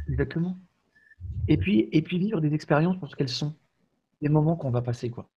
Exactement. 0.07 0.57
Et 1.49 1.57
puis, 1.57 1.89
vivre 1.91 2.39
des 2.39 2.53
expériences 2.53 2.97
pour 2.97 3.09
ce 3.09 3.17
qu'elles 3.17 3.29
sont, 3.29 3.53
des 4.21 4.29
moments 4.29 4.55
qu'on 4.55 4.71
va 4.71 4.81
passer. 4.81 5.09
quoi. 5.09 5.29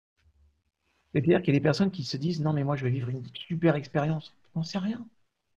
C'est-à-dire 1.11 1.41
qu'il 1.41 1.53
y 1.53 1.57
a 1.57 1.59
des 1.59 1.63
personnes 1.63 1.91
qui 1.91 2.03
se 2.03 2.15
disent 2.15 2.41
non 2.41 2.53
mais 2.53 2.63
moi 2.63 2.75
je 2.75 2.83
vais 2.83 2.91
vivre 2.91 3.09
une 3.09 3.23
super 3.33 3.75
expérience. 3.75 4.35
On 4.55 4.63
sait 4.63 4.77
rien. 4.77 5.05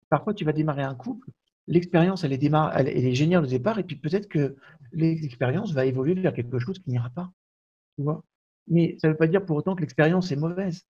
Parfois 0.10 0.34
tu 0.34 0.46
vas 0.46 0.54
démarrer 0.54 0.84
un 0.84 0.96
couple, 0.96 1.30
l'expérience 1.68 2.24
elle 2.24 2.34
est, 2.34 2.44
elle 2.44 2.88
est 2.88 3.16
géniale 3.16 3.44
au 3.44 3.48
départ 3.48 3.78
et 3.80 3.84
puis 3.84 3.96
peut-être 3.96 4.28
que 4.28 4.56
l'expérience 4.92 5.74
va 5.74 5.86
évoluer 5.86 6.14
vers 6.14 6.34
quelque 6.34 6.60
chose 6.60 6.80
qui 6.80 6.92
n'ira 6.92 7.10
pas. 7.10 7.32
Tu 7.98 8.04
vois? 8.04 8.24
Mais 8.70 8.98
ça 9.00 9.08
ne 9.08 9.14
veut 9.14 9.18
pas 9.18 9.28
dire 9.28 9.46
pour 9.46 9.58
autant 9.58 9.76
que 9.76 9.82
l'expérience 9.82 10.32
est 10.32 10.36
mauvaise. 10.36 10.86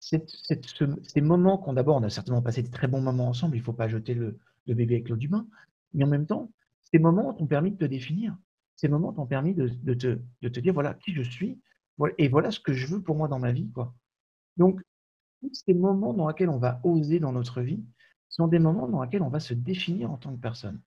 ces 0.00 1.20
moments 1.20 1.58
qu'on 1.58 1.72
d'abord, 1.72 1.96
on 1.96 2.02
a 2.02 2.10
certainement 2.10 2.42
passé 2.42 2.62
de 2.62 2.70
très 2.70 2.86
bons 2.86 3.00
moments 3.00 3.28
ensemble, 3.28 3.56
il 3.56 3.60
ne 3.60 3.64
faut 3.64 3.72
pas 3.72 3.88
jeter 3.88 4.14
le, 4.14 4.38
bébé 4.66 4.96
avec 4.96 5.08
l'eau 5.08 5.16
du 5.16 5.28
bain, 5.28 5.46
mais 5.94 6.04
en 6.04 6.08
même 6.08 6.26
temps, 6.26 6.52
ces 6.92 6.98
moments 6.98 7.34
t'ont 7.34 7.46
permis 7.46 7.72
de 7.72 7.76
te 7.76 7.84
définir. 7.84 8.36
Ces 8.76 8.88
moments 8.88 9.12
t'ont 9.12 9.26
permis 9.26 9.54
de, 9.54 9.68
te, 9.94 10.60
dire 10.60 10.72
voilà 10.72 10.94
qui 10.94 11.12
je 11.12 11.22
suis 11.22 11.60
et 12.18 12.28
voilà 12.28 12.50
ce 12.50 12.60
que 12.60 12.72
je 12.72 12.86
veux 12.86 13.02
pour 13.02 13.16
moi 13.16 13.26
dans 13.26 13.40
ma 13.40 13.50
vie. 13.50 13.70
Quoi. 13.72 13.92
Donc, 14.56 14.80
ces 15.52 15.74
moments 15.74 16.14
dans 16.14 16.28
lesquels 16.28 16.48
on 16.48 16.58
va 16.58 16.80
oser 16.84 17.18
dans 17.18 17.32
notre 17.32 17.60
vie 17.60 17.82
sont 18.28 18.46
des 18.46 18.58
moments 18.58 18.88
dans 18.88 19.02
lesquels 19.02 19.22
on 19.22 19.28
va 19.28 19.40
se 19.40 19.54
définir 19.54 20.12
en 20.12 20.16
tant 20.16 20.34
que 20.34 20.40
personne. 20.40 20.80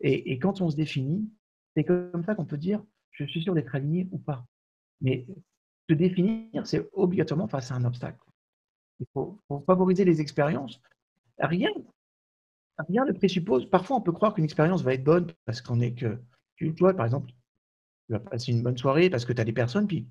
Et, 0.00 0.32
et 0.32 0.38
quand 0.38 0.60
on 0.60 0.70
se 0.70 0.76
définit, 0.76 1.30
c'est 1.74 1.84
comme 1.84 2.24
ça 2.24 2.34
qu'on 2.34 2.46
peut 2.46 2.56
dire 2.56 2.82
je 3.16 3.24
suis 3.24 3.42
sûr 3.42 3.54
d'être 3.54 3.74
aligné 3.74 4.08
ou 4.12 4.18
pas. 4.18 4.46
Mais 5.00 5.26
se 5.88 5.94
définir, 5.94 6.66
c'est 6.66 6.88
obligatoirement 6.92 7.48
face 7.48 7.70
à 7.70 7.74
un 7.74 7.84
obstacle. 7.84 8.18
Il 9.00 9.06
faut, 9.12 9.40
favoriser 9.66 10.04
les 10.04 10.20
expériences. 10.20 10.80
Rien, 11.38 11.70
rien 12.88 13.04
ne 13.04 13.12
présuppose. 13.12 13.68
Parfois, 13.68 13.96
on 13.96 14.00
peut 14.00 14.12
croire 14.12 14.34
qu'une 14.34 14.44
expérience 14.44 14.82
va 14.82 14.94
être 14.94 15.04
bonne 15.04 15.32
parce 15.44 15.60
qu'on 15.60 15.80
est 15.80 15.94
que. 15.94 16.18
Tu 16.56 16.72
vois, 16.78 16.94
par 16.94 17.04
exemple, 17.04 17.30
tu 18.06 18.12
vas 18.12 18.20
passer 18.20 18.52
une 18.52 18.62
bonne 18.62 18.78
soirée 18.78 19.10
parce 19.10 19.24
que 19.24 19.32
tu 19.32 19.40
as 19.40 19.44
des 19.44 19.52
personnes, 19.52 19.86
puis 19.86 20.08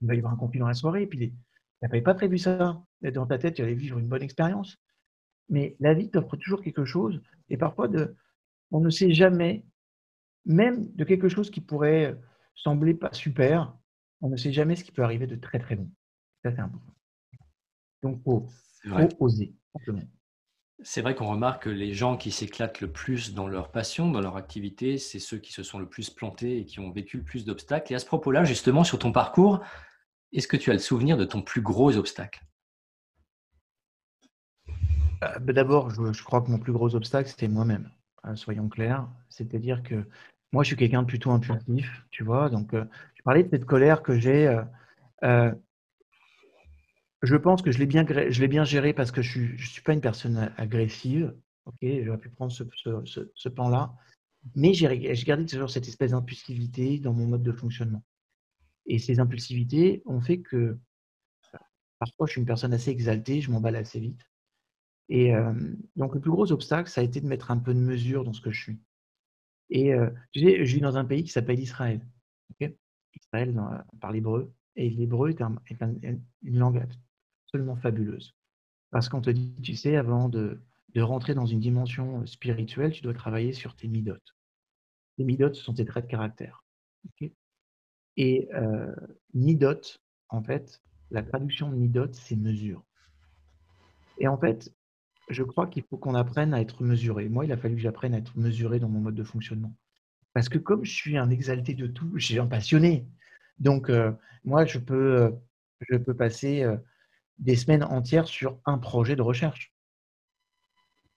il 0.00 0.06
va 0.06 0.14
y 0.14 0.18
avoir 0.18 0.32
un 0.32 0.36
conflit 0.36 0.60
dans 0.60 0.68
la 0.68 0.74
soirée, 0.74 1.06
puis 1.06 1.18
tu 1.18 1.34
n'avais 1.82 2.02
pas 2.02 2.14
prévu 2.14 2.38
ça. 2.38 2.80
Dans 3.02 3.26
ta 3.26 3.38
tête, 3.38 3.54
tu 3.54 3.62
allais 3.62 3.74
vivre 3.74 3.98
une 3.98 4.08
bonne 4.08 4.22
expérience. 4.22 4.76
Mais 5.48 5.76
la 5.80 5.94
vie 5.94 6.10
t'offre 6.10 6.36
toujours 6.36 6.62
quelque 6.62 6.84
chose, 6.84 7.20
et 7.48 7.56
parfois, 7.56 7.88
on 8.70 8.80
ne 8.80 8.90
sait 8.90 9.12
jamais, 9.12 9.64
même 10.46 10.92
de 10.94 11.04
quelque 11.04 11.28
chose 11.28 11.50
qui 11.50 11.60
pourrait 11.60 12.16
sembler 12.54 12.94
pas 12.94 13.12
super, 13.12 13.74
on 14.20 14.28
ne 14.28 14.36
sait 14.36 14.52
jamais 14.52 14.76
ce 14.76 14.84
qui 14.84 14.92
peut 14.92 15.02
arriver 15.02 15.26
de 15.26 15.36
très 15.36 15.58
très 15.58 15.76
bon. 15.76 15.90
Ça, 16.44 16.50
c'est 16.52 16.60
important. 16.60 16.94
Donc, 18.02 18.18
il 18.18 18.22
faut, 18.22 18.46
oser, 19.18 19.54
C'est 20.82 21.02
vrai 21.02 21.14
qu'on 21.14 21.28
remarque 21.28 21.64
que 21.64 21.70
les 21.70 21.92
gens 21.92 22.16
qui 22.16 22.30
s'éclatent 22.30 22.80
le 22.80 22.90
plus 22.90 23.34
dans 23.34 23.46
leur 23.46 23.70
passion, 23.70 24.10
dans 24.10 24.20
leur 24.20 24.36
activité, 24.36 24.96
c'est 24.96 25.18
ceux 25.18 25.38
qui 25.38 25.52
se 25.52 25.62
sont 25.62 25.78
le 25.78 25.88
plus 25.88 26.08
plantés 26.08 26.58
et 26.58 26.64
qui 26.64 26.80
ont 26.80 26.90
vécu 26.90 27.18
le 27.18 27.24
plus 27.24 27.44
d'obstacles. 27.44 27.92
Et 27.92 27.96
à 27.96 27.98
ce 27.98 28.06
propos-là, 28.06 28.44
justement, 28.44 28.84
sur 28.84 28.98
ton 28.98 29.12
parcours, 29.12 29.62
est-ce 30.32 30.48
que 30.48 30.56
tu 30.56 30.70
as 30.70 30.74
le 30.74 30.78
souvenir 30.78 31.18
de 31.18 31.24
ton 31.24 31.42
plus 31.42 31.60
gros 31.60 31.96
obstacle? 31.96 32.42
Euh, 35.22 35.38
ben 35.40 35.52
D'abord, 35.52 35.90
je, 35.90 36.24
crois 36.24 36.40
que 36.40 36.50
mon 36.50 36.58
plus 36.58 36.72
gros 36.72 36.94
obstacle, 36.94 37.28
c'était 37.28 37.48
moi-même, 37.48 37.90
euh, 38.24 38.34
soyons 38.34 38.68
clairs. 38.68 39.08
C'est-à-dire 39.28 39.82
que 39.82 40.06
moi, 40.52 40.64
je 40.64 40.68
suis 40.68 40.76
quelqu'un 40.76 41.02
de 41.02 41.06
plutôt 41.06 41.30
impulsif, 41.30 42.04
tu 42.10 42.24
vois. 42.24 42.50
Donc, 42.50 42.74
euh, 42.74 42.84
je 43.14 43.22
parlais 43.22 43.44
de 43.44 43.50
cette 43.50 43.64
colère 43.64 44.02
que 44.02 44.18
j'ai. 44.18 44.48
Euh, 44.48 44.62
euh, 45.24 45.52
je 47.22 47.36
pense 47.36 47.62
que 47.62 47.70
je 47.70 47.78
l'ai 47.78 47.86
bien, 47.86 48.04
je 48.06 48.40
l'ai 48.40 48.48
bien 48.48 48.64
géré 48.64 48.92
parce 48.92 49.12
que 49.12 49.22
je 49.22 49.40
ne 49.40 49.56
suis, 49.56 49.68
suis, 49.68 49.82
pas 49.82 49.92
une 49.92 50.00
personne 50.00 50.52
agressive. 50.56 51.34
Ok, 51.66 51.76
j'aurais 51.82 52.18
pu 52.18 52.30
prendre 52.30 52.50
ce, 52.50 52.64
ce, 53.04 53.30
ce, 53.34 53.48
plan-là. 53.48 53.94
Mais 54.56 54.72
j'ai 54.72 54.88
gardé 55.24 55.44
toujours 55.44 55.70
cette 55.70 55.86
espèce 55.86 56.12
d'impulsivité 56.12 56.98
dans 56.98 57.12
mon 57.12 57.26
mode 57.26 57.42
de 57.42 57.52
fonctionnement. 57.52 58.02
Et 58.86 58.98
ces 58.98 59.20
impulsivités 59.20 60.02
ont 60.06 60.20
fait 60.20 60.40
que 60.40 60.78
parfois 61.98 62.26
je 62.26 62.32
suis 62.32 62.40
une 62.40 62.46
personne 62.46 62.72
assez 62.72 62.90
exaltée, 62.90 63.42
je 63.42 63.50
m'emballe 63.50 63.76
assez 63.76 64.00
vite. 64.00 64.30
Et 65.10 65.34
euh, 65.34 65.52
donc 65.96 66.14
le 66.14 66.20
plus 66.20 66.30
gros 66.30 66.50
obstacle, 66.50 66.88
ça 66.88 67.02
a 67.02 67.04
été 67.04 67.20
de 67.20 67.26
mettre 67.26 67.50
un 67.50 67.58
peu 67.58 67.74
de 67.74 67.78
mesure 67.80 68.24
dans 68.24 68.32
ce 68.32 68.40
que 68.40 68.50
je 68.50 68.62
suis. 68.62 68.80
Et 69.70 69.92
je 70.34 70.74
vis 70.74 70.80
dans 70.80 70.96
un 70.96 71.04
pays 71.04 71.24
qui 71.24 71.30
s'appelle 71.30 71.58
Israël. 71.58 72.00
Israël 73.20 73.54
par 74.00 74.12
l'hébreu. 74.12 74.52
Et 74.76 74.90
l'hébreu 74.90 75.30
est, 75.30 75.40
une 76.42 76.58
langue 76.58 76.86
absolument 77.44 77.76
fabuleuse. 77.76 78.34
Parce 78.90 79.08
qu'on 79.08 79.20
te 79.20 79.30
dit, 79.30 79.54
tu 79.62 79.76
sais, 79.76 79.96
avant 79.96 80.28
de, 80.28 80.60
rentrer 80.96 81.34
dans 81.34 81.46
une 81.46 81.60
dimension 81.60 82.26
spirituelle, 82.26 82.92
tu 82.92 83.02
dois 83.02 83.14
travailler 83.14 83.52
sur 83.52 83.76
tes 83.76 83.88
midotes. 83.88 84.34
Les 85.18 85.24
midotes, 85.24 85.54
ce 85.54 85.62
sont 85.62 85.74
tes 85.74 85.84
traits 85.84 86.06
de 86.06 86.10
caractère. 86.10 86.64
et 88.16 88.48
euh, 88.54 88.94
en 90.28 90.42
fait, 90.42 90.82
la 91.10 91.22
traduction 91.22 91.70
de 91.70 91.76
midot, 91.76 92.12
c'est 92.12 92.36
mesure. 92.36 92.84
Et 94.18 94.28
en 94.28 94.38
fait, 94.38 94.72
je 95.30 95.42
crois 95.42 95.66
qu'il 95.66 95.84
faut 95.84 95.96
qu'on 95.96 96.14
apprenne 96.14 96.52
à 96.54 96.60
être 96.60 96.82
mesuré. 96.82 97.28
Moi, 97.28 97.44
il 97.44 97.52
a 97.52 97.56
fallu 97.56 97.76
que 97.76 97.80
j'apprenne 97.80 98.14
à 98.14 98.18
être 98.18 98.36
mesuré 98.36 98.78
dans 98.80 98.88
mon 98.88 99.00
mode 99.00 99.14
de 99.14 99.24
fonctionnement. 99.24 99.74
Parce 100.34 100.48
que 100.48 100.58
comme 100.58 100.84
je 100.84 100.92
suis 100.92 101.16
un 101.16 101.30
exalté 101.30 101.74
de 101.74 101.86
tout, 101.86 102.18
suis 102.18 102.38
un 102.38 102.46
passionné. 102.46 103.06
Donc, 103.58 103.90
euh, 103.90 104.12
moi, 104.44 104.64
je 104.64 104.78
peux, 104.78 105.22
euh, 105.22 105.30
je 105.88 105.96
peux 105.96 106.14
passer 106.14 106.62
euh, 106.62 106.76
des 107.38 107.56
semaines 107.56 107.84
entières 107.84 108.28
sur 108.28 108.58
un 108.66 108.78
projet 108.78 109.16
de 109.16 109.22
recherche. 109.22 109.74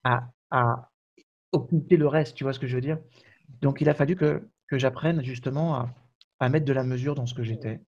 À, 0.04 0.30
à, 0.50 0.90
occulter 1.52 1.96
le 1.96 2.08
reste, 2.08 2.36
tu 2.36 2.44
vois 2.44 2.52
ce 2.52 2.58
que 2.58 2.66
je 2.66 2.74
veux 2.74 2.82
dire? 2.82 2.98
Donc, 3.60 3.80
il 3.80 3.88
a 3.88 3.94
fallu 3.94 4.16
que, 4.16 4.48
que 4.68 4.78
j'apprenne 4.78 5.22
justement 5.22 5.74
à, 5.76 5.94
à, 6.40 6.48
mettre 6.48 6.66
de 6.66 6.72
la 6.72 6.84
mesure 6.84 7.14
dans 7.14 7.26
ce 7.26 7.34
que 7.34 7.44
j'étais. 7.44 7.80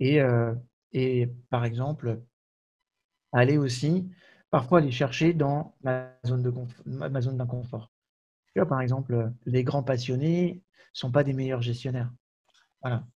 Et, 0.00 0.20
et, 0.92 1.28
par 1.50 1.66
exemple, 1.66 2.22
aller 3.32 3.58
aussi, 3.58 4.08
parfois 4.52 4.78
aller 4.78 4.92
chercher 4.92 5.32
dans 5.32 5.74
ma 5.82 6.12
zone 6.26 6.42
d'inconfort. 6.42 7.90
Tu 8.52 8.60
vois, 8.60 8.68
par 8.68 8.82
exemple, 8.82 9.32
les 9.46 9.64
grands 9.64 9.82
passionnés 9.82 10.52
ne 10.54 10.60
sont 10.92 11.10
pas 11.10 11.24
des 11.24 11.32
meilleurs 11.32 11.62
gestionnaires. 11.62 12.12
Voilà. 12.82 13.06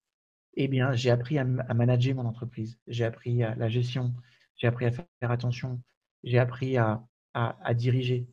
Eh 0.54 0.66
bien, 0.66 0.94
j'ai 0.94 1.10
appris 1.10 1.38
à, 1.38 1.44
manager 1.44 2.14
mon 2.14 2.24
entreprise. 2.24 2.80
J'ai 2.86 3.04
appris 3.04 3.42
à 3.42 3.54
la 3.54 3.68
gestion. 3.68 4.14
J'ai 4.56 4.66
appris 4.66 4.86
à 4.86 4.90
faire 4.90 5.30
attention. 5.30 5.82
J'ai 6.24 6.38
appris 6.38 6.78
à, 6.78 7.06
diriger. 7.74 8.26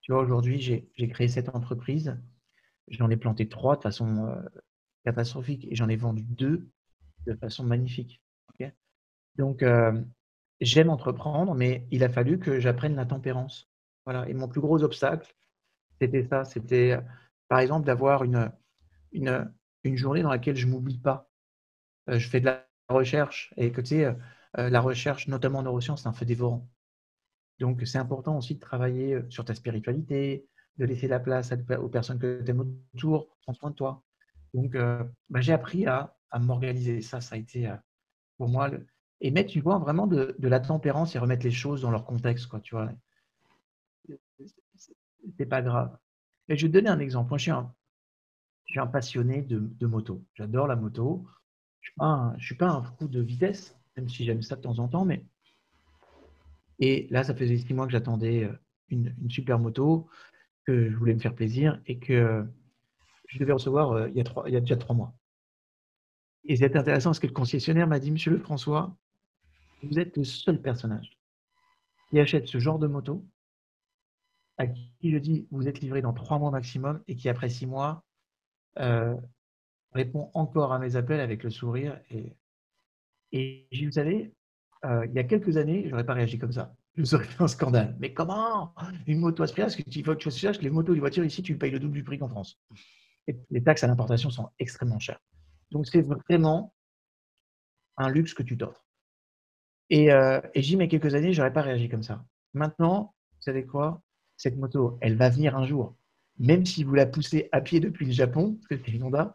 Tu 0.00 0.10
vois, 0.10 0.20
aujourd'hui, 0.20 0.60
j'ai 0.60 1.08
créé 1.08 1.28
cette 1.28 1.50
entreprise. 1.50 2.20
J'en 2.88 3.10
ai 3.10 3.16
planté 3.16 3.48
trois 3.48 3.76
de 3.76 3.82
façon 3.82 4.26
euh, 4.26 4.42
catastrophique 5.04 5.68
et 5.70 5.76
j'en 5.76 5.88
ai 5.88 5.94
vendu 5.94 6.24
deux 6.24 6.68
de 7.26 7.34
façon 7.34 7.62
magnifique. 7.62 8.20
Donc, 9.36 9.62
euh, 9.62 10.02
j'aime 10.60 10.90
entreprendre, 10.90 11.54
mais 11.54 11.86
il 11.90 12.04
a 12.04 12.08
fallu 12.08 12.38
que 12.38 12.60
j'apprenne 12.60 12.96
la 12.96 13.06
tempérance. 13.06 13.70
Voilà. 14.04 14.28
Et 14.28 14.34
mon 14.34 14.48
plus 14.48 14.60
gros 14.60 14.82
obstacle, 14.82 15.34
c'était 16.00 16.26
ça. 16.26 16.44
C'était, 16.44 16.98
par 17.48 17.60
exemple, 17.60 17.86
d'avoir 17.86 18.24
une, 18.24 18.52
une, 19.12 19.96
journée 19.96 20.22
dans 20.22 20.30
laquelle 20.30 20.56
je 20.56 20.66
ne 20.66 20.72
m'oublie 20.72 20.98
pas. 20.98 21.30
Euh, 22.08 22.18
je 22.18 22.28
fais 22.28 22.40
de 22.40 22.46
la 22.46 22.66
recherche 22.88 23.52
et 23.56 23.72
que 23.72 23.80
tu 23.80 23.88
sais, 23.88 24.04
euh, 24.04 24.70
la 24.70 24.80
recherche, 24.80 25.28
notamment 25.28 25.60
en 25.60 25.62
neurosciences, 25.62 26.02
c'est 26.02 26.08
un 26.08 26.12
feu 26.12 26.26
dévorant. 26.26 26.68
Donc, 27.58 27.82
c'est 27.86 27.98
important 27.98 28.38
aussi 28.38 28.54
de 28.54 28.60
travailler 28.60 29.20
sur 29.28 29.44
ta 29.44 29.54
spiritualité, 29.54 30.46
de 30.78 30.84
laisser 30.86 31.08
la 31.08 31.20
place 31.20 31.52
aux 31.78 31.88
personnes 31.88 32.18
que 32.18 32.42
tu 32.42 32.50
aimes 32.50 32.78
autour, 32.94 33.36
prends 33.42 33.52
soin 33.52 33.70
de 33.70 33.74
toi. 33.74 34.02
Donc, 34.54 34.76
bah, 35.28 35.40
j'ai 35.40 35.52
appris 35.52 35.86
à, 35.86 36.16
à 36.30 36.38
m'organiser. 36.38 37.02
Ça, 37.02 37.20
ça 37.20 37.34
a 37.34 37.38
été 37.38 37.70
pour 38.38 38.48
moi. 38.48 38.70
Et 39.20 39.30
mettre, 39.30 39.58
vois, 39.60 39.78
vraiment 39.78 40.06
de, 40.06 40.34
la 40.40 40.60
tempérance 40.60 41.14
et 41.14 41.18
remettre 41.18 41.44
les 41.44 41.50
choses 41.50 41.82
dans 41.82 41.90
leur 41.90 42.04
contexte, 42.04 42.46
quoi, 42.46 42.60
tu 42.60 42.74
vois. 42.74 42.90
C'est 45.36 45.46
pas 45.46 45.62
grave. 45.62 45.96
Et 46.48 46.56
je 46.56 46.66
vais 46.66 46.72
te 46.72 46.78
donner 46.78 46.88
un 46.88 46.98
exemple. 46.98 47.28
Moi, 47.28 47.38
je 47.38 47.42
suis 47.42 47.50
un, 47.50 47.74
je 48.66 48.72
suis 48.72 48.80
un 48.80 48.86
passionné 48.86 49.42
de, 49.42 49.58
de 49.58 49.86
moto. 49.86 50.24
J'adore 50.34 50.66
la 50.66 50.76
moto. 50.76 51.26
Je 51.80 51.90
ne 52.00 52.32
suis, 52.36 52.46
suis, 52.46 52.54
pas 52.54 52.70
un 52.70 52.82
fou 52.82 53.08
de 53.08 53.20
vitesse, 53.20 53.78
même 53.96 54.08
si 54.08 54.24
j'aime 54.24 54.42
ça 54.42 54.56
de 54.56 54.62
temps 54.62 54.78
en 54.78 54.88
temps. 54.88 55.04
Mais... 55.04 55.24
Et 56.78 57.06
là, 57.10 57.22
ça 57.22 57.34
faisait 57.34 57.58
six 57.58 57.74
mois 57.74 57.86
que 57.86 57.92
j'attendais 57.92 58.50
une, 58.88 59.14
une, 59.20 59.30
super 59.30 59.58
moto, 59.58 60.08
que 60.66 60.90
je 60.90 60.96
voulais 60.96 61.14
me 61.14 61.20
faire 61.20 61.34
plaisir 61.34 61.80
et 61.86 61.98
que 61.98 62.46
je 63.30 63.38
devais 63.38 63.52
recevoir 63.52 63.92
euh, 63.92 64.08
il, 64.08 64.16
y 64.16 64.20
a 64.20 64.24
trois, 64.24 64.48
il 64.48 64.54
y 64.54 64.56
a 64.56 64.60
déjà 64.60 64.76
trois 64.76 64.94
mois. 64.94 65.14
Et 66.44 66.56
c'est 66.56 66.76
intéressant 66.76 67.10
parce 67.10 67.20
que 67.20 67.26
le 67.26 67.32
concessionnaire 67.32 67.86
m'a 67.86 67.98
dit, 67.98 68.10
Monsieur 68.10 68.38
François, 68.38 68.96
vous 69.82 69.98
êtes 69.98 70.16
le 70.16 70.24
seul 70.24 70.60
personnage 70.60 71.18
qui 72.10 72.18
achète 72.18 72.48
ce 72.48 72.58
genre 72.58 72.78
de 72.78 72.86
moto, 72.86 73.24
à 74.58 74.66
qui 74.66 75.10
je 75.10 75.18
dis, 75.18 75.46
vous 75.50 75.68
êtes 75.68 75.80
livré 75.80 76.02
dans 76.02 76.12
trois 76.12 76.38
mois 76.38 76.50
maximum, 76.50 77.02
et 77.08 77.16
qui 77.16 77.28
après 77.28 77.48
six 77.48 77.66
mois 77.66 78.04
euh, 78.78 79.16
répond 79.92 80.30
encore 80.34 80.72
à 80.72 80.78
mes 80.78 80.96
appels 80.96 81.20
avec 81.20 81.42
le 81.42 81.50
sourire. 81.50 82.00
Et, 82.10 82.36
et 83.32 83.68
vous 83.84 83.92
savez, 83.92 84.34
euh, 84.84 85.06
il 85.06 85.12
y 85.12 85.18
a 85.18 85.24
quelques 85.24 85.56
années, 85.56 85.84
je 85.84 85.90
n'aurais 85.90 86.04
pas 86.04 86.14
réagi 86.14 86.38
comme 86.38 86.52
ça. 86.52 86.74
Je 86.96 87.02
vous 87.02 87.14
aurais 87.14 87.24
fait 87.24 87.42
un 87.42 87.48
scandale. 87.48 87.96
Mais 88.00 88.12
comment? 88.12 88.74
Une 89.06 89.20
moto 89.20 89.42
à 89.42 89.46
ce 89.46 89.52
prix 89.52 89.62
Parce 89.62 89.76
qu'il 89.76 90.04
faut 90.04 90.12
que 90.12 90.18
tu 90.18 90.30
saches 90.30 90.58
que 90.58 90.64
les 90.64 90.70
motos, 90.70 90.92
les 90.92 91.00
voitures 91.00 91.24
ici, 91.24 91.42
tu 91.42 91.56
payes 91.56 91.70
le 91.70 91.78
double 91.78 91.94
du 91.94 92.04
prix 92.04 92.18
qu'en 92.18 92.28
France. 92.28 92.60
Et 93.28 93.36
les 93.50 93.62
taxes 93.62 93.84
à 93.84 93.86
l'importation 93.86 94.30
sont 94.30 94.50
extrêmement 94.58 94.98
chères. 94.98 95.20
Donc, 95.70 95.86
c'est 95.86 96.02
vraiment 96.02 96.74
un 97.96 98.08
luxe 98.08 98.34
que 98.34 98.42
tu 98.42 98.58
t'offres. 98.58 98.84
Et, 99.90 100.12
euh, 100.12 100.40
et 100.54 100.76
mets 100.76 100.88
quelques 100.88 101.14
années, 101.14 101.32
je 101.32 101.40
n'aurais 101.40 101.52
pas 101.52 101.62
réagi 101.62 101.88
comme 101.88 102.02
ça. 102.02 102.24
Maintenant, 102.54 103.14
vous 103.34 103.42
savez 103.42 103.66
quoi? 103.66 104.02
Cette 104.36 104.56
moto, 104.56 104.98
elle 105.00 105.16
va 105.16 105.28
venir 105.28 105.56
un 105.56 105.66
jour. 105.66 105.96
Même 106.38 106.64
si 106.64 106.84
vous 106.84 106.94
la 106.94 107.06
poussez 107.06 107.48
à 107.52 107.60
pied 107.60 107.80
depuis 107.80 108.06
le 108.06 108.12
Japon, 108.12 108.54
parce 108.54 108.68
que 108.68 108.86
c'est 108.86 108.96
une 108.96 109.02
Honda, 109.02 109.34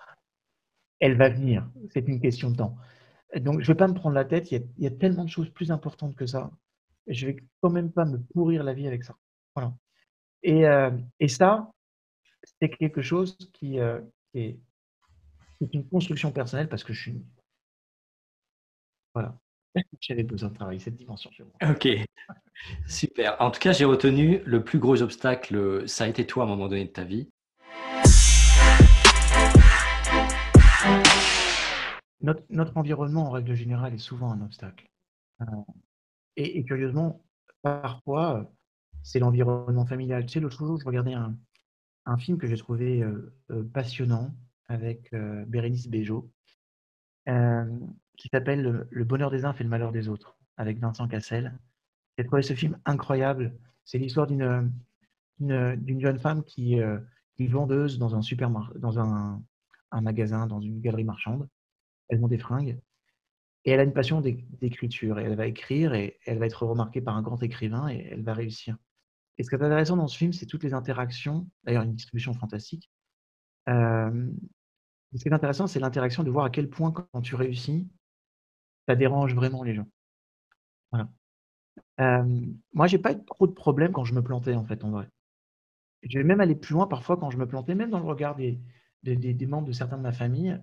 elle 1.00 1.18
va 1.18 1.30
venir. 1.30 1.70
C'est 1.94 2.08
une 2.08 2.20
question 2.20 2.50
de 2.52 2.58
temps. 2.58 2.78
Donc, 3.36 3.56
je 3.56 3.63
ne 3.63 3.68
vais 3.68 3.76
pas 3.76 3.88
me 3.88 3.94
prendre 3.94 4.15
la 4.15 4.26
tête. 4.26 4.52
Il 4.52 4.65
y, 4.80 4.88
a, 4.88 4.91
tellement 4.91 5.26
de 5.26 5.30
choses 5.30 5.50
plus 5.50 5.72
importantes 5.72 6.15
que 6.15 6.26
ça. 6.26 6.52
Je 7.08 7.28
ne 7.28 7.32
vais 7.32 7.44
quand 7.62 7.70
même 7.70 7.91
pas 7.91 8.06
me 8.06 8.18
pourrir 8.34 8.63
la 8.63 8.74
vie 8.74 8.88
avec 8.88 9.04
ça. 9.04 9.15
Voilà. 9.56 9.74
Et, 10.41 10.65
euh, 10.65 10.91
et 11.20 11.28
ça, 11.28 11.72
c'est 12.62 12.70
quelque 12.70 13.02
chose 13.02 13.38
qui, 13.54 13.80
euh, 13.80 14.00
est 14.34 14.58
une 15.74 15.88
construction 15.88 16.32
personnelle 16.32 16.70
parce 16.70 16.84
que 16.84 16.94
je 16.94 17.02
suis. 17.02 17.26
Voilà. 19.13 19.38
J'avais 20.02 20.24
besoin 20.24 20.50
de 20.50 20.56
travailler 20.56 20.80
cette 20.80 20.96
dimension 20.96 21.32
chez 21.32 21.44
moi. 21.44 21.54
Ok, 21.72 21.88
super. 22.88 23.36
En 23.40 23.52
tout 23.52 23.60
cas, 23.60 23.74
j'ai 23.74 23.86
retenu 23.86 24.42
le 24.46 24.64
plus 24.64 24.80
gros 24.80 25.02
obstacle, 25.02 25.88
ça 25.88 26.06
a 26.06 26.08
été 26.08 26.26
toi 26.26 26.44
à 26.44 26.46
un 26.48 26.50
moment 26.50 26.68
donné 26.68 26.86
de 26.86 26.90
ta 26.90 27.04
vie. 27.04 27.30
Notre, 32.22 32.44
notre 32.50 32.76
environnement, 32.78 33.28
en 33.28 33.32
règle 33.32 33.54
générale, 33.54 33.94
est 33.94 34.00
souvent 34.00 34.32
un 34.32 34.42
obstacle. 34.42 34.90
Euh, 35.42 35.46
et, 36.38 36.64
curieusement, 36.64 37.24
parfois, 37.62 38.52
c'est 39.04 39.20
l'environnement 39.20 39.86
familial. 39.86 40.26
Tu 40.26 40.34
sais, 40.34 40.40
l'autre 40.40 40.66
jour, 40.66 40.80
je 40.80 40.86
regardais 40.86 41.14
un, 41.14 41.38
un 42.06 42.18
film 42.18 42.38
que 42.38 42.48
j'ai 42.48 42.58
trouvé 42.58 43.04
euh, 43.04 43.34
euh, 43.52 43.64
passionnant 43.64 44.34
avec 44.68 45.14
euh, 45.14 45.46
Bérénice 45.46 45.88
Bejo, 45.88 46.32
euh, 47.30 47.66
qui 48.17 48.30
s'appelle 48.30 48.88
le, 48.89 49.04
bonheur 49.04 49.32
des 49.32 49.45
uns 49.45 49.54
fait 49.54 49.63
le 49.63 49.69
malheur 49.69 49.91
des 49.91 50.10
autres, 50.10 50.38
avec 50.58 50.80
Vincent 50.80 51.08
Cassel. 51.08 51.58
J'ai 52.17 52.25
trouvé 52.25 52.41
ce 52.41 52.54
film 52.54 52.78
incroyable. 52.86 53.54
C'est 53.84 53.97
l'histoire 53.97 54.28
d'une 54.28 54.71
jeune 55.39 56.19
femme 56.19 56.43
qui, 56.43 56.80
euh, 56.80 56.99
est 57.39 57.47
vendeuse 57.47 57.99
dans 57.99 58.15
un 58.15 58.21
dans 58.78 58.99
un, 58.99 59.43
un, 59.91 60.01
magasin, 60.01 60.47
dans 60.47 60.62
une 60.62 60.80
galerie 60.80 61.04
marchande. 61.04 61.47
Elle 62.08 62.19
vend 62.19 62.28
des 62.28 62.38
fringues. 62.38 62.80
Et 63.65 63.71
elle 63.71 63.80
a 63.80 63.84
une 63.84 63.93
passion 63.93 64.21
d'écriture. 64.21 65.19
Elle 65.19 65.36
va 65.36 65.47
écrire 65.47 65.93
et 65.93 66.19
elle 66.25 66.38
va 66.38 66.45
être 66.45 66.65
remarquée 66.65 67.01
par 67.01 67.17
un 67.17 67.21
grand 67.21 67.41
écrivain 67.43 67.89
et 67.89 68.08
elle 68.12 68.23
va 68.23 68.34
réussir. 68.34 68.78
Et 69.38 69.43
ce 69.43 69.49
qui 69.49 69.56
est 69.56 69.63
intéressant 69.63 69.97
dans 69.97 70.08
ce 70.08 70.17
film, 70.17 70.32
c'est 70.32 70.45
toutes 70.45 70.63
les 70.63 70.73
interactions, 70.73 71.49
d'ailleurs 71.63 71.84
une 71.84 71.95
distribution 71.95 72.34
fantastique, 72.34 72.89
euh, 73.67 74.32
ce 75.13 75.23
qui 75.23 75.30
est 75.30 75.34
intéressant, 75.34 75.67
c'est 75.67 75.80
l'interaction 75.80 76.23
de 76.23 76.30
voir 76.30 76.45
à 76.45 76.49
quel 76.49 76.69
point, 76.69 76.91
quand 76.91 77.21
tu 77.21 77.36
réussis, 77.36 77.88
ça 78.88 78.95
dérange 78.95 79.34
vraiment 79.34 79.63
les 79.63 79.76
gens. 79.76 79.88
Voilà. 80.91 81.10
Euh, 82.00 82.41
moi, 82.74 82.88
j'ai 82.88 83.00
pas 83.00 83.13
eu 83.13 83.24
trop 83.26 83.48
de 83.48 83.54
problèmes 83.54 83.91
quand 83.91 84.06
je 84.06 84.13
me 84.13 84.24
plantais, 84.24 84.56
en 84.56 84.65
fait, 84.65 84.84
en 84.84 84.91
vrai. 84.91 85.10
Je 86.04 86.17
vais 86.17 86.24
même 86.24 86.41
aller 86.41 86.56
plus 86.56 86.74
loin 86.74 86.88
parfois 86.88 87.17
quand 87.17 87.32
je 87.32 87.38
me 87.38 87.48
plantais, 87.48 87.76
même 87.76 87.89
dans 87.89 88.00
le 88.00 88.06
regard 88.06 88.36
des, 88.36 88.60
membres 89.48 89.67
de 89.67 89.74
certains 89.74 89.98
de 89.98 90.04
ma 90.04 90.12
famille, 90.12 90.60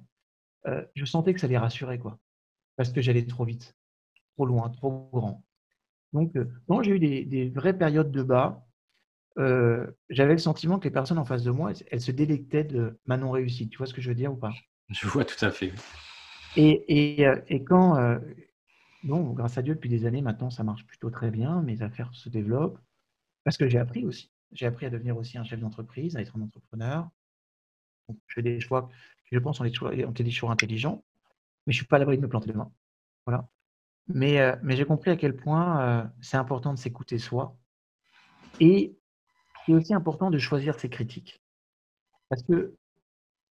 euh, 0.66 0.84
je 0.94 1.04
sentais 1.04 1.34
que 1.34 1.40
ça 1.40 1.48
les 1.48 1.58
rassurait, 1.58 1.98
quoi. 1.98 2.18
Parce 2.76 2.92
que 2.92 3.00
j'allais 3.00 3.26
trop 3.26 3.44
vite, 3.44 3.76
trop 4.34 4.46
loin, 4.46 4.70
trop 4.70 5.10
grand. 5.12 5.44
Donc, 6.12 6.36
euh, 6.36 6.46
j'ai 6.82 6.92
eu 6.92 6.98
des, 6.98 7.24
des, 7.24 7.48
vraies 7.48 7.76
périodes 7.76 8.12
de 8.12 8.22
bas, 8.22 8.64
euh, 9.38 9.86
j'avais 10.10 10.32
le 10.32 10.38
sentiment 10.38 10.78
que 10.78 10.84
les 10.84 10.90
personnes 10.90 11.18
en 11.18 11.24
face 11.24 11.42
de 11.42 11.50
moi, 11.50 11.72
elles, 11.90 12.00
se 12.00 12.10
délectaient 12.10 12.64
de 12.64 12.98
ma 13.06 13.16
non-réussite. 13.16 13.70
Tu 13.70 13.78
vois 13.78 13.86
ce 13.86 13.94
que 13.94 14.00
je 14.00 14.08
veux 14.08 14.14
dire 14.14 14.32
ou 14.32 14.36
pas? 14.36 14.52
Je 14.90 15.06
vois 15.06 15.24
tout 15.24 15.42
à 15.44 15.50
fait. 15.50 15.72
Et, 16.56 16.84
et, 17.20 17.26
euh, 17.26 17.40
et 17.48 17.64
quand, 17.64 17.96
euh, 17.96 18.18
bon, 19.04 19.32
grâce 19.32 19.56
à 19.58 19.62
Dieu, 19.62 19.74
depuis 19.74 19.88
des 19.88 20.06
années 20.06 20.22
maintenant, 20.22 20.50
ça 20.50 20.64
marche 20.64 20.84
plutôt 20.86 21.10
très 21.10 21.30
bien, 21.30 21.62
mes 21.62 21.82
affaires 21.82 22.14
se 22.14 22.28
développent, 22.28 22.78
parce 23.44 23.56
que 23.56 23.68
j'ai 23.68 23.78
appris 23.78 24.04
aussi. 24.04 24.30
J'ai 24.52 24.66
appris 24.66 24.86
à 24.86 24.90
devenir 24.90 25.16
aussi 25.16 25.38
un 25.38 25.44
chef 25.44 25.60
d'entreprise, 25.60 26.16
à 26.16 26.20
être 26.20 26.36
un 26.36 26.42
entrepreneur. 26.42 27.08
Je 28.08 28.34
fais 28.34 28.42
des 28.42 28.60
choix 28.60 28.90
qui, 29.28 29.34
je 29.34 29.38
pense, 29.38 29.60
ont, 29.60 29.64
été 29.64 30.24
des 30.24 30.30
choix 30.30 30.50
intelligents, 30.50 31.02
mais 31.66 31.72
je 31.72 31.78
ne 31.78 31.82
suis 31.82 31.86
pas 31.86 31.96
à 31.96 31.98
l'abri 32.00 32.18
de 32.18 32.22
me 32.22 32.28
planter 32.28 32.52
demain. 32.52 32.70
Voilà. 33.24 33.48
Mais, 34.08 34.54
mais 34.62 34.76
j'ai 34.76 34.84
compris 34.84 35.10
à 35.10 35.16
quel 35.16 35.34
point 35.34 36.12
c'est 36.20 36.36
important 36.36 36.74
de 36.74 36.78
s'écouter 36.78 37.18
soi. 37.18 37.56
Et 38.60 38.94
c'est 39.64 39.72
aussi 39.72 39.94
important 39.94 40.30
de 40.30 40.38
choisir 40.38 40.78
ses 40.78 40.90
critiques. 40.90 41.40
Parce 42.28 42.42
que 42.42 42.76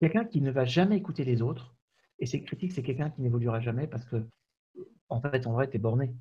quelqu'un 0.01 0.25
qui 0.25 0.43
ne 0.43 0.51
va 0.51 0.67
jamais 0.67 0.97
écouter 0.97 1.25
les 1.25 1.41
autres, 1.41 1.75
et 2.21 2.27
ses 2.27 2.43
critiques, 2.43 2.73
c'est 2.73 2.83
quelqu'un 2.83 3.11
qui 3.11 3.23
n'évoluera 3.23 3.61
jamais 3.61 3.87
parce 3.87 4.05
que, 4.05 4.25
en 5.09 5.21
fait, 5.21 5.47
en 5.47 5.53
vrai, 5.53 5.69
tu 5.69 5.77
es 5.77 5.79
borné. 5.81 6.15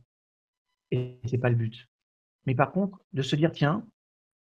Et 0.92 1.20
ce 1.26 1.32
n'est 1.32 1.38
pas 1.38 1.50
le 1.50 1.56
but. 1.56 1.88
Mais 2.46 2.56
par 2.56 2.72
contre, 2.72 3.00
de 3.14 3.22
se 3.22 3.36
dire, 3.36 3.52
tiens, 3.52 3.86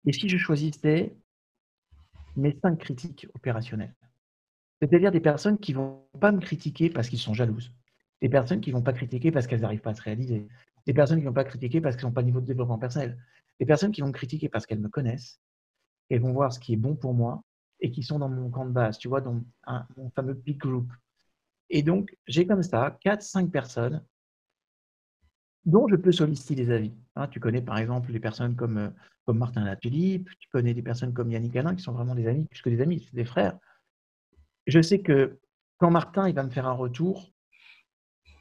et 0.06 0.14
si 0.14 0.30
je 0.30 0.38
choisissais 0.38 1.16
mes 2.36 2.58
cinq 2.62 2.78
critiques 2.78 3.28
opérationnelles? 3.34 3.96
C'est-à-dire 4.80 5.12
des 5.12 5.20
personnes 5.20 5.58
qui 5.58 5.74
ne 5.74 5.78
vont 5.80 6.08
pas 6.20 6.32
me 6.32 6.40
critiquer 6.40 6.90
parce 6.90 7.10
qu'ils 7.10 7.20
sont 7.20 7.34
jalouses. 7.34 7.74
Des 8.22 8.30
personnes 8.30 8.62
qui 8.62 8.70
ne 8.70 8.76
vont 8.76 8.84
pas 8.84 8.94
critiquer 8.94 9.32
parce 9.32 9.48
qu'elles 9.48 9.62
n'arrivent 9.62 9.82
pas 9.82 9.92
à 9.92 9.96
se 9.96 10.02
réaliser. 10.04 10.48
Des 10.86 10.94
personnes 10.94 11.18
qui 11.18 11.24
ne 11.24 11.30
vont 11.30 11.34
pas 11.34 11.44
critiquer 11.44 11.82
parce 11.82 11.96
qu'elles 11.96 12.06
n'ont 12.06 12.14
pas 12.14 12.22
de 12.22 12.28
niveau 12.28 12.42
de 12.42 12.46
développement 12.46 12.78
personnel. 12.78 13.18
Des 13.60 13.66
personnes 13.66 13.92
qui 13.92 14.02
vont 14.02 14.08
me 14.08 14.14
critiquer 14.14 14.50
parce 14.50 14.66
qu'elles 14.66 14.80
me 14.80 14.90
connaissent, 14.90 15.42
elles 16.10 16.22
vont 16.22 16.32
voir 16.32 16.54
ce 16.54 16.60
qui 16.60 16.74
est 16.74 16.78
bon 16.78 16.96
pour 16.96 17.14
moi 17.14 17.44
et 17.80 17.92
qui 17.92 18.04
sont 18.04 18.20
dans 18.20 18.30
mon 18.30 18.50
camp 18.50 18.66
de 18.66 18.72
base, 18.72 18.98
tu 18.98 19.08
vois, 19.08 19.22
dans 19.22 19.44
mon 19.98 20.10
fameux 20.12 20.34
big 20.34 20.58
group. 20.58 20.92
Et 21.70 21.84
donc, 21.84 22.16
j'ai 22.28 22.48
comme 22.48 22.64
ça 22.64 22.98
4-5 23.04 23.50
personnes 23.50 24.04
dont 25.66 25.88
je 25.90 25.96
peux 25.96 26.12
solliciter 26.14 26.56
des 26.56 26.72
avis. 26.72 26.94
Hein, 27.16 27.28
tu 27.28 27.40
connais 27.40 27.62
par 27.62 27.78
exemple 27.78 28.12
des 28.12 28.20
personnes 28.20 28.56
comme, 28.56 28.78
euh, 28.78 28.90
comme 29.26 29.38
Martin 29.38 29.66
Latulippe, 29.66 30.30
tu 30.40 30.50
connais 30.50 30.74
des 30.74 30.82
personnes 30.82 31.14
comme 31.14 31.30
Yannick 31.30 31.56
Alain 31.58 31.76
qui 31.76 31.84
sont 31.84 31.92
vraiment 31.92 32.16
des 32.16 32.28
amis, 32.28 32.46
plus 32.46 32.62
que 32.62 32.70
des 32.70 32.82
amis, 32.82 33.06
c'est 33.06 33.16
des 33.16 33.26
frères. 33.26 33.58
Je 34.66 34.82
sais 34.82 35.02
que 35.02 35.40
quand 35.78 35.92
Martin 35.92 36.30
il 36.30 36.36
va 36.36 36.44
me 36.44 36.50
faire 36.50 36.68
un 36.68 36.74
retour, 36.74 37.34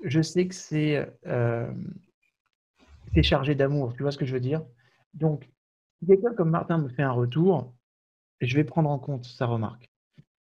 je 0.05 0.23
sais 0.23 0.47
que 0.47 0.55
c'est 0.55 1.13
euh, 1.27 1.73
chargé 3.23 3.55
d'amour, 3.55 3.95
tu 3.95 4.03
vois 4.03 4.13
ce 4.13 4.19
que 4.19 4.27
je 4.27 4.33
veux 4.33 4.41
dire? 4.41 4.65
Donc, 5.15 5.51
si 5.99 6.07
quelqu'un 6.07 6.35
comme 6.35 6.51
Martin 6.51 6.79
me 6.79 6.89
fait 6.89 7.03
un 7.03 7.13
retour, 7.13 7.75
je 8.41 8.55
vais 8.55 8.65
prendre 8.65 8.91
en 8.91 8.99
compte 8.99 9.25
sa 9.25 9.47
remarque. 9.47 9.91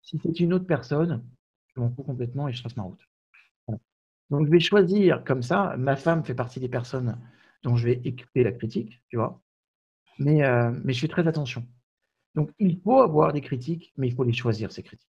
Si 0.02 0.20
c'est 0.24 0.40
une 0.40 0.54
autre 0.54 0.66
personne, 0.66 1.24
je 1.76 1.82
m'en 1.82 1.90
fous 1.92 2.04
complètement 2.04 2.48
et 2.48 2.54
je 2.54 2.62
trace 2.62 2.76
ma 2.76 2.84
route. 2.84 3.02
Donc, 4.30 4.46
je 4.46 4.52
vais 4.52 4.62
choisir 4.62 5.24
comme 5.26 5.44
ça. 5.44 5.76
Ma 5.78 5.98
femme 5.98 6.24
fait 6.24 6.34
partie 6.34 6.62
des 6.62 6.70
personnes 6.70 7.20
dont 7.64 7.76
je 7.76 7.86
vais 7.86 8.02
écouter 8.06 8.44
la 8.44 8.54
critique, 8.54 9.02
tu 9.10 9.18
vois. 9.18 9.42
Mais, 10.20 10.44
euh, 10.44 10.72
mais 10.84 10.94
je 10.94 11.02
fais 11.02 11.10
très 11.10 11.28
attention. 11.28 11.68
Donc, 12.34 12.50
il 12.58 12.80
faut 12.80 13.02
avoir 13.02 13.34
des 13.34 13.42
critiques, 13.42 13.92
mais 13.98 14.08
il 14.08 14.14
faut 14.14 14.24
les 14.24 14.32
choisir, 14.32 14.72
ces 14.72 14.84
critiques. 14.84 15.12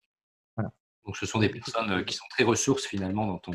Voilà. 0.56 0.72
Donc, 1.06 1.17
ce 1.17 1.26
sont 1.26 1.39
des 1.39 1.50
personnes 1.50 1.91
euh, 1.91 2.04
qui 2.04 2.15
sont 2.15 2.26
très 2.30 2.45
ressources 2.45 2.86
finalement 2.86 3.28
dans 3.28 3.39
ton 3.39 3.52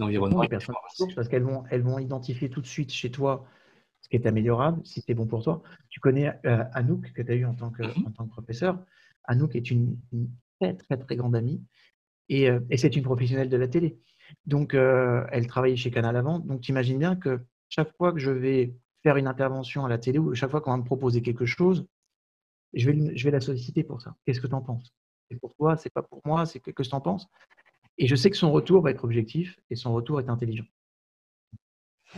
environnement. 0.00 0.40
Des 0.40 0.48
personnes 0.48 0.76
ressources 0.82 1.14
parce 1.14 1.28
qu'elles 1.28 1.42
vont, 1.42 1.64
elles 1.70 1.82
vont 1.82 1.98
identifier 1.98 2.48
tout 2.48 2.62
de 2.62 2.66
suite 2.66 2.90
chez 2.90 3.10
toi 3.10 3.46
ce 4.00 4.08
qui 4.08 4.16
est 4.16 4.26
améliorable, 4.26 4.80
si 4.86 5.02
c'est 5.02 5.14
bon 5.14 5.26
pour 5.26 5.42
toi. 5.42 5.62
Tu 5.90 6.00
connais 6.00 6.32
euh, 6.46 6.64
Anouk, 6.72 7.12
que 7.12 7.20
tu 7.20 7.30
as 7.30 7.34
eu 7.34 7.44
en 7.44 7.54
tant 7.54 7.70
que, 7.70 7.82
mm-hmm. 7.82 8.06
en 8.06 8.10
tant 8.12 8.24
que 8.24 8.30
professeur. 8.30 8.78
Anouk 9.24 9.54
est 9.54 9.70
une, 9.70 9.98
très, 10.60 10.74
très, 10.74 10.96
très 10.96 11.16
grande 11.16 11.36
amie 11.36 11.62
et, 12.28 12.48
et 12.70 12.76
c'est 12.76 12.94
une 12.96 13.02
professionnelle 13.02 13.48
de 13.48 13.56
la 13.56 13.68
télé. 13.68 13.98
Donc, 14.46 14.74
euh, 14.74 15.26
elle 15.30 15.46
travaillait 15.46 15.76
chez 15.76 15.90
Canal 15.90 16.16
avant. 16.16 16.38
Donc, 16.38 16.60
tu 16.60 16.70
imagines 16.70 16.98
bien 16.98 17.16
que 17.16 17.40
chaque 17.68 17.94
fois 17.96 18.12
que 18.12 18.18
je 18.18 18.30
vais 18.30 18.74
faire 19.02 19.16
une 19.16 19.26
intervention 19.26 19.84
à 19.84 19.88
la 19.88 19.98
télé 19.98 20.18
ou 20.18 20.34
chaque 20.34 20.50
fois 20.50 20.60
qu'on 20.60 20.70
va 20.70 20.76
me 20.76 20.84
proposer 20.84 21.22
quelque 21.22 21.46
chose, 21.46 21.86
je 22.74 22.90
vais, 22.90 23.16
je 23.16 23.24
vais 23.24 23.30
la 23.30 23.40
solliciter 23.40 23.84
pour 23.84 24.00
ça. 24.00 24.14
Qu'est-ce 24.24 24.40
que 24.40 24.46
tu 24.46 24.54
en 24.54 24.62
penses? 24.62 24.92
C'est 25.30 25.38
pour 25.38 25.54
toi, 25.54 25.76
c'est 25.76 25.92
pas 25.92 26.02
pour 26.02 26.20
moi, 26.24 26.46
c'est 26.46 26.60
que, 26.60 26.70
que 26.70 26.82
tu 26.82 26.94
en 26.94 27.00
penses 27.00 27.28
Et 27.98 28.06
je 28.06 28.16
sais 28.16 28.30
que 28.30 28.36
son 28.36 28.50
retour 28.50 28.82
va 28.82 28.90
être 28.90 29.04
objectif 29.04 29.58
et 29.70 29.76
son 29.76 29.92
retour 29.92 30.20
est 30.20 30.28
intelligent. 30.28 30.66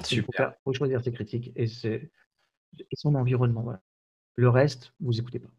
Super. 0.04 0.54
Il 0.54 0.62
faut, 0.64 0.72
choisir 0.72 1.02
ses 1.02 1.12
critiques 1.12 1.52
et, 1.56 1.64
et 1.64 2.96
son 2.96 3.14
environnement. 3.16 3.74
Le 4.36 4.48
reste, 4.48 4.94
vous 5.00 5.18
écoutez 5.18 5.40
pas. 5.40 5.50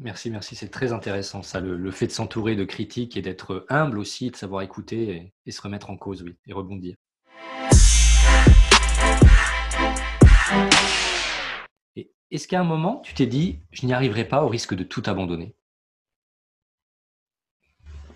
Merci, 0.00 0.28
merci. 0.30 0.56
C'est 0.56 0.70
très 0.70 0.92
intéressant, 0.92 1.42
ça, 1.42 1.60
le, 1.60 1.90
fait 1.92 2.08
de 2.08 2.12
s'entourer 2.12 2.56
de 2.56 2.64
critiques 2.64 3.16
et 3.16 3.22
d'être 3.22 3.64
humble 3.68 3.98
aussi, 3.98 4.30
de 4.30 4.36
savoir 4.36 4.62
écouter 4.62 5.32
et, 5.46 5.50
se 5.52 5.62
remettre 5.62 5.90
en 5.90 5.96
cause, 5.96 6.22
oui, 6.22 6.34
et 6.46 6.52
rebondir. 6.52 6.96
Est-ce 12.30 12.48
qu'à 12.48 12.60
un 12.60 12.64
moment, 12.64 13.00
tu 13.04 13.14
t'es 13.14 13.26
dit, 13.26 13.60
je 13.70 13.86
n'y 13.86 13.92
arriverai 13.92 14.26
pas 14.26 14.42
au 14.44 14.48
risque 14.48 14.74
de 14.74 14.82
tout 14.82 15.04
abandonner? 15.06 15.54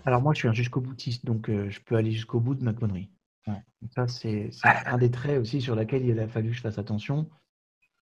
Alors 0.05 0.21
moi, 0.21 0.33
je 0.33 0.39
suis 0.39 0.47
un 0.49 0.53
jusqu'au 0.53 0.81
boutiste, 0.81 1.25
donc 1.25 1.49
euh, 1.49 1.69
je 1.69 1.79
peux 1.79 1.95
aller 1.95 2.11
jusqu'au 2.11 2.41
bout 2.41 2.55
de 2.55 2.63
ma 2.63 2.73
connerie. 2.73 3.09
Ça, 3.95 4.07
c'est 4.09 4.49
un 4.63 4.97
des 4.97 5.11
traits 5.11 5.39
aussi 5.39 5.61
sur 5.61 5.75
lesquels 5.75 6.05
il 6.05 6.19
a 6.19 6.27
fallu 6.27 6.49
que 6.49 6.55
je 6.55 6.61
fasse 6.61 6.77
attention 6.77 7.29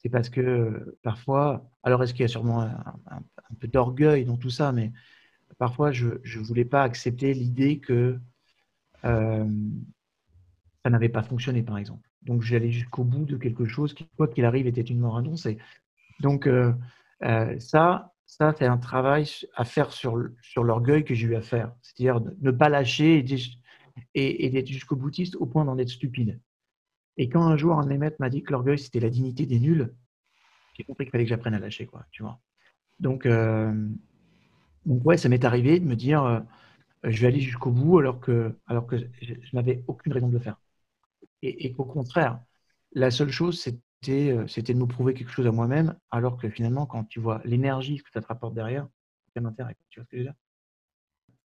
c'est 0.02 0.08
parce 0.08 0.30
que 0.30 0.96
parfois, 1.02 1.70
alors 1.82 2.02
est-ce 2.02 2.14
qu'il 2.14 2.22
y 2.22 2.24
a 2.24 2.28
sûrement 2.28 2.62
un, 2.62 3.22
peu 3.58 3.68
d'orgueil 3.68 4.24
dans 4.24 4.36
tout 4.36 4.50
ça, 4.50 4.72
mais 4.72 4.92
parfois 5.58 5.92
je 5.92 6.08
ne 6.08 6.42
voulais 6.42 6.64
pas 6.64 6.82
accepter 6.82 7.34
l'idée 7.34 7.78
que 7.78 8.18
ça 9.02 9.46
n'avait 10.88 11.08
pas 11.08 11.22
fonctionné, 11.22 11.62
par 11.62 11.78
exemple. 11.78 12.08
Donc 12.22 12.42
j'allais 12.42 12.70
jusqu'au 12.70 13.04
bout 13.04 13.24
de 13.24 13.36
quelque 13.36 13.66
chose 13.66 13.94
qui, 13.94 14.06
quoi 14.16 14.28
qu'il 14.28 14.44
arrive, 14.44 14.66
était 14.66 14.80
une 14.80 15.00
mort 15.00 15.16
annoncée. 15.16 15.58
Donc 16.20 16.48
ça, 17.58 18.12
ça 18.26 18.54
c'est 18.56 18.66
un 18.66 18.78
travail 18.78 19.28
à 19.54 19.64
faire 19.64 19.92
sur, 19.92 20.16
l'orgueil 20.56 21.04
que 21.04 21.14
j'ai 21.14 21.26
eu 21.26 21.36
à 21.36 21.42
faire, 21.42 21.74
c'est-à-dire 21.82 22.20
ne 22.40 22.50
pas 22.50 22.68
lâcher 22.68 23.24
et 24.14 24.50
d'être 24.50 24.68
jusqu'au 24.68 24.96
boutiste 24.96 25.36
au 25.36 25.46
point 25.46 25.64
d'en 25.64 25.78
être 25.78 25.90
stupide. 25.90 26.40
Et 27.16 27.28
quand 27.28 27.42
un 27.42 27.56
jour 27.56 27.78
un 27.78 27.84
de 27.84 27.88
mes 27.88 27.98
maîtres 27.98 28.16
m'a 28.20 28.30
dit 28.30 28.42
que 28.42 28.52
l'orgueil 28.52 28.78
c'était 28.78 29.00
la 29.00 29.10
dignité 29.10 29.46
des 29.46 29.60
nuls, 29.60 29.92
j'ai 30.74 30.84
compris 30.84 31.04
qu'il 31.04 31.12
fallait 31.12 31.24
que 31.24 31.30
j'apprenne 31.30 31.54
à 31.54 31.58
lâcher, 31.58 31.86
quoi, 31.86 32.06
tu 32.10 32.22
vois. 32.22 32.40
Donc, 33.00 33.26
euh, 33.26 33.88
ouais, 34.86 35.16
ça 35.16 35.28
m'est 35.28 35.44
arrivé 35.44 35.80
de 35.80 35.86
me 35.86 35.96
dire, 35.96 36.24
euh, 36.24 36.40
je 37.04 37.20
vais 37.20 37.28
aller 37.28 37.40
jusqu'au 37.40 37.70
bout 37.70 37.98
alors 37.98 38.20
que, 38.20 38.56
alors 38.66 38.86
que 38.86 38.96
je, 38.98 39.34
n'avais 39.52 39.82
aucune 39.86 40.12
raison 40.12 40.28
de 40.28 40.34
le 40.34 40.38
faire. 40.38 40.56
Et, 41.42 41.72
qu'au 41.72 41.84
contraire, 41.84 42.40
la 42.92 43.10
seule 43.10 43.30
chose 43.30 43.58
c'était, 43.60 44.32
euh, 44.32 44.46
c'était 44.46 44.74
de 44.74 44.78
me 44.78 44.86
prouver 44.86 45.14
quelque 45.14 45.30
chose 45.30 45.46
à 45.46 45.52
moi-même, 45.52 45.96
alors 46.10 46.36
que 46.36 46.50
finalement, 46.50 46.86
quand 46.86 47.04
tu 47.04 47.20
vois 47.20 47.40
l'énergie 47.44 47.98
que 47.98 48.10
ça 48.10 48.20
te 48.20 48.26
rapporte 48.26 48.54
derrière, 48.54 48.86
ça 49.34 49.40
m'intéresse. 49.40 49.76
Tu 49.88 50.00
vois 50.00 50.04
ce 50.04 50.10
que 50.10 50.16
je 50.16 50.22
veux 50.22 50.28
dire 50.28 50.34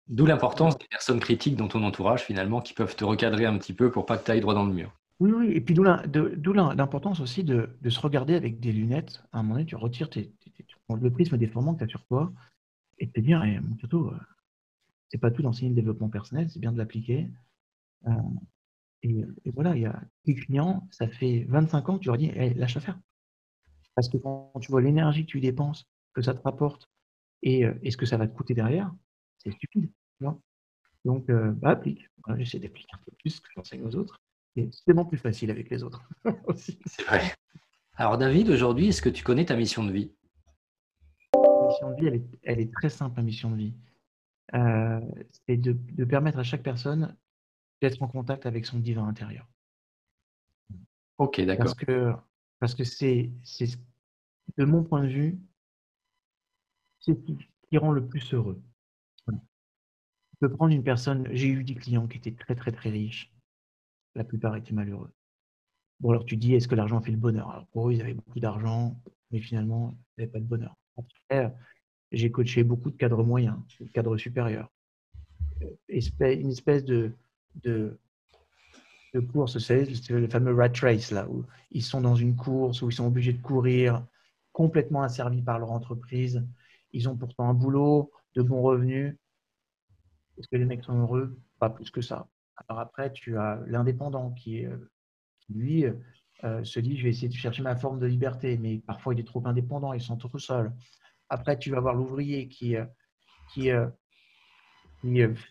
D'où 0.09 0.25
l'importance 0.25 0.79
des 0.79 0.87
personnes 0.88 1.19
critiques 1.19 1.57
dans 1.57 1.66
ton 1.66 1.83
entourage, 1.83 2.23
finalement, 2.23 2.61
qui 2.61 2.75
peuvent 2.75 2.95
te 2.95 3.05
recadrer 3.05 3.45
un 3.45 3.59
petit 3.59 3.73
peu 3.73 3.90
pour 3.90 4.07
pas 4.07 4.19
que 4.19 4.25
tu 4.25 4.31
ailles 4.31 4.40
droit 4.40 4.55
dans 4.55 4.64
le 4.64 4.73
mur. 4.73 4.92
Oui, 5.18 5.31
oui, 5.33 5.52
et 5.52 5.61
puis 5.62 5.74
d'où 5.74 5.83
l'importance 5.83 7.20
aussi 7.20 7.42
de, 7.42 7.70
se 7.88 8.00
regarder 8.00 8.35
avec 8.35 8.61
des 8.61 8.72
lunettes. 8.72 9.22
À 9.33 9.38
un 9.38 9.42
moment 9.42 9.55
donné, 9.55 9.66
tu 9.66 9.76
retires 9.76 10.11
tes, 10.11 10.35
le 10.90 11.11
prisme 11.11 11.38
déformant 11.38 11.74
que 11.74 11.79
tu 11.79 11.85
as 11.85 11.88
sur 11.88 12.05
toi 12.05 12.33
et 12.98 13.11
te 13.11 13.20
dire, 13.20 13.42
eh, 13.44 13.59
euh, 13.59 14.11
c'est 15.09 15.18
pas 15.18 15.31
tout 15.31 15.42
d'enseigner 15.42 15.70
le 15.70 15.74
développement 15.74 16.11
personnel, 16.11 16.50
c'est 16.50 16.61
bien 16.61 16.72
de 16.72 16.79
l'appliquer. 16.79 17.31
Euh, 18.07 18.12
et, 19.02 19.24
voilà, 19.55 19.74
il 19.74 19.83
y 19.83 19.87
a 19.87 20.02
des 20.26 20.35
clients, 20.35 20.87
ça 20.90 21.09
fait 21.09 21.46
25 21.48 21.88
ans 21.88 21.98
que 21.98 22.02
tu 22.02 22.09
leur 22.09 22.18
dis, 22.18 22.26
hey, 22.26 22.52
lâche 22.55 22.79
faire. 22.79 22.98
Parce 23.94 24.11
que 24.11 24.18
quand 24.18 24.52
tu 24.61 24.70
vois 24.70 24.83
l'énergie 24.83 25.24
que 25.24 25.31
tu 25.31 25.40
dépenses, 25.40 25.87
que 26.12 26.20
ça 26.20 26.35
te 26.35 26.42
rapporte 26.42 26.90
et, 27.42 27.64
euh, 27.64 27.74
ce 27.90 27.96
que 27.96 28.07
ça 28.07 28.18
va 28.18 28.26
te 28.29 28.37
coûter 28.37 28.55
derrière, 28.55 28.94
c'est 29.38 29.52
stupide. 29.52 29.90
Donc, 31.05 31.31
bah, 31.31 31.70
applique. 31.70 32.09
J'essaie 32.37 32.59
d'appliquer 32.59 32.90
un 32.94 32.98
peu 32.98 33.12
plus 33.20 33.38
que 33.38 33.48
j'enseigne 33.55 33.85
aux 33.85 33.94
autres. 33.94 34.20
C'est 34.57 34.85
tellement 34.87 35.05
plus 35.05 35.19
facile 35.19 35.51
avec 35.51 35.69
les 35.69 35.83
autres 35.83 36.09
aussi. 36.47 36.79
C'est 36.87 37.03
vrai. 37.03 37.35
Alors 37.95 38.16
David, 38.16 38.49
aujourd'hui, 38.49 38.88
est-ce 38.88 39.03
que 39.03 39.09
tu 39.09 39.23
connais 39.23 39.45
ta 39.45 39.57
mission 39.57 39.85
de 39.85 39.92
vie? 39.92 40.12
Ma 41.35 41.69
mission 41.69 41.90
de 41.90 41.97
vie, 41.97 42.23
elle 42.42 42.61
est, 42.61 42.73
très 42.73 42.88
simple, 42.88 43.16
ma 43.16 43.23
mission 43.23 43.51
de 43.51 43.57
vie. 43.57 43.75
Euh, 44.55 45.01
c'est 45.47 45.57
de, 45.57 46.05
permettre 46.05 46.38
à 46.38 46.42
chaque 46.42 46.62
personne 46.62 47.16
d'être 47.83 48.03
en 48.03 48.09
contact 48.09 48.47
avec 48.47 48.64
son 48.64 48.79
divin 48.79 49.07
intérieur. 49.07 49.47
Ok, 51.19 51.40
d'accord. 51.42 51.64
Parce 51.64 51.75
que 51.75 52.12
parce 52.59 52.75
que 52.75 52.85
c'est 52.85 53.31
de 54.57 54.64
mon 54.64 54.83
point 54.83 55.03
de 55.03 55.09
vue, 55.09 55.38
c'est 57.01 57.14
ce 57.14 57.69
qui 57.69 57.79
rend 57.79 57.92
le 57.92 58.07
plus 58.07 58.33
heureux. 58.33 58.62
Je 59.29 60.47
peux 60.47 60.51
prendre 60.51 60.73
une 60.75 60.85
personne, 60.85 61.29
j'ai 61.33 61.49
eu 61.49 61.64
des 61.64 61.75
clients 61.75 62.07
qui 62.07 62.19
étaient 62.19 62.35
très 62.35 62.55
très 62.55 62.73
très 62.73 62.90
riches, 62.90 63.33
la 64.16 64.24
plupart 64.24 64.57
étaient 64.57 64.72
malheureux. 64.72 65.11
Bon, 66.00 66.11
alors 66.11 66.24
tu 66.24 66.37
dis, 66.37 66.55
est-ce 66.55 66.68
que 66.68 66.74
l'argent 66.74 67.00
fait 67.00 67.12
le 67.12 67.16
bonheur? 67.16 67.50
Alors 67.50 67.66
pour 67.68 67.88
eux, 67.88 67.92
ils 67.94 68.00
avaient 68.00 68.14
beaucoup 68.14 68.40
d'argent, 68.40 69.00
mais 69.31 69.40
finalement, 69.40 69.96
ils 70.16 70.20
n'avaient 70.20 70.33
pas 70.33 70.40
de 70.40 70.44
bonheur. 70.44 70.74
Après, 70.96 71.55
j'ai 72.12 72.31
coaché 72.31 72.64
beaucoup 72.64 72.90
de 72.90 72.96
cadres 72.96 73.22
moyens, 73.22 73.59
de 73.81 73.88
cadres 73.88 74.16
supérieurs. 74.16 74.70
Une 75.88 76.50
espèce 76.50 76.85
de, 76.85 77.12
de, 77.62 77.98
de 79.14 79.20
course, 79.20 79.59
c'est 79.59 80.11
le 80.11 80.29
fameux 80.29 80.55
rat 80.55 80.68
race, 80.81 81.11
là, 81.11 81.29
où 81.29 81.44
ils 81.70 81.83
sont 81.83 82.00
dans 82.00 82.14
une 82.14 82.37
course, 82.37 82.83
où 82.83 82.90
ils 82.90 82.94
sont 82.94 83.07
obligés 83.07 83.33
de 83.33 83.42
courir, 83.42 84.07
complètement 84.52 85.02
asservis 85.02 85.42
par 85.42 85.59
leur 85.59 85.72
entreprise. 85.72 86.46
Ils 86.92 87.09
ont 87.09 87.16
pourtant 87.16 87.48
un 87.48 87.55
boulot, 87.55 88.11
de 88.35 88.42
bons 88.42 88.62
revenus. 88.62 89.16
Est-ce 90.38 90.48
que 90.48 90.57
les 90.57 90.66
mecs 90.66 90.85
sont 90.85 90.98
heureux? 90.98 91.38
Pas 91.59 91.70
plus 91.70 91.90
que 91.90 92.02
ça. 92.02 92.29
Alors 92.57 92.81
après, 92.81 93.12
tu 93.12 93.37
as 93.38 93.61
l'indépendant 93.66 94.31
qui, 94.31 94.64
euh, 94.64 94.77
lui, 95.49 95.85
euh, 96.45 96.64
se 96.64 96.81
dit, 96.81 96.97
je 96.97 97.05
vais 97.05 97.11
essayer 97.11 97.29
de 97.29 97.35
chercher 97.35 97.62
ma 97.62 97.77
forme 97.77 97.99
de 97.99 98.07
liberté, 98.07 98.59
mais 98.59 98.79
parfois 98.79 99.14
il 99.14 99.21
est 99.21 99.27
trop 99.27 99.42
indépendant, 99.47 99.92
il 99.92 100.01
se 100.01 100.09
sent 100.09 100.19
trop 100.19 100.38
seul. 100.38 100.73
Après, 101.29 101.59
tu 101.59 101.71
vas 101.71 101.79
avoir 101.79 101.95
l'ouvrier 101.95 102.49
qui, 102.49 102.77
euh, 102.77 102.85
qui, 103.53 103.71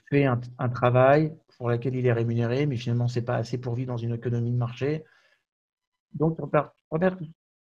fait 0.09 0.25
un, 0.25 0.69
travail 0.69 1.33
pour 1.57 1.69
lequel 1.69 1.95
il 1.95 2.05
est 2.05 2.13
rémunéré, 2.13 2.65
mais 2.65 2.75
finalement, 2.75 3.07
ce 3.07 3.19
n'est 3.19 3.25
pas 3.25 3.37
assez 3.37 3.57
pour 3.57 3.75
vivre 3.75 3.87
dans 3.87 3.97
une 3.97 4.13
économie 4.13 4.51
de 4.51 4.57
marché. 4.57 5.05
Donc, 6.13 6.37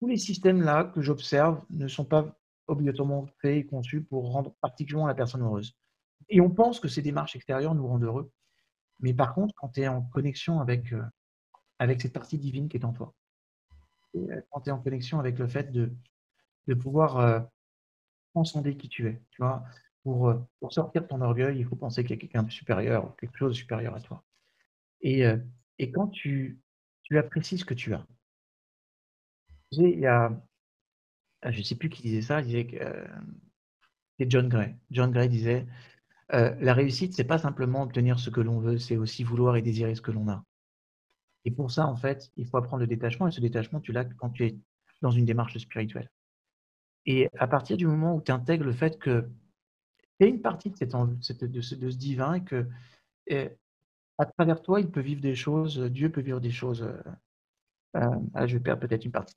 tous 0.01 0.07
les 0.07 0.17
systèmes-là 0.17 0.85
que 0.95 1.01
j'observe 1.01 1.63
ne 1.71 1.87
sont 1.87 2.05
pas 2.05 2.37
obligatoirement 2.67 3.27
faits 3.41 3.57
et 3.57 3.67
conçus 3.67 4.03
pour 4.03 4.33
rendre 4.33 4.55
particulièrement 4.61 5.07
la 5.07 5.15
personne 5.15 5.43
heureuse. 5.43 5.77
Et 6.29 6.41
on 6.41 6.51
pense 6.51 6.81
que 6.81 6.89
ces 6.89 7.03
démarches 7.03 7.37
extérieures 7.37 7.75
nous 7.75 7.87
rendent 7.87 8.05
heureux. 8.05 8.33
Mais 9.01 9.15
par 9.15 9.35
contre, 9.35 9.55
quand 9.57 9.69
tu 9.69 9.81
es 9.81 9.89
en 9.89 10.03
connexion 10.03 10.61
avec, 10.61 10.93
euh, 10.93 11.03
avec 11.79 12.01
cette 12.01 12.13
partie 12.13 12.39
divine 12.39 12.69
qui 12.69 12.77
est 12.77 12.85
en 12.85 12.93
toi, 12.93 13.15
euh, 14.17 14.41
quand 14.51 14.61
tu 14.63 14.71
es 14.71 14.73
en 14.73 14.81
connexion 14.81 15.19
avec 15.19 15.39
le 15.39 15.47
fait 15.47 15.71
de, 15.71 15.93
de 16.67 16.75
pouvoir 16.75 17.19
euh, 17.19 17.41
transcender 18.35 18.77
qui 18.77 18.89
tu 18.89 19.09
es, 19.09 19.21
tu 19.31 19.43
vois, 19.43 19.65
pour, 20.03 20.35
pour 20.61 20.73
sortir 20.73 21.03
de 21.03 21.07
ton 21.07 21.21
orgueil, 21.21 21.59
il 21.59 21.65
faut 21.65 21.77
penser 21.77 22.03
qu'il 22.03 22.11
y 22.11 22.19
a 22.19 22.21
quelqu'un 22.21 22.43
de 22.43 22.51
supérieur, 22.51 23.17
quelque 23.17 23.37
chose 23.37 23.53
de 23.53 23.57
supérieur 23.57 23.95
à 23.95 24.01
toi. 24.01 24.23
Et, 25.01 25.25
et 25.79 25.91
quand 25.93 26.09
tu, 26.09 26.59
tu 27.03 27.17
apprécies 27.17 27.59
ce 27.59 27.65
que 27.65 27.75
tu 27.75 27.95
as, 27.95 28.07
il 29.73 29.99
y 29.99 30.07
a, 30.07 30.31
ah, 31.43 31.51
je 31.51 31.59
ne 31.59 31.63
sais 31.63 31.75
plus 31.75 31.89
qui 31.89 32.03
disait 32.03 32.23
ça, 32.23 32.43
disait 32.43 32.67
que 32.67 32.77
c'est 34.19 34.31
John 34.31 34.49
Gray. 34.49 34.77
John 34.91 35.11
Gray 35.11 35.29
disait 35.29 35.67
la 36.31 36.75
réussite, 36.75 37.15
c'est 37.15 37.25
pas 37.25 37.39
simplement 37.39 37.83
obtenir 37.83 38.19
ce 38.19 38.31
que 38.31 38.41
l'on 38.41 38.59
veut, 38.59 38.79
c'est 38.79 38.97
aussi 38.97 39.25
vouloir 39.25 39.57
et 39.57 39.63
désirer 39.63 39.95
ce 39.95 40.01
que 40.01 40.11
l'on 40.11 40.29
a. 40.29 40.45
Et 41.45 41.51
pour 41.51 41.71
ça, 41.71 41.87
en 41.87 41.97
fait, 41.97 42.31
il 42.37 42.47
faut 42.47 42.57
apprendre 42.57 42.81
le 42.81 42.87
détachement, 42.87 43.29
et 43.29 43.31
ce 43.31 43.41
détachement, 43.41 43.81
tu 43.81 43.93
l'as 43.93 44.05
quand 44.05 44.31
tu 44.31 44.47
es 44.47 44.57
dans 45.03 45.11
une 45.11 45.27
démarche 45.27 45.57
spirituelle. 45.59 46.11
Et 47.07 47.29
à 47.39 47.47
partir 47.47 47.77
du 47.77 47.87
moment 47.87 48.17
où 48.17 48.23
tu 48.23 48.33
intègres 48.33 48.65
le 48.65 48.73
fait 48.73 48.99
que 48.99 49.29
tu 50.19 50.27
es 50.27 50.31
une 50.31 50.41
partie 50.41 50.71
de, 50.71 50.77
cette, 51.21 51.45
de, 51.45 51.61
ce, 51.61 51.75
divin 51.75 52.35
et 52.35 52.45
que 52.45 52.67
à 54.17 54.27
travers 54.27 54.63
toi, 54.63 54.81
il 54.81 54.91
peut 54.91 55.01
vivre 55.01 55.21
des 55.21 55.35
choses, 55.35 55.79
Dieu 55.79 56.11
peut 56.11 56.23
vivre 56.23 56.41
des 56.41 56.51
choses. 56.51 56.89
Ah, 57.93 58.47
je 58.47 58.57
vais 58.57 58.63
perdre 58.63 58.81
peut-être 58.81 59.05
une 59.05 59.13
partie 59.13 59.35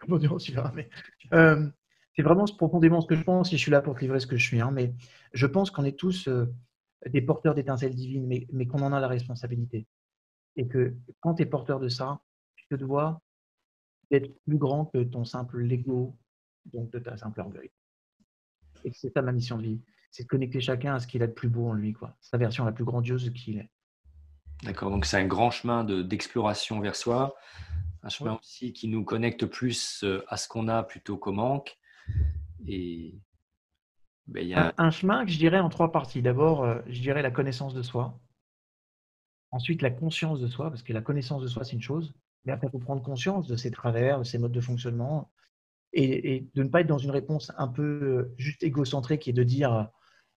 c'est 2.18 2.24
vraiment 2.24 2.46
profondément 2.46 3.00
ce 3.00 3.06
que 3.06 3.16
je 3.16 3.24
pense, 3.24 3.54
et 3.54 3.58
je 3.58 3.62
suis 3.62 3.72
là 3.72 3.80
pour 3.80 3.94
te 3.94 4.00
livrer 4.00 4.20
ce 4.20 4.26
que 4.26 4.38
je 4.38 4.44
suis. 4.44 4.60
Hein, 4.60 4.72
mais 4.72 4.92
je 5.34 5.46
pense 5.46 5.70
qu'on 5.70 5.86
est 5.86 6.00
tous 6.00 6.28
des 7.06 7.22
porteurs 7.22 7.54
d'étincelles 7.54 7.96
divines, 7.96 8.28
mais, 8.28 8.48
mais 8.52 8.66
qu'on 8.66 8.82
en 8.82 8.94
a 8.94 9.00
la 9.00 9.08
responsabilité. 9.08 9.88
Et 10.56 10.68
que 10.68 10.96
quand 11.20 11.36
tu 11.36 11.44
es 11.44 11.46
porteur 11.46 11.80
de 11.80 11.90
ça, 11.90 12.22
tu 12.56 12.66
te 12.68 12.76
dois 12.76 13.22
d'être 14.10 14.34
plus 14.46 14.58
grand 14.58 14.86
que 14.86 15.04
ton 15.04 15.26
simple 15.26 15.60
Lego, 15.60 16.18
donc 16.66 16.92
de 16.92 17.00
ta 17.00 17.18
simple 17.18 17.42
orgueil. 17.42 17.72
Et 18.84 18.92
c'est 18.94 19.12
ça 19.14 19.22
ma 19.22 19.32
mission 19.32 19.58
de 19.58 19.64
vie. 19.64 19.82
C'est 20.12 20.24
de 20.24 20.28
connecter 20.28 20.62
chacun 20.62 20.96
à 20.96 21.00
ce 21.00 21.08
qu'il 21.08 21.22
a 21.22 21.28
de 21.28 21.34
plus 21.34 21.50
beau 21.50 21.68
en 21.68 21.74
lui, 21.74 21.94
quoi. 21.94 22.16
Sa 22.22 22.38
version 22.38 22.66
la 22.66 22.72
plus 22.72 22.86
grandiose 22.86 23.26
de 23.26 23.30
qui 23.30 23.52
il 23.52 23.60
est. 23.60 23.70
D'accord, 24.64 24.90
donc 24.90 25.06
c'est 25.06 25.18
un 25.18 25.28
grand 25.28 25.52
chemin 25.52 25.84
d'exploration 25.84 26.80
vers 26.80 26.96
soi, 26.96 27.36
un 28.02 28.10
chemin 28.10 28.40
aussi 28.42 28.74
qui 28.74 28.88
nous 28.88 29.04
connecte 29.04 29.46
plus 29.46 30.04
euh, 30.04 30.24
à 30.30 30.38
ce 30.38 30.48
qu'on 30.48 30.68
a 30.68 30.82
plutôt 30.82 31.18
qu'au 31.18 31.32
manque. 31.32 31.78
Et 32.66 33.20
ben, 34.28 34.74
un, 34.78 34.92
chemin 34.92 35.26
que 35.26 35.32
je 35.32 35.38
dirais 35.38 35.60
en 35.60 35.70
trois 35.70 35.92
parties. 35.92 36.22
D'abord, 36.22 36.64
euh, 36.64 36.82
je 36.88 37.02
dirais 37.02 37.22
la 37.22 37.32
connaissance 37.32 37.74
de 37.74 37.82
soi. 37.82 38.20
Ensuite, 39.52 39.82
la 39.82 39.92
conscience 39.92 40.42
de 40.42 40.48
soi, 40.48 40.70
parce 40.70 40.84
que 40.84 40.94
la 40.94 41.02
connaissance 41.02 41.42
de 41.42 41.48
soi, 41.48 41.64
c'est 41.64 41.74
une 41.74 41.82
chose. 41.82 42.14
Mais 42.46 42.52
après, 42.52 42.68
il 42.68 42.72
faut 42.72 42.80
prendre 42.80 43.02
conscience 43.02 43.48
de 43.48 43.56
ses 43.56 43.72
travers, 43.72 44.20
de 44.20 44.24
ses 44.24 44.38
modes 44.38 44.52
de 44.52 44.62
fonctionnement, 44.62 45.32
et, 45.94 46.46
de 46.54 46.64
ne 46.64 46.70
pas 46.70 46.82
être 46.82 46.88
dans 46.88 46.98
une 46.98 47.12
réponse 47.12 47.52
un 47.58 47.68
peu 47.68 47.82
euh, 47.84 48.34
juste 48.38 48.64
égocentrée 48.64 49.20
qui 49.20 49.30
est 49.30 49.34
de 49.34 49.44
dire 49.44 49.90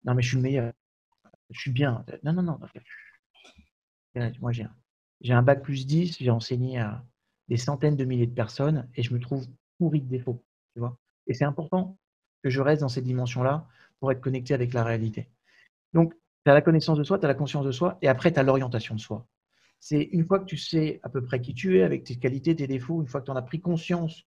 non 0.06 0.14
mais 0.14 0.22
je 0.22 0.30
suis 0.30 0.38
le 0.38 0.44
meilleur, 0.44 0.74
je 1.50 1.60
suis 1.60 1.72
bien. 1.72 2.06
Non 2.24 2.34
non 2.34 2.44
non. 2.44 2.60
Moi 4.40 4.52
j'ai 4.52 4.64
un, 4.64 4.76
j'ai 5.22 5.34
un 5.34 5.42
bac 5.42 5.62
plus 5.62 5.86
10, 5.86 6.18
j'ai 6.20 6.30
enseigné 6.30 6.80
à 6.80 7.04
des 7.48 7.58
centaines 7.58 7.98
de 7.98 8.06
milliers 8.06 8.28
de 8.28 8.34
personnes 8.34 8.88
et 8.96 9.04
je 9.04 9.14
me 9.14 9.20
trouve 9.20 9.48
pourri 9.78 10.02
de 10.02 10.08
défauts, 10.08 10.44
tu 10.74 10.80
vois. 10.80 10.98
Et 11.28 11.34
c'est 11.34 11.46
important 11.46 11.98
que 12.44 12.50
je 12.50 12.62
reste 12.62 12.82
dans 12.82 12.90
cette 12.90 13.04
dimension-là 13.04 13.68
pour 14.00 14.12
être 14.12 14.22
connecté 14.22 14.54
avec 14.54 14.74
la 14.74 14.84
réalité. 14.84 15.30
Donc, 15.94 16.14
tu 16.46 16.52
as 16.52 16.54
la 16.54 16.62
connaissance 16.62 16.98
de 16.98 17.04
soi, 17.04 17.20
tu 17.20 17.26
as 17.26 17.28
la 17.28 17.36
conscience 17.36 17.66
de 17.66 17.72
soi, 17.72 17.98
et 18.02 18.08
après, 18.08 18.32
tu 18.32 18.40
as 18.40 18.44
l'orientation 18.44 18.96
de 18.96 19.00
soi. 19.00 19.28
C'est 19.80 20.02
une 20.02 20.26
fois 20.26 20.40
que 20.40 20.46
tu 20.46 20.58
sais 20.58 21.00
à 21.04 21.10
peu 21.10 21.24
près 21.24 21.42
qui 21.42 21.54
tu 21.54 21.78
es, 21.78 21.84
avec 21.84 22.04
tes 22.04 22.18
qualités, 22.18 22.56
tes 22.56 22.68
défauts, 22.68 23.02
une 23.02 23.08
fois 23.08 23.22
que 23.22 23.26
tu 23.26 23.32
en 23.32 23.36
as 23.36 23.42
pris 23.42 23.62
conscience 23.62 24.24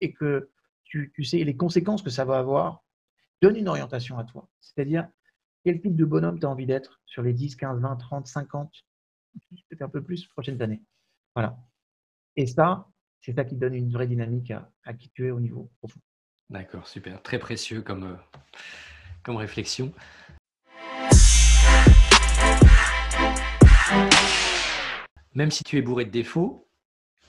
et 0.00 0.12
que 0.12 0.50
tu, 0.84 1.12
sais 1.24 1.42
les 1.42 1.56
conséquences 1.56 2.02
que 2.02 2.10
ça 2.10 2.24
va 2.24 2.38
avoir, 2.38 2.84
donne 3.42 3.56
une 3.56 3.68
orientation 3.68 4.18
à 4.18 4.24
toi. 4.24 4.48
C'est-à-dire, 4.60 5.08
quel 5.64 5.80
type 5.80 5.96
de 5.96 6.04
bonhomme 6.04 6.38
tu 6.38 6.46
as 6.46 6.48
envie 6.50 6.66
d'être 6.66 7.00
sur 7.06 7.22
les 7.22 7.32
10, 7.32 7.56
15, 7.56 7.80
20, 7.80 7.96
30, 7.96 8.26
50, 8.26 8.72
peut-être 9.68 9.82
un 9.82 9.88
peu 9.88 10.02
plus 10.02 10.26
prochaines 10.28 10.62
années. 10.62 10.82
Voilà. 11.34 11.58
Et 12.36 12.46
ça, 12.46 12.88
c'est 13.20 13.34
ça 13.34 13.44
qui 13.44 13.56
donne 13.56 13.74
une 13.74 13.92
vraie 13.92 14.06
dynamique 14.06 14.52
à, 14.84 14.94
qui 14.94 15.10
tu 15.10 15.26
es 15.26 15.30
au 15.30 15.40
niveau 15.40 15.70
profond. 15.78 16.00
D'accord, 16.48 16.86
super. 16.86 17.20
Très 17.22 17.38
précieux 17.38 17.82
comme, 17.82 18.04
euh, 18.04 18.16
comme 19.24 19.36
réflexion. 19.36 19.92
Même 25.34 25.50
si 25.50 25.64
tu 25.64 25.76
es 25.76 25.82
bourré 25.82 26.04
de 26.04 26.10
défauts, 26.10 26.68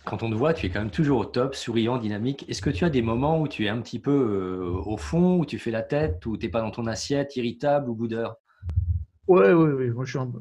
quand 0.06 0.24
on 0.24 0.30
te 0.30 0.36
voit, 0.36 0.54
tu 0.54 0.68
es 0.68 0.70
quand 0.70 0.80
même 0.80 0.92
toujours 0.92 1.20
au 1.20 1.26
top, 1.26 1.56
souriant, 1.56 1.98
dynamique. 1.98 2.46
Est-ce 2.48 2.62
que 2.62 2.70
tu 2.70 2.86
as 2.86 2.90
des 2.90 3.02
moments 3.02 3.42
où 3.42 3.48
tu 3.48 3.66
es 3.66 3.70
un 3.70 3.82
petit 3.82 4.00
peu 4.00 4.12
euh, 4.12 4.82
au 4.86 4.98
fond, 4.98 5.40
où 5.40 5.46
tu 5.46 5.58
fais 5.58 5.72
la 5.72 5.82
tête, 5.82 6.26
où 6.26 6.38
tu 6.38 6.46
n'es 6.46 6.52
pas 6.52 6.62
dans 6.62 6.72
ton 6.72 6.86
assiette, 6.86 7.36
irritable 7.36 7.90
ou 7.90 7.96
boudeur? 7.96 8.38
Ouais, 9.28 9.52
ouais, 9.52 9.72
ouais. 9.74 9.90
Moi, 9.90 10.06
je 10.06 10.12
suis 10.12 10.20
un, 10.20 10.32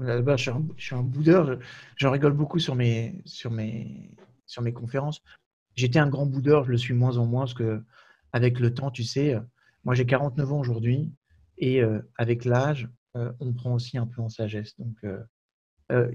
je 0.77 0.85
suis 0.85 0.95
un, 0.95 1.03
boudeur. 1.03 1.59
J'en 1.97 2.11
rigole 2.13 2.35
beaucoup 2.35 2.59
sur 2.59 2.77
mes, 2.77 3.21
sur 3.25 3.51
mes, 3.51 4.15
sur 4.47 4.63
mes 4.63 4.73
conférences. 4.73 5.23
J'étais 5.75 5.99
un 5.99 6.09
grand 6.09 6.27
boudeur, 6.27 6.65
je 6.65 6.71
le 6.71 6.79
suis 6.79 6.95
moins 6.95 7.17
en 7.17 7.27
moins 7.27 7.43
parce 7.43 7.55
que, 7.55 7.83
avec 8.37 8.61
le 8.61 8.75
temps, 8.75 8.91
tu 8.91 9.03
sais, 9.03 9.35
moi 9.85 9.95
j'ai 9.95 10.05
49 10.05 10.53
ans 10.53 10.61
aujourd'hui 10.61 11.11
et 11.57 11.81
euh, 11.83 12.01
avec 12.19 12.45
l'âge, 12.45 12.87
euh, 13.17 13.33
on 13.41 13.55
prend 13.55 13.73
aussi 13.73 13.97
un 13.97 14.07
peu 14.07 14.21
en 14.21 14.29
sagesse. 14.29 14.77
Donc, 14.79 14.95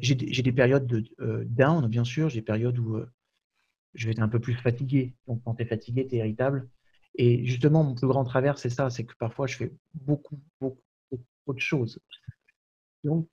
j'ai 0.01 0.15
des 0.15 0.51
périodes 0.51 0.85
de 0.85 1.03
down, 1.45 1.87
bien 1.87 2.03
sûr, 2.03 2.29
j'ai 2.29 2.41
des 2.41 2.45
périodes 2.45 2.77
où 2.77 3.01
je 3.95 4.05
vais 4.05 4.11
être 4.11 4.21
un 4.21 4.29
peu 4.29 4.39
plus 4.39 4.53
fatigué. 4.53 5.15
Donc, 5.25 5.41
quand 5.43 5.55
tu 5.55 5.63
es 5.63 5.65
fatigué, 5.65 6.05
tu 6.07 6.15
es 6.15 6.19
irritable. 6.19 6.69
Et 7.15 7.43
justement, 7.43 7.83
mon 7.83 7.95
plus 7.95 8.07
grand 8.07 8.23
travers, 8.23 8.59
c'est 8.59 8.69
ça, 8.69 8.91
c'est 8.91 9.03
que 9.03 9.15
parfois, 9.17 9.47
je 9.47 9.57
fais 9.57 9.73
beaucoup, 9.95 10.39
beaucoup, 10.59 10.83
beaucoup 11.09 11.55
de 11.55 11.59
choses. 11.59 11.99
Donc, 13.03 13.27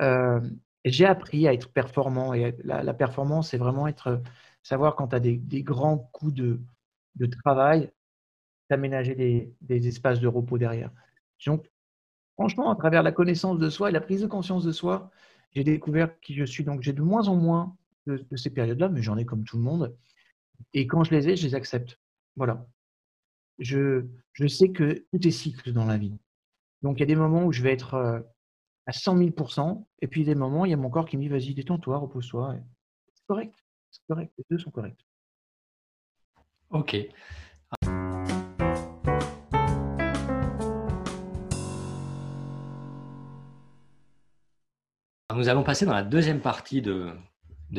euh, 0.00 0.40
j'ai 0.84 1.06
appris 1.06 1.46
à 1.46 1.54
être 1.54 1.70
performant. 1.72 2.34
Et 2.34 2.56
la, 2.64 2.92
performance, 2.92 3.50
c'est 3.50 3.58
vraiment 3.58 3.86
être, 3.86 4.20
savoir 4.64 4.96
quand 4.96 5.08
tu 5.08 5.16
as 5.16 5.20
des, 5.20 5.62
grands 5.62 5.98
coups 6.12 6.34
de 6.34 7.26
travail, 7.44 7.92
d'aménager 8.72 9.14
des, 9.60 9.86
espaces 9.86 10.18
de 10.18 10.26
repos 10.26 10.56
derrière. 10.56 10.90
Donc, 11.46 11.70
franchement, 12.38 12.70
à 12.70 12.76
travers 12.76 13.02
la 13.02 13.12
connaissance 13.12 13.58
de 13.58 13.68
soi 13.68 13.90
et 13.90 13.92
la 13.92 14.00
prise 14.00 14.22
de 14.22 14.26
conscience 14.26 14.64
de 14.64 14.72
soi, 14.72 15.10
j'ai 15.50 15.62
découvert 15.62 16.18
qui 16.20 16.32
je 16.34 16.44
suis. 16.44 16.64
Donc, 16.64 16.80
j'ai 16.80 16.94
de 16.94 17.02
moins 17.02 17.28
en 17.28 17.36
moins 17.36 17.76
de, 18.06 18.24
ces 18.36 18.48
périodes-là, 18.48 18.88
mais 18.88 19.02
j'en 19.02 19.18
ai 19.18 19.26
comme 19.26 19.44
tout 19.44 19.58
le 19.58 19.62
monde. 19.62 19.94
Et 20.72 20.86
quand 20.86 21.04
je 21.04 21.10
les 21.10 21.28
ai, 21.28 21.36
je 21.36 21.46
les 21.46 21.54
accepte. 21.54 22.00
Voilà. 22.36 22.66
Je, 23.58 24.06
je 24.32 24.46
sais 24.46 24.70
que 24.70 25.04
tout 25.12 25.28
est 25.28 25.30
cycle 25.30 25.72
dans 25.74 25.84
la 25.84 25.98
vie. 25.98 26.16
Donc, 26.80 26.96
il 26.96 27.00
y 27.00 27.02
a 27.02 27.06
des 27.06 27.14
moments 27.14 27.44
où 27.44 27.52
je 27.52 27.62
vais 27.62 27.72
être 27.72 27.92
euh, 27.94 28.20
à 28.86 28.92
100 28.92 29.18
000% 29.18 29.84
et 30.00 30.06
puis 30.06 30.24
des 30.24 30.34
moments, 30.34 30.64
il 30.64 30.70
y 30.70 30.74
a 30.74 30.78
mon 30.78 30.88
corps 30.88 31.06
qui 31.06 31.18
me 31.18 31.22
dit 31.22 31.28
vas-y, 31.28 31.52
détends-toi, 31.52 31.98
repose-toi. 31.98 32.56
C'est 33.14 33.26
correct. 33.26 33.54
C'est 33.90 34.06
correct. 34.08 34.32
Les 34.38 34.44
deux 34.50 34.58
sont 34.58 34.70
corrects. 34.70 35.06
Ok. 36.70 36.96
Nous 45.42 45.48
allons 45.48 45.64
passer 45.64 45.84
dans 45.86 45.92
la 45.92 46.04
deuxième 46.04 46.40
partie 46.40 46.82
de, 46.82 47.10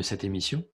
cette 0.02 0.22
émission. 0.22 0.66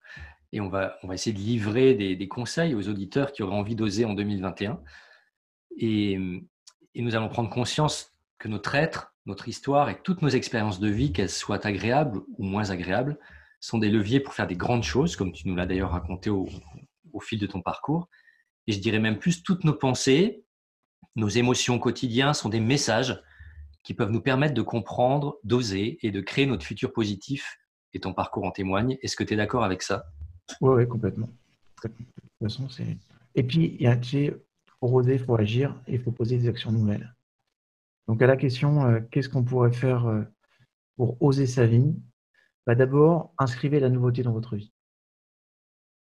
Et 0.51 0.61
on 0.61 0.69
va, 0.69 0.99
essayer 1.13 1.33
de 1.33 1.39
livrer 1.39 1.95
des, 1.95 2.27
conseils 2.27 2.75
aux 2.75 2.89
auditeurs 2.89 3.31
qui 3.31 3.45
auraient 3.45 3.55
envie 3.55 3.77
d'oser 3.77 4.05
en 4.05 4.13
2021. 4.13 4.83
Et, 5.77 6.19
nous 6.97 7.15
allons 7.15 7.29
prendre 7.29 7.49
conscience 7.49 8.17
que 8.41 8.49
notre 8.49 8.75
être, 8.75 9.15
notre 9.25 9.47
histoire 9.47 9.89
et 9.89 10.03
toutes 10.03 10.21
nos 10.21 10.31
expériences 10.31 10.81
de 10.81 10.89
vie, 10.89 11.13
qu'elles 11.13 11.31
soient 11.31 11.65
agréables 11.65 12.23
ou 12.39 12.43
moins 12.43 12.71
agréables, 12.71 13.21
sont 13.61 13.79
des 13.79 13.89
leviers 13.89 14.19
pour 14.19 14.35
faire 14.35 14.49
des 14.49 14.57
grandes 14.57 14.83
choses, 14.83 15.15
comme 15.15 15.31
tu 15.31 15.47
nous 15.47 15.55
l'as 15.55 15.67
d'ailleurs 15.67 15.93
raconté 15.93 16.29
au 16.29 16.49
fil 17.21 17.39
de 17.39 17.47
ton 17.47 17.63
parcours. 17.63 18.09
Et 18.67 18.73
je 18.73 18.81
dirais 18.81 18.99
même 18.99 19.21
plus, 19.21 19.45
toutes 19.45 19.63
nos 19.63 19.75
pensées, 19.75 20.43
nos 21.15 21.29
émotions 21.29 21.79
quotidiennes 21.79 22.35
sont 22.35 22.49
des 22.49 22.59
messages 22.59 23.23
qui 23.83 23.95
peuvent 23.95 24.11
nous 24.11 24.21
permettre 24.21 24.55
de 24.55 24.63
comprendre, 24.63 25.39
d'oser 25.45 25.99
et 26.03 26.11
de 26.11 26.21
créer 26.21 26.47
notre 26.47 26.65
futur 26.65 26.93
positif 26.93 27.59
et 27.93 28.01
ton 28.01 28.13
parcours 28.13 28.45
en 28.45 28.51
témoigne. 28.51 28.99
Est-ce 29.03 29.17
que 29.17 29.25
tu 29.25 29.35
es 29.35 29.37
d'accord 29.37 29.65
avec 29.65 29.83
ça? 29.83 30.07
Oui, 30.61 30.75
ouais, 30.75 30.87
complètement. 30.87 31.29
De 31.83 31.89
toute 31.89 31.97
façon, 32.43 32.69
c'est. 32.69 32.97
Et 33.35 33.43
puis, 33.43 33.77
il 33.79 33.83
y 33.83 33.87
a, 33.87 33.99
pour 34.81 34.93
oser, 34.93 35.15
il 35.15 35.25
faut 35.25 35.37
agir 35.37 35.81
et 35.87 35.95
il 35.95 36.01
faut 36.01 36.13
poser 36.13 36.39
des 36.39 36.49
actions 36.49 36.73
nouvelles. 36.73 37.15
Donc, 38.07 38.21
à 38.23 38.27
la 38.27 38.37
question, 38.37 38.85
euh, 38.85 39.01
qu'est-ce 39.11 39.29
qu'on 39.29 39.45
pourrait 39.45 39.73
faire 39.73 40.07
euh, 40.07 40.23
pour 40.97 41.21
oser 41.23 41.47
sa 41.47 41.67
vie? 41.67 41.95
Bah, 42.67 42.75
D'abord, 42.75 43.33
inscrivez 43.39 43.81
la 43.81 43.89
nouveauté 43.89 44.23
dans 44.23 44.33
votre 44.33 44.57
vie. 44.57 44.73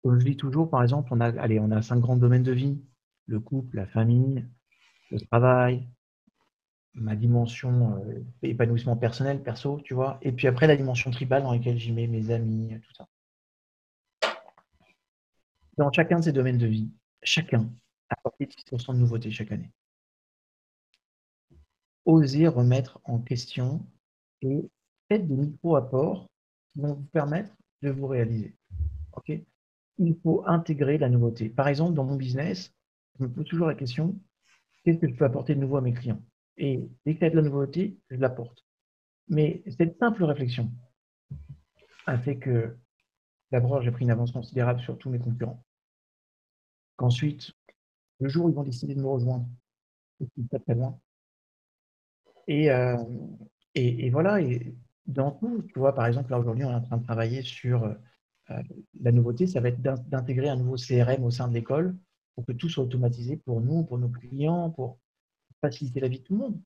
Comme 0.04 0.20
je 0.20 0.26
dis 0.26 0.36
toujours, 0.36 0.70
par 0.70 0.84
exemple, 0.84 1.10
on 1.14 1.22
a, 1.22 1.28
allez, 1.40 1.60
on 1.60 1.72
a 1.72 1.82
cinq 1.82 2.00
grands 2.00 2.18
domaines 2.18 2.44
de 2.44 2.52
vie 2.52 2.82
le 3.28 3.40
couple, 3.40 3.78
la 3.78 3.86
famille, 3.86 4.46
le 5.12 5.20
travail, 5.22 5.88
ma 6.96 7.16
dimension 7.16 7.98
euh, 7.98 8.24
épanouissement 8.44 8.96
personnel, 8.96 9.42
perso, 9.42 9.80
tu 9.84 9.94
vois. 9.94 10.20
Et 10.22 10.32
puis 10.32 10.48
après, 10.48 10.68
la 10.68 10.76
dimension 10.76 11.12
tribale 11.12 11.44
dans 11.44 11.54
laquelle 11.54 11.78
j'y 11.78 11.92
mets 11.92 12.08
mes 12.08 12.32
amis, 12.32 12.80
tout 12.82 12.94
ça. 12.94 13.08
Dans 15.78 15.92
chacun 15.92 16.20
de 16.20 16.24
ces 16.24 16.32
domaines 16.32 16.60
de 16.60 16.68
vie, 16.68 16.92
chacun 17.24 17.70
apporter 18.10 18.46
10% 18.46 18.94
de 18.94 19.00
nouveauté 19.00 19.32
chaque 19.32 19.52
année. 19.52 19.72
Oser 22.06 22.48
remettre 22.48 23.00
en 23.06 23.20
question 23.20 23.86
et 24.42 24.70
faites 25.08 25.28
des 25.28 25.36
micro-apports 25.36 26.28
qui 26.70 26.80
vont 26.80 26.94
vous 26.96 27.06
permettre 27.06 27.56
de 27.82 27.90
vous 27.90 28.08
réaliser. 28.08 28.56
Il 30.00 30.16
faut 30.22 30.44
intégrer 30.48 30.98
la 30.98 31.10
nouveauté. 31.10 31.50
Par 31.50 31.68
exemple, 31.68 31.94
dans 31.94 32.04
mon 32.04 32.16
business, 32.16 32.74
je 33.18 33.24
me 33.24 33.32
pose 33.32 33.46
toujours 33.46 33.68
la 33.68 33.76
question, 33.76 34.20
qu'est-ce 34.84 34.98
que 34.98 35.08
je 35.08 35.14
peux 35.14 35.26
apporter 35.26 35.56
de 35.56 35.60
nouveau 35.60 35.78
à 35.78 35.82
mes 35.82 35.94
clients? 35.94 36.22
Et 36.58 36.80
dès 37.06 37.14
qu'il 37.14 37.24
y 37.24 37.26
a 37.26 37.30
de 37.30 37.36
la 37.36 37.42
nouveauté, 37.42 37.98
je 38.10 38.18
l'apporte. 38.18 38.66
Mais 39.30 39.64
cette 39.78 39.98
simple 39.98 40.24
réflexion 40.24 40.72
a 42.06 42.18
fait 42.18 42.38
que 42.38 42.76
d'abord, 43.52 43.82
j'ai 43.82 43.92
pris 43.92 44.04
une 44.04 44.12
avance 44.12 44.32
considérable 44.32 44.82
sur 44.82 44.98
tous 44.98 45.10
mes 45.10 45.20
concurrents. 45.20 45.64
Qu'ensuite, 46.96 47.52
le 48.20 48.30
jour 48.30 48.46
où 48.46 48.50
ils 48.50 48.56
vont 48.56 48.64
décider 48.64 48.96
de 48.96 49.02
me 49.02 49.08
rejoindre, 49.08 49.48
ils 50.20 50.48
pas 50.48 50.60
très 50.60 50.76
loin. 50.76 51.00
Et, 52.48 52.72
euh, 52.72 52.98
et, 53.76 54.10
voilà, 54.10 54.38
dans 55.06 55.32
tout, 55.32 55.64
tu 55.74 55.80
vois, 55.80 55.96
par 55.96 56.06
exemple, 56.06 56.32
là 56.32 56.40
aujourd'hui, 56.40 56.66
on 56.66 56.72
est 56.72 56.76
en 56.76 56.82
train 56.82 56.98
de 56.98 57.04
travailler 57.04 57.42
sur 57.42 57.84
euh, 57.84 58.62
la 59.00 59.12
nouveauté, 59.12 59.48
ça 59.48 59.62
va 59.62 59.70
être 59.70 59.82
d'intégrer 59.82 60.50
un 60.50 60.58
nouveau 60.58 60.76
CRM 60.76 61.24
au 61.24 61.32
sein 61.32 61.48
de 61.48 61.54
l'école 61.54 61.96
pour 62.36 62.46
que 62.46 62.52
tout 62.52 62.70
soit 62.70 62.84
automatisé 62.84 63.38
pour 63.38 63.62
nous, 63.62 63.84
pour 63.84 63.98
nos 63.98 64.10
clients, 64.10 64.70
pour 64.72 65.00
faciliter 65.64 66.00
la 66.02 66.10
vie 66.10 66.20
de 66.20 66.24
tout 66.24 66.34
le 66.34 66.40
monde. 66.40 66.62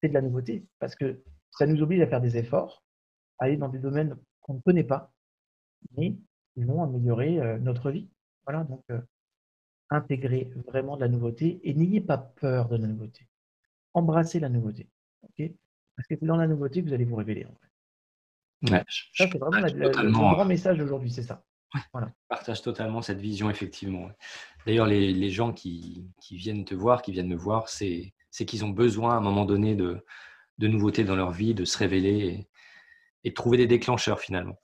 C'est 0.00 0.08
de 0.08 0.14
la 0.14 0.22
nouveauté 0.22 0.64
parce 0.78 0.94
que 0.94 1.22
ça 1.50 1.66
nous 1.66 1.82
oblige 1.82 2.00
à 2.00 2.06
faire 2.06 2.20
des 2.20 2.36
efforts, 2.36 2.82
à 3.38 3.44
aller 3.44 3.56
dans 3.56 3.68
des 3.68 3.78
domaines 3.78 4.16
qu'on 4.40 4.54
ne 4.54 4.60
connaît 4.60 4.84
pas, 4.84 5.12
mais 5.96 6.16
qui 6.54 6.64
vont 6.64 6.82
améliorer 6.82 7.40
euh, 7.40 7.58
notre 7.58 7.90
vie. 7.90 8.08
Voilà, 8.44 8.64
donc 8.64 8.84
euh, 8.90 9.00
intégrer 9.90 10.50
vraiment 10.66 10.96
de 10.96 11.02
la 11.02 11.08
nouveauté 11.08 11.60
et 11.62 11.74
n'ayez 11.74 12.00
pas 12.00 12.18
peur 12.18 12.68
de 12.68 12.76
la 12.76 12.86
nouveauté. 12.86 13.28
Embrassez 13.94 14.40
la 14.40 14.48
nouveauté. 14.48 14.88
Parce 15.20 16.08
que 16.08 16.16
c'est 16.18 16.26
dans 16.26 16.36
la 16.36 16.46
nouveauté 16.46 16.82
que 16.82 16.88
vous 16.88 16.94
allez 16.94 17.04
vous 17.04 17.16
révéler. 17.16 17.46
En 17.46 17.54
fait. 18.66 18.84
ça, 18.88 19.28
c'est 19.30 19.38
vraiment 19.38 19.60
le 19.60 20.10
grand 20.10 20.44
message 20.44 20.78
d'aujourd'hui, 20.78 21.10
c'est 21.10 21.22
ça. 21.22 21.44
Voilà. 21.92 22.08
Je 22.08 22.28
partage 22.28 22.62
totalement 22.62 23.02
cette 23.02 23.20
vision, 23.20 23.48
effectivement. 23.50 24.10
D'ailleurs, 24.66 24.86
les, 24.86 25.30
gens 25.30 25.52
qui, 25.52 26.10
viennent 26.30 26.64
te 26.64 26.74
voir, 26.74 27.02
qui 27.02 27.12
viennent 27.12 27.28
me 27.28 27.36
voir, 27.36 27.68
c'est 27.68 28.12
qu'ils 28.32 28.64
ont 28.64 28.70
besoin 28.70 29.14
à 29.14 29.16
un 29.16 29.20
moment 29.20 29.44
donné 29.44 29.74
de, 29.74 30.04
nouveautés 30.58 31.04
dans 31.04 31.16
leur 31.16 31.32
vie, 31.32 31.54
de 31.54 31.64
se 31.64 31.76
révéler 31.78 32.48
et, 33.24 33.30
de 33.30 33.34
trouver 33.34 33.56
des 33.56 33.66
déclencheurs 33.66 34.20
finalement. 34.20 34.58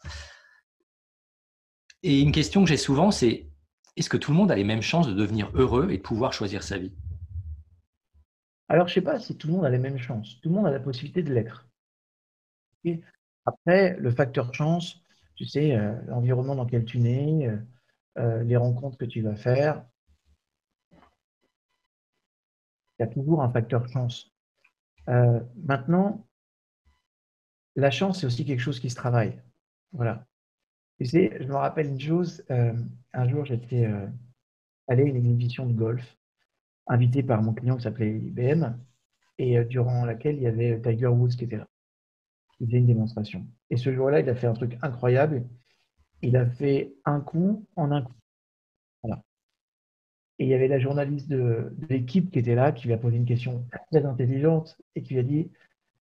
Et 2.03 2.21
une 2.21 2.33
question 2.33 2.63
que 2.63 2.69
j'ai 2.69 2.77
souvent, 2.77 3.11
c'est 3.11 3.49
est-ce 3.97 4.09
que 4.09 4.17
tout 4.17 4.31
le 4.31 4.37
monde 4.37 4.51
a 4.51 4.55
les 4.55 4.65
mêmes 4.65 4.83
chances 4.83 5.09
de 5.09 5.13
devenir 5.13 5.51
heureux 5.55 5.91
et 5.91 5.99
de 5.99 6.03
pouvoir 6.03 6.33
choisir 6.33 6.63
sa 6.63 6.79
vie? 6.79 6.95
Alors, 8.69 8.87
je 8.87 8.93
ne 8.93 8.95
sais 8.95 9.03
pas 9.03 9.19
si 9.19 9.37
tout 9.37 9.49
le 9.49 9.55
monde 9.55 9.65
a 9.65 9.71
les 9.71 9.79
mêmes 9.79 9.99
chances. 9.99 10.41
Tout 10.41 10.51
le 10.51 10.55
monde 10.55 10.67
a 10.67 10.71
la 10.71 10.81
possibilité 10.81 11.23
de 11.23 11.33
l'être. 11.33 11.67
Après, 13.47 13.97
le 13.99 14.11
facteur 14.11 14.55
chance, 14.55 15.03
tu 15.35 15.47
sais, 15.47 15.75
euh, 15.75 15.95
l'environnement 16.07 16.55
dans 16.55 16.65
lequel 16.65 16.85
tu 16.85 16.99
nais, 16.99 17.49
euh, 17.49 17.57
euh, 18.19 18.43
les 18.43 18.57
rencontres 18.57 18.99
que 18.99 19.05
tu 19.05 19.23
vas 19.23 19.37
faire. 19.37 19.85
Il 22.99 23.03
y 23.03 23.05
a 23.05 23.09
toujours 23.09 23.43
un 23.43 23.51
facteur 23.51 23.89
chance. 23.89 24.33
maintenant, 25.57 26.27
la 27.77 27.91
chance, 27.91 28.21
c'est 28.21 28.27
aussi 28.27 28.45
quelque 28.45 28.61
chose 28.61 28.81
qui 28.81 28.91
se 28.91 28.97
travaille. 28.97 29.41
Voilà. 29.93 30.27
Tu 30.99 31.07
sais, 31.07 31.39
je 31.41 31.47
me 31.47 31.55
rappelle 31.55 31.87
une 31.87 32.01
chose. 32.01 32.45
un 32.49 33.29
jour, 33.29 33.45
j'étais 33.45 33.89
allé 34.89 35.03
à 35.05 35.07
une 35.07 35.17
émission 35.17 35.67
de 35.67 35.73
golf, 35.73 36.17
invité 36.87 37.23
par 37.23 37.43
mon 37.43 37.55
client 37.55 37.77
qui 37.77 37.85
s'appelait 37.85 38.19
IBM, 38.19 38.77
et 39.39 39.65
durant 39.65 40.05
laquelle 40.05 40.37
il 40.37 40.43
y 40.43 40.47
avait 40.47 40.81
Tiger 40.81 41.07
Woods 41.07 41.37
qui 41.37 41.45
était 41.45 41.59
là 41.59 41.69
il 42.61 42.67
faisait 42.67 42.79
une 42.79 42.87
démonstration. 42.87 43.47
Et 43.71 43.77
ce 43.77 43.93
jour-là, 43.93 44.21
il 44.21 44.29
a 44.29 44.35
fait 44.35 44.47
un 44.47 44.53
truc 44.53 44.77
incroyable. 44.83 45.45
Il 46.23 46.37
a 46.37 46.47
fait 46.47 46.95
un 47.05 47.21
coup 47.21 47.67
en 47.77 47.93
un 47.93 48.03
coup. 48.03 48.13
Et 50.39 50.45
il 50.45 50.49
y 50.49 50.55
avait 50.55 50.69
la 50.69 50.79
journaliste 50.79 51.29
de, 51.29 51.75
l'équipe 51.89 52.31
qui 52.31 52.39
était 52.39 52.55
là, 52.55 52.73
qui 52.73 52.87
lui 52.87 52.95
a 52.95 52.99
posé 52.99 53.17
une 53.17 53.25
question 53.25 53.67
très 53.91 54.05
intelligente 54.05 54.79
et 54.95 55.03
qui 55.03 55.15
lui 55.15 55.21
a 55.21 55.25
dit 55.25 55.51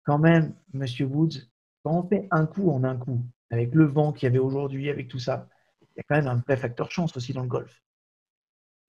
Quand 0.04 0.20
même, 0.20 0.54
monsieur 0.74 1.06
Woods, 1.06 1.50
quand 1.84 2.00
on 2.00 2.08
fait 2.08 2.28
un 2.32 2.46
coup 2.46 2.70
en 2.72 2.84
un 2.84 2.96
coup, 2.96 3.26
avec 3.50 3.74
le 3.76 3.86
vent 3.86 4.14
qu'il 4.14 4.28
y 4.28 4.30
avait 4.30 4.40
aujourd'hui, 4.40 4.90
avec 4.90 5.08
tout 5.08 5.20
ça, 5.20 5.50
il 5.82 5.88
y 5.98 6.00
a 6.00 6.04
quand 6.08 6.16
même 6.16 6.28
un 6.28 6.42
vrai 6.48 6.56
facteur 6.56 6.92
chance 6.92 7.16
aussi 7.18 7.34
dans 7.34 7.42
le 7.42 7.50
golf. 7.50 7.82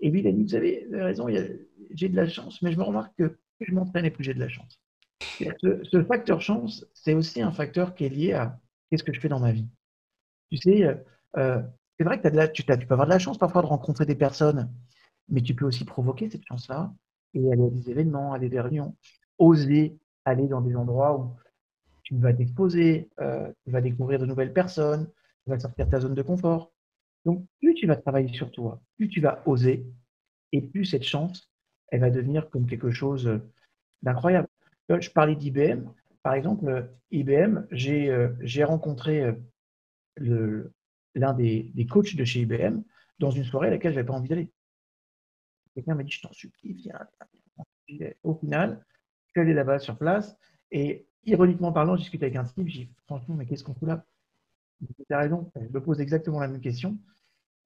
Et 0.01 0.11
lui, 0.11 0.21
il 0.21 0.27
a 0.27 0.33
dit 0.33 0.45
Vous 0.45 0.55
avez 0.55 0.87
raison, 0.93 1.29
j'ai 1.91 2.09
de 2.09 2.17
la 2.17 2.29
chance, 2.29 2.63
mais 2.63 2.73
je 2.73 2.79
me 2.79 2.85
remarque 2.85 3.17
que 3.17 3.39
plus 3.59 3.67
je 3.67 3.75
m'entraîne 3.75 4.05
et 4.05 4.11
plus 4.11 4.25
j'ai 4.25 4.35
de 4.35 4.41
la 4.41 4.49
chance. 4.49 4.81
Ce, 5.39 6.05
facteur 6.05 6.41
chance, 6.41 6.87
c'est 6.95 7.15
aussi 7.15 7.43
un 7.43 7.53
facteur 7.53 7.95
qui 7.95 8.05
est 8.05 8.09
lié 8.09 8.33
à 8.33 8.59
qu'est-ce 8.91 9.05
que 9.05 9.13
je 9.13 9.21
fais 9.21 9.29
dans 9.29 9.41
ma 9.41 9.53
vie. 9.53 9.69
Tu 10.51 10.59
sais, 10.59 10.85
euh, 10.85 10.95
euh, 11.37 11.63
c'est 11.99 12.05
vrai 12.05 12.21
que 12.21 12.47
tu, 12.53 12.65
peux 12.65 12.75
avoir 12.91 13.07
de 13.07 13.13
la 13.13 13.19
chance 13.19 13.39
parfois 13.39 13.63
de 13.63 13.67
rencontrer 13.67 14.07
des 14.07 14.15
personnes, 14.15 14.71
mais 15.29 15.43
tu 15.43 15.55
peux 15.55 15.65
aussi 15.65 15.85
provoquer 15.85 16.31
cette 16.31 16.45
chance-là 16.47 16.93
et 17.35 17.53
aller 17.53 17.65
à 17.65 17.71
des 17.71 17.91
événements, 17.91 18.33
aller 18.33 18.49
des 18.49 18.61
réunions, 18.61 18.97
oser 19.39 19.99
aller 20.25 20.47
dans 20.47 20.61
des 20.61 20.77
endroits 20.77 21.19
où 21.19 21.35
tu 22.03 22.17
vas 22.17 22.33
t'exposer, 22.33 23.09
euh, 23.21 23.51
tu 23.65 23.71
vas 23.71 23.81
découvrir 23.81 24.19
de 24.19 24.27
nouvelles 24.27 24.53
personnes, 24.53 25.09
tu 25.45 25.51
vas 25.51 25.59
sortir 25.59 25.87
de 25.87 25.91
ta 25.91 26.01
zone 26.01 26.15
de 26.15 26.23
confort. 26.23 26.73
Donc, 27.25 27.45
plus 27.61 27.75
tu 27.75 27.87
vas 27.87 27.97
travailler 27.97 28.33
sur 28.33 28.51
toi, 28.51 28.81
plus 28.97 29.09
tu 29.09 29.21
vas 29.21 29.43
oser, 29.47 29.87
et 30.53 30.61
plus 30.61 30.85
cette 30.85 31.05
chance, 31.05 31.51
elle 31.89 32.01
va 32.01 32.11
devenir 32.11 32.51
comme 32.51 32.67
quelque 32.67 32.91
chose 32.91 33.41
d'incroyable. 34.03 34.49
Je 34.89 35.11
parlais 35.11 35.37
d'IBM. 35.37 35.85
Par 36.23 36.35
exemple, 36.35 36.91
IBM, 37.11 37.67
j'ai 37.71 38.11
euh, 38.11 38.67
rencontré 38.67 39.35
euh, 40.21 40.73
l'un 41.15 41.35
des, 41.35 41.87
coachs 41.91 42.15
de 42.15 42.25
chez 42.25 42.41
IBM 42.41 42.83
dans 43.19 43.31
une 43.31 43.45
soirée 43.45 43.69
à 43.69 43.71
laquelle 43.71 43.93
je 43.93 43.97
n'avais 43.97 44.07
pas 44.07 44.15
envie 44.15 44.29
d'aller. 44.29 44.51
Quelqu'un 45.75 45.95
m'a 45.95 46.03
dit, 46.03 46.11
je 46.11 46.23
t'en 46.23 46.33
supplie, 46.33 46.75
viens. 46.75 46.99
Au 48.23 48.35
final, 48.35 48.85
je 49.27 49.31
suis 49.33 49.41
allé 49.41 49.55
là-bas 49.55 49.79
sur 49.79 49.97
place 49.97 50.37
et 50.71 51.07
ironiquement 51.25 51.73
parlant, 51.73 51.97
je 51.97 52.03
discutais 52.03 52.27
avec 52.27 52.37
un 52.37 52.45
type, 52.45 52.69
j'ai 52.69 52.85
dit, 52.85 52.95
franchement, 53.07 53.35
mais 53.35 53.47
qu'est-ce 53.47 53.65
qu'on 53.65 53.75
fout 53.75 53.89
là? 53.89 54.05
Tu 54.81 55.15
as 55.15 55.19
raison, 55.19 55.51
je 55.55 55.69
me 55.69 55.81
pose 55.81 56.01
exactement 56.01 56.41
la 56.41 56.49
même 56.49 56.61
question. 56.61 56.99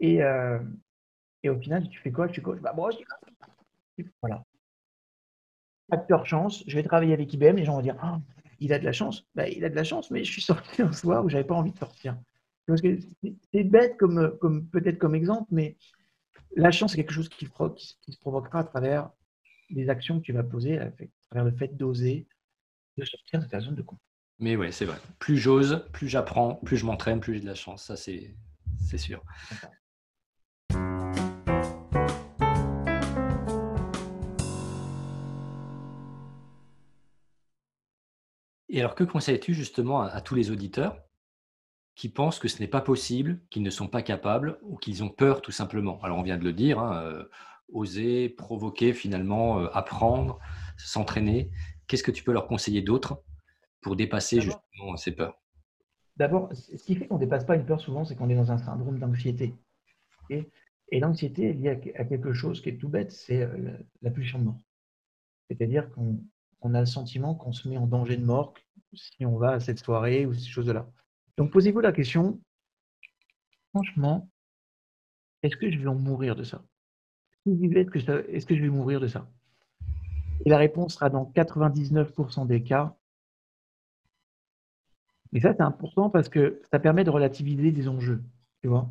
Et, 0.00 0.22
euh, 0.22 0.58
et 1.42 1.48
au 1.48 1.58
final, 1.58 1.88
tu 1.88 1.98
fais 2.00 2.12
quoi? 2.12 2.26
Je 2.26 2.34
suis 2.34 2.42
coach. 2.42 2.60
Bah, 2.60 2.74
moi, 2.76 2.90
je 2.90 4.04
voilà 4.20 4.44
facteur 5.90 6.26
chance, 6.26 6.64
je 6.66 6.76
vais 6.76 6.82
travailler 6.82 7.12
avec 7.14 7.32
IBM, 7.32 7.56
les 7.56 7.64
gens 7.64 7.74
vont 7.74 7.82
dire 7.82 7.96
ah, 8.00 8.20
il 8.60 8.72
a 8.72 8.78
de 8.78 8.84
la 8.84 8.92
chance. 8.92 9.26
Ben, 9.34 9.50
il 9.54 9.64
a 9.64 9.68
de 9.68 9.74
la 9.74 9.84
chance, 9.84 10.10
mais 10.10 10.24
je 10.24 10.32
suis 10.32 10.42
sorti 10.42 10.82
un 10.82 10.92
soir 10.92 11.24
où 11.24 11.28
j'avais 11.28 11.44
pas 11.44 11.54
envie 11.54 11.72
de 11.72 11.78
sortir. 11.78 12.16
Parce 12.66 12.80
que 12.80 12.98
c'est 13.52 13.64
bête 13.64 13.96
comme, 13.96 14.36
comme 14.40 14.66
peut-être 14.66 14.98
comme 14.98 15.14
exemple, 15.14 15.46
mais 15.52 15.76
la 16.54 16.70
chance, 16.70 16.92
c'est 16.92 16.96
quelque 16.96 17.12
chose 17.12 17.28
qui, 17.28 17.46
se 17.46 18.18
provoquera 18.20 18.60
à 18.60 18.64
travers 18.64 19.10
les 19.70 19.88
actions 19.88 20.18
que 20.18 20.24
tu 20.24 20.32
vas 20.32 20.42
poser, 20.42 20.78
à 20.78 20.90
travers 21.30 21.44
le 21.44 21.56
fait 21.56 21.76
d'oser, 21.76 22.26
de 22.96 23.04
sortir 23.04 23.40
de 23.40 23.46
ta 23.46 23.60
zone 23.60 23.74
de 23.74 23.82
confort. 23.82 24.02
Mais 24.38 24.56
oui, 24.56 24.72
c'est 24.72 24.84
vrai. 24.84 24.98
Plus 25.18 25.38
j'ose, 25.38 25.86
plus 25.92 26.08
j'apprends, 26.08 26.56
plus 26.56 26.76
je 26.76 26.84
m'entraîne, 26.84 27.20
plus 27.20 27.34
j'ai 27.34 27.40
de 27.40 27.46
la 27.46 27.54
chance. 27.54 27.84
Ça, 27.84 27.96
c'est 27.96 28.34
sûr. 28.98 29.22
Et 38.68 38.80
alors, 38.80 38.94
que 38.94 39.04
conseilles-tu 39.04 39.54
justement 39.54 40.02
à, 40.02 40.20
tous 40.20 40.34
les 40.34 40.50
auditeurs 40.50 40.98
qui 41.96 42.10
pensent 42.10 42.38
que 42.38 42.46
ce 42.46 42.60
n'est 42.60 42.68
pas 42.68 42.82
possible, 42.82 43.40
qu'ils 43.50 43.62
ne 43.62 43.70
sont 43.70 43.88
pas 43.88 44.02
capables 44.02 44.58
ou 44.62 44.76
qu'ils 44.76 45.02
ont 45.02 45.08
peur 45.08 45.40
tout 45.40 45.50
simplement 45.50 45.98
Alors, 46.02 46.18
on 46.18 46.22
vient 46.22 46.36
de 46.36 46.44
le 46.44 46.52
dire, 46.52 46.78
hein, 46.78 47.02
euh, 47.02 47.24
oser, 47.72 48.28
provoquer 48.28 48.92
finalement, 48.92 49.60
euh, 49.60 49.68
apprendre, 49.72 50.38
s'entraîner. 50.76 51.50
Qu'est-ce 51.88 52.02
que 52.02 52.10
tu 52.10 52.22
peux 52.22 52.32
leur 52.32 52.46
conseiller 52.46 52.82
d'autre 52.82 53.22
pour 53.80 53.96
dépasser 53.96 54.42
justement 54.42 54.96
ces 54.96 55.12
peurs? 55.12 55.40
D'abord, 56.16 56.50
ce 56.52 56.82
qui 56.84 56.96
fait 56.96 57.06
qu'on 57.06 57.16
ne 57.16 57.20
dépasse 57.20 57.46
pas 57.46 57.56
une 57.56 57.64
peur 57.64 57.80
souvent, 57.80 58.04
c'est 58.04 58.14
qu'on 58.14 58.28
est 58.28 58.36
dans 58.36 58.52
un 58.52 58.58
syndrome 58.58 58.98
d'anxiété. 58.98 59.54
Et, 60.30 60.48
l'anxiété 60.92 61.50
est 61.50 61.52
liée 61.54 61.94
à, 61.96 62.04
quelque 62.04 62.32
chose 62.34 62.60
qui 62.60 62.68
est 62.68 62.76
tout 62.76 62.88
bête, 62.88 63.10
c'est 63.10 63.42
euh, 63.42 63.72
la 64.02 64.10
pulsion 64.10 64.38
de 64.38 64.44
mort. 64.44 64.60
C'est-à-dire 65.48 65.90
qu'on 65.92 66.20
on 66.60 66.74
a 66.74 66.80
le 66.80 66.86
sentiment 66.86 67.34
qu'on 67.34 67.52
se 67.52 67.68
met 67.68 67.76
en 67.78 67.86
danger 67.86 68.16
de 68.16 68.24
mort 68.24 68.54
si 68.92 69.24
on 69.24 69.36
va 69.36 69.52
à 69.52 69.60
cette 69.60 69.78
soirée 69.78 70.26
ou 70.26 70.34
ces 70.34 70.48
choses-là. 70.48 70.88
Donc 71.36 71.52
posez-vous 71.52 71.80
la 71.80 71.92
question, 71.92 72.40
franchement, 73.70 74.28
est-ce 75.42 75.56
que 75.56 75.70
je 75.70 75.78
vais 75.78 75.88
en 75.88 75.94
mourir 75.94 76.34
de 76.34 76.44
ça? 76.44 76.62
Est-ce 77.46 78.46
que 78.46 78.56
je 78.56 78.62
vais 78.62 78.68
mourir 78.68 79.00
de 79.00 79.06
ça? 79.06 79.28
Et 80.44 80.50
la 80.50 80.58
réponse 80.58 80.94
sera 80.94 81.10
dans 81.10 81.30
99% 81.34 82.46
des 82.46 82.62
cas. 82.62 82.96
Et 85.32 85.40
ça, 85.40 85.52
c'est 85.54 85.62
important 85.62 86.08
parce 86.10 86.28
que 86.28 86.60
ça 86.70 86.78
permet 86.78 87.04
de 87.04 87.10
relativiser 87.10 87.70
des 87.70 87.88
enjeux. 87.88 88.22
Tu 88.62 88.68
vois? 88.68 88.88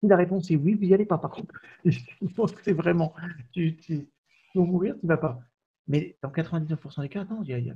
Si 0.00 0.06
la 0.06 0.16
réponse 0.16 0.50
est 0.50 0.56
oui, 0.56 0.74
vous 0.74 0.84
n'y 0.84 0.94
allez 0.94 1.06
pas 1.06 1.18
par 1.18 1.30
contre. 1.30 1.60
Je 1.84 2.00
pense 2.34 2.52
que 2.52 2.62
c'est 2.62 2.72
vraiment, 2.72 3.14
tu, 3.52 3.76
tu, 3.76 4.08
tu 4.52 4.58
mourir, 4.58 4.94
tu 4.98 5.06
ne 5.06 5.08
vas 5.08 5.16
pas. 5.16 5.40
Mais 5.86 6.16
dans 6.22 6.30
99% 6.30 7.02
des 7.02 7.08
cas, 7.08 7.24
non, 7.24 7.42
il 7.42 7.62
n'y 7.62 7.70
a, 7.70 7.74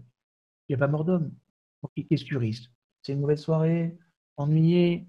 a, 0.75 0.77
pas 0.79 0.89
mort 0.89 1.05
d'homme. 1.05 1.33
Qu'est-ce 1.97 2.25
que 2.25 2.29
tu 2.29 2.37
risques 2.37 2.71
C'est 3.03 3.13
une 3.13 3.21
mauvaise 3.21 3.41
soirée, 3.41 3.99
ennuyé, 4.37 5.07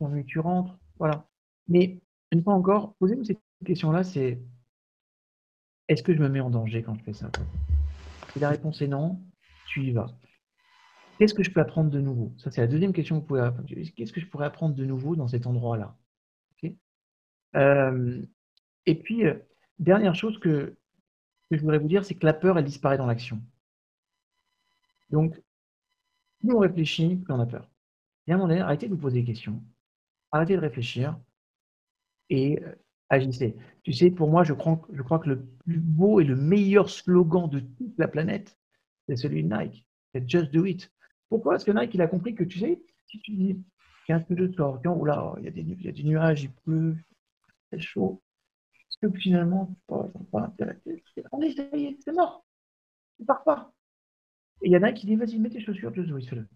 ennuyé, 0.00 0.24
tu 0.24 0.38
rentres, 0.38 0.78
voilà. 0.98 1.26
Mais 1.68 2.00
une 2.30 2.42
fois 2.42 2.54
encore, 2.54 2.94
posez-vous 2.96 3.24
cette 3.24 3.40
question-là, 3.64 4.04
c'est 4.04 4.40
est-ce 5.88 6.02
que 6.02 6.14
je 6.14 6.20
me 6.20 6.28
mets 6.28 6.40
en 6.40 6.50
danger 6.50 6.82
quand 6.82 6.94
je 6.94 7.02
fais 7.02 7.12
ça? 7.12 7.30
Si 8.32 8.38
la 8.38 8.50
réponse 8.50 8.82
est 8.82 8.88
non, 8.88 9.22
tu 9.66 9.84
y 9.84 9.92
vas. 9.92 10.08
Qu'est-ce 11.18 11.32
que 11.32 11.42
je 11.42 11.50
peux 11.50 11.60
apprendre 11.60 11.90
de 11.90 12.00
nouveau? 12.00 12.34
Ça, 12.36 12.50
c'est 12.50 12.60
la 12.60 12.66
deuxième 12.66 12.92
question 12.92 13.16
que 13.16 13.20
vous 13.20 13.26
pouvez. 13.26 13.92
Qu'est-ce 13.92 14.12
que 14.12 14.20
je 14.20 14.26
pourrais 14.26 14.46
apprendre 14.46 14.74
de 14.74 14.84
nouveau 14.84 15.16
dans 15.16 15.28
cet 15.28 15.46
endroit-là? 15.46 15.96
Euh, 17.54 18.22
Et 18.84 18.94
puis, 18.96 19.24
euh, 19.24 19.34
dernière 19.78 20.14
chose 20.14 20.38
que, 20.38 20.76
que 21.50 21.56
je 21.56 21.60
voudrais 21.62 21.78
vous 21.78 21.88
dire, 21.88 22.04
c'est 22.04 22.14
que 22.14 22.26
la 22.26 22.34
peur, 22.34 22.58
elle 22.58 22.64
disparaît 22.64 22.98
dans 22.98 23.06
l'action. 23.06 23.40
Donc, 25.08 25.40
Plus 26.40 26.52
on 26.52 26.58
réfléchit, 26.58 27.16
plus 27.16 27.32
on 27.32 27.40
a 27.40 27.46
peur. 27.46 27.68
Un 28.28 28.36
moment 28.36 28.48
donné, 28.48 28.60
arrêtez 28.60 28.88
de 28.88 28.94
vous 28.94 29.00
poser 29.00 29.20
des 29.20 29.26
questions. 29.26 29.62
Arrêtez 30.32 30.54
de 30.54 30.60
réfléchir 30.60 31.18
et 32.28 32.60
euh, 32.62 32.74
agissez. 33.08 33.56
Tu 33.82 33.92
sais, 33.92 34.10
pour 34.10 34.28
moi, 34.28 34.42
je 34.42 34.52
crois, 34.52 34.78
que 34.78 35.28
le 35.28 35.46
plus 35.64 35.78
beau 35.78 36.20
et 36.20 36.24
le 36.24 36.36
meilleur 36.36 36.90
slogan 36.90 37.48
de 37.48 37.60
toute 37.60 37.96
la 37.98 38.08
planète, 38.08 38.58
c'est 39.08 39.16
celui 39.16 39.44
de 39.44 39.56
Nike. 39.56 39.86
C'est 40.12 40.28
Just 40.28 40.52
Do 40.52 40.64
It. 40.64 40.90
Pourquoi? 41.28 41.52
Parce 41.52 41.64
que 41.64 41.70
Nike, 41.70 41.94
il 41.94 42.02
a 42.02 42.08
compris 42.08 42.34
que, 42.34 42.44
tu 42.44 42.58
sais, 42.58 42.82
si 43.06 43.20
tu 43.20 43.32
dis, 43.32 43.64
tiens, 44.06 44.20
que 44.20 44.36
je 44.36 44.50
sors, 44.52 44.80
tiens, 44.80 44.96
là, 45.04 45.34
il 45.38 45.44
y, 45.44 45.48
a 45.48 45.50
des, 45.50 45.60
il 45.60 45.82
y 45.82 45.88
a 45.88 45.92
des 45.92 46.02
nuages, 46.02 46.42
il 46.42 46.50
pleut, 46.50 46.96
c'est 47.70 47.80
chaud. 47.80 48.20
Est-ce 48.74 49.06
que 49.06 49.18
finalement, 49.18 49.74
tu 49.88 49.94
ça 51.54 51.76
y 51.76 51.84
est, 51.84 51.96
c'est 52.00 52.12
mort. 52.12 52.44
Tu 53.18 53.24
pars 53.24 53.44
pas. 53.44 53.72
Et 54.62 54.68
il 54.68 54.72
y 54.72 54.76
en 54.76 54.82
a 54.82 54.92
qui 54.92 55.06
dit, 55.06 55.16
vas-y, 55.16 55.38
mets 55.38 55.50
tes 55.50 55.60
chaussures, 55.60 55.94
just 55.94 56.08
do 56.08 56.18
it, 56.18 56.28
fais-le. 56.28 56.46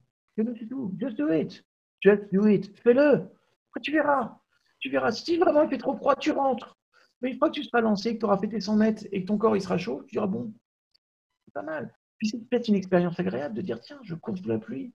Just 0.99 1.17
do 1.17 1.33
it. 1.33 1.65
Just 2.01 2.33
do 2.33 2.47
it. 2.47 2.77
Fais-le. 2.81 3.29
Après, 3.71 3.81
tu 3.83 3.93
verras. 3.93 4.39
Tu 4.79 4.91
verras. 4.91 5.13
Si 5.13 5.37
vraiment 5.37 5.63
il 5.63 5.69
fait 5.69 5.79
trop 5.79 5.97
froid, 5.97 6.17
tu 6.17 6.31
rentres. 6.31 6.77
Mais 7.21 7.31
une 7.31 7.39
fois 7.39 7.51
que 7.51 7.55
tu 7.55 7.65
seras 7.65 7.83
lancé, 7.83 8.15
que 8.15 8.21
tu 8.21 8.25
auras 8.25 8.39
fait 8.39 8.49
tes 8.49 8.61
100 8.61 8.77
mètres 8.77 9.07
et 9.13 9.23
que 9.23 9.27
ton 9.27 9.37
corps 9.37 9.57
il 9.57 9.61
sera 9.61 9.77
chaud, 9.77 10.03
tu 10.07 10.15
diras, 10.15 10.27
bon, 10.27 10.55
c'est 11.45 11.53
pas 11.53 11.63
mal. 11.63 11.95
Puis 12.17 12.29
c'est 12.29 12.39
peut-être 12.39 12.69
une 12.69 12.75
expérience 12.75 13.19
agréable 13.21 13.55
de 13.55 13.63
dire, 13.63 13.81
tiens, 13.81 14.01
je 14.03 14.15
cours 14.15 14.37
sous 14.39 14.49
la 14.49 14.59
pluie. 14.59 14.95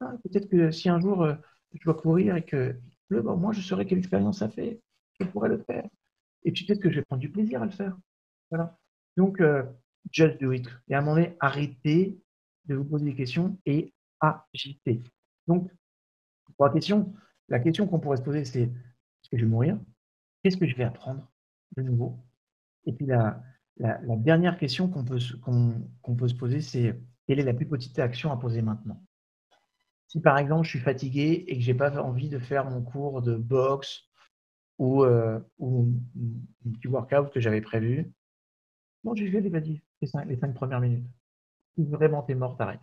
Ah, 0.00 0.14
peut-être 0.24 0.48
que 0.48 0.70
si 0.70 0.88
un 0.88 0.98
jour 1.00 1.22
euh, 1.22 1.34
je 1.74 1.84
dois 1.84 1.94
courir 1.94 2.36
et 2.36 2.44
que 2.44 2.74
pleut, 3.08 3.20
bah, 3.20 3.34
moi 3.34 3.52
je 3.52 3.60
saurai 3.60 3.84
quelle 3.86 3.98
expérience 3.98 4.38
ça 4.38 4.48
fait. 4.48 4.80
Je 5.20 5.26
pourrais 5.26 5.50
le 5.50 5.58
faire. 5.58 5.86
Et 6.44 6.52
puis 6.52 6.64
peut-être 6.64 6.80
que 6.80 6.90
je 6.90 6.96
vais 6.96 7.04
prendre 7.04 7.20
du 7.20 7.30
plaisir 7.30 7.60
à 7.60 7.66
le 7.66 7.70
faire. 7.70 7.96
Voilà. 8.50 8.78
Donc, 9.18 9.40
euh, 9.42 9.62
just 10.10 10.40
do 10.40 10.52
it. 10.52 10.66
Et 10.88 10.94
à 10.94 10.98
un 10.98 11.00
moment 11.02 11.16
donné, 11.16 11.36
arrêtez 11.40 12.18
de 12.66 12.74
vous 12.74 12.84
poser 12.84 13.06
des 13.06 13.14
questions 13.14 13.58
et 13.66 13.92
agissez. 14.20 15.02
Donc, 15.46 15.70
la 16.58 16.70
question, 16.70 17.14
la 17.48 17.58
question 17.58 17.86
qu'on 17.86 18.00
pourrait 18.00 18.18
se 18.18 18.22
poser, 18.22 18.44
c'est 18.44 18.62
est-ce 18.62 19.30
que 19.30 19.38
je 19.38 19.44
vais 19.44 19.50
mourir? 19.50 19.78
Qu'est-ce 20.42 20.56
que 20.56 20.66
je 20.66 20.76
vais 20.76 20.84
apprendre 20.84 21.26
de 21.76 21.82
nouveau? 21.82 22.18
Et 22.86 22.92
puis 22.92 23.06
la, 23.06 23.42
dernière 23.76 24.58
question 24.58 24.88
qu'on 24.88 25.04
peut, 25.04 25.18
qu'on 25.42 26.16
peut 26.16 26.28
se 26.28 26.34
poser, 26.34 26.60
c'est 26.60 26.98
quelle 27.26 27.40
est 27.40 27.44
la 27.44 27.54
plus 27.54 27.66
petite 27.66 27.98
action 27.98 28.32
à 28.32 28.36
poser 28.36 28.62
maintenant? 28.62 29.02
Si 30.08 30.20
par 30.20 30.38
exemple 30.38 30.64
je 30.64 30.70
suis 30.70 30.80
fatigué 30.80 31.44
et 31.46 31.56
que 31.56 31.62
je 31.62 31.70
n'ai 31.70 31.78
pas 31.78 32.02
envie 32.02 32.28
de 32.28 32.38
faire 32.38 32.68
mon 32.68 32.82
cours 32.82 33.22
de 33.22 33.36
boxe 33.36 34.08
ou, 34.78 35.04
euh, 35.04 35.38
ou 35.58 35.88
un 36.66 36.72
petit 36.72 36.88
workout 36.88 37.30
que 37.30 37.38
j'avais 37.38 37.60
prévu, 37.60 38.10
bon, 39.04 39.14
je 39.14 39.24
vais, 39.24 39.40
les 39.40 40.06
cinq, 40.06 40.24
les 40.26 40.36
cinq 40.36 40.54
premières 40.54 40.80
minutes. 40.80 41.06
Si 41.76 41.84
vraiment 41.84 42.22
t'es 42.22 42.34
mort, 42.34 42.56
t'arrêtes. 42.56 42.80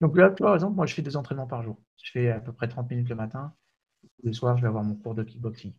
Donc 0.00 0.16
là, 0.16 0.30
par 0.30 0.54
exemple, 0.54 0.76
moi 0.76 0.86
je 0.86 0.94
fais 0.94 1.02
deux 1.02 1.16
entraînements 1.16 1.46
par 1.46 1.62
jour. 1.62 1.78
Je 2.02 2.10
fais 2.12 2.30
à 2.30 2.40
peu 2.40 2.52
près 2.52 2.68
30 2.68 2.90
minutes 2.90 3.08
le 3.08 3.14
matin. 3.14 3.54
Le 4.22 4.32
soir, 4.32 4.56
je 4.56 4.62
vais 4.62 4.68
avoir 4.68 4.84
mon 4.84 4.94
cours 4.94 5.14
de 5.14 5.22
kickboxing. 5.22 5.74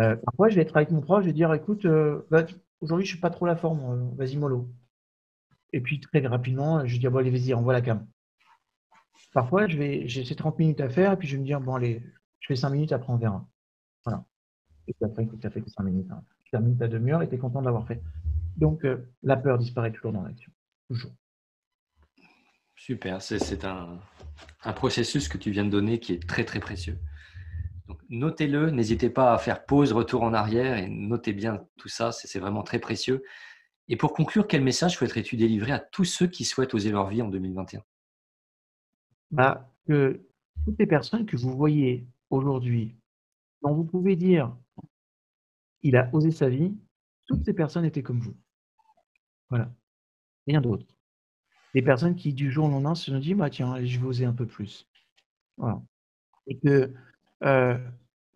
Euh, 0.00 0.16
parfois, 0.16 0.48
je 0.48 0.56
vais 0.56 0.62
être 0.62 0.76
avec 0.76 0.90
mon 0.90 1.00
proche, 1.00 1.24
je 1.24 1.28
vais 1.28 1.34
dire 1.34 1.52
écoute, 1.52 1.84
euh, 1.84 2.26
bah, 2.30 2.44
aujourd'hui, 2.80 3.06
je 3.06 3.12
suis 3.12 3.20
pas 3.20 3.30
trop 3.30 3.46
la 3.46 3.56
forme, 3.56 3.80
euh, 3.80 4.16
vas-y, 4.16 4.36
mollo. 4.36 4.70
Et 5.72 5.80
puis, 5.80 6.00
très 6.00 6.26
rapidement, 6.26 6.86
je 6.86 6.98
dis 6.98 7.08
bon, 7.08 7.18
allez, 7.18 7.30
vas-y, 7.30 7.54
envoie 7.54 7.72
la 7.72 7.82
cam. 7.82 8.06
Parfois, 9.32 9.66
je 9.66 9.78
vais, 9.78 10.08
j'ai 10.08 10.24
ces 10.24 10.34
30 10.36 10.58
minutes 10.58 10.80
à 10.80 10.88
faire, 10.88 11.12
et 11.12 11.16
puis 11.16 11.28
je 11.28 11.36
vais 11.36 11.40
me 11.40 11.46
dire 11.46 11.60
bon, 11.60 11.74
allez, 11.74 12.02
je 12.40 12.46
fais 12.48 12.56
5 12.56 12.70
minutes, 12.70 12.92
après 12.92 13.12
on 13.12 13.16
verra. 13.16 13.46
Voilà. 14.04 14.24
Et 14.88 14.94
puis 14.94 15.04
après, 15.04 15.24
écoute, 15.24 15.42
ça 15.42 15.50
fait 15.50 15.62
que 15.62 15.70
5 15.70 15.82
minutes. 15.84 16.10
Hein. 16.10 16.22
Tu 16.44 16.50
termines 16.50 16.76
ta 16.76 16.88
demi-heure 16.88 17.22
et 17.22 17.28
tu 17.28 17.34
es 17.34 17.38
content 17.38 17.62
d'avoir 17.62 17.86
fait. 17.86 18.02
Donc, 18.56 18.86
la 19.22 19.36
peur 19.36 19.58
disparaît 19.58 19.92
toujours 19.92 20.12
dans 20.12 20.22
l'action. 20.22 20.52
Toujours. 20.88 21.12
Super, 22.76 23.22
c'est 23.22 23.64
un, 23.64 24.00
un 24.64 24.72
processus 24.72 25.28
que 25.28 25.38
tu 25.38 25.50
viens 25.50 25.64
de 25.64 25.70
donner 25.70 26.00
qui 26.00 26.12
est 26.12 26.28
très, 26.28 26.44
très 26.44 26.60
précieux 26.60 26.98
notez-le, 28.08 28.70
n'hésitez 28.70 29.10
pas 29.10 29.34
à 29.34 29.38
faire 29.38 29.64
pause, 29.64 29.92
retour 29.92 30.22
en 30.22 30.34
arrière 30.34 30.78
et 30.78 30.88
notez 30.88 31.32
bien 31.32 31.66
tout 31.76 31.88
ça, 31.88 32.12
c'est 32.12 32.38
vraiment 32.38 32.62
très 32.62 32.78
précieux. 32.78 33.22
Et 33.88 33.96
pour 33.96 34.12
conclure, 34.12 34.46
quel 34.46 34.62
message 34.62 34.96
souhaiterais-tu 34.96 35.36
délivrer 35.36 35.72
à 35.72 35.78
tous 35.78 36.04
ceux 36.04 36.26
qui 36.26 36.44
souhaitent 36.44 36.74
oser 36.74 36.90
leur 36.90 37.08
vie 37.08 37.22
en 37.22 37.28
2021 37.28 37.82
bah, 39.30 39.70
que 39.86 40.24
Toutes 40.64 40.78
les 40.78 40.86
personnes 40.86 41.26
que 41.26 41.36
vous 41.36 41.56
voyez 41.56 42.06
aujourd'hui, 42.30 42.96
dont 43.62 43.74
vous 43.74 43.84
pouvez 43.84 44.16
dire 44.16 44.56
il 45.82 45.96
a 45.96 46.08
osé 46.12 46.30
sa 46.30 46.48
vie, 46.48 46.76
toutes 47.32 47.44
ces 47.44 47.54
personnes 47.54 47.84
étaient 47.84 48.02
comme 48.02 48.20
vous. 48.20 48.36
Voilà. 49.48 49.72
Rien 50.46 50.60
d'autre. 50.60 50.86
Des 51.74 51.82
personnes 51.82 52.14
qui, 52.14 52.34
du 52.34 52.50
jour 52.50 52.66
au 52.66 52.68
lendemain, 52.68 52.94
se 52.94 53.10
sont 53.10 53.18
dit 53.18 53.34
bah, 53.34 53.48
tiens, 53.48 53.82
je 53.82 53.98
vais 53.98 54.06
oser 54.06 54.24
un 54.26 54.34
peu 54.34 54.46
plus. 54.46 54.86
Voilà. 55.56 55.80
Et 56.46 56.58
que 56.58 56.92
euh, 57.44 57.78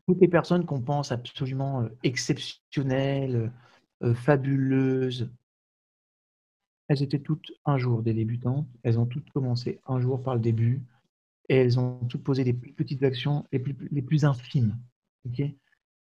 toutes 0.06 0.20
les 0.20 0.28
personnes 0.28 0.64
qu'on 0.64 0.80
pense 0.80 1.12
absolument 1.12 1.82
euh, 1.82 1.88
exceptionnelles, 2.02 3.52
euh, 4.02 4.14
fabuleuses, 4.14 5.30
elles 6.88 7.02
étaient 7.02 7.18
toutes 7.18 7.52
un 7.64 7.76
jour 7.76 8.02
des 8.02 8.14
débutantes. 8.14 8.68
Elles 8.82 8.98
ont 8.98 9.06
toutes 9.06 9.30
commencé 9.30 9.80
un 9.86 10.00
jour 10.00 10.22
par 10.22 10.34
le 10.34 10.40
début 10.40 10.82
et 11.48 11.56
elles 11.56 11.78
ont 11.78 11.98
toutes 12.06 12.24
posé 12.24 12.44
les 12.44 12.52
plus 12.52 12.72
petites 12.72 13.02
actions 13.02 13.44
les 13.52 13.58
plus, 13.58 14.24
infimes. 14.24 14.78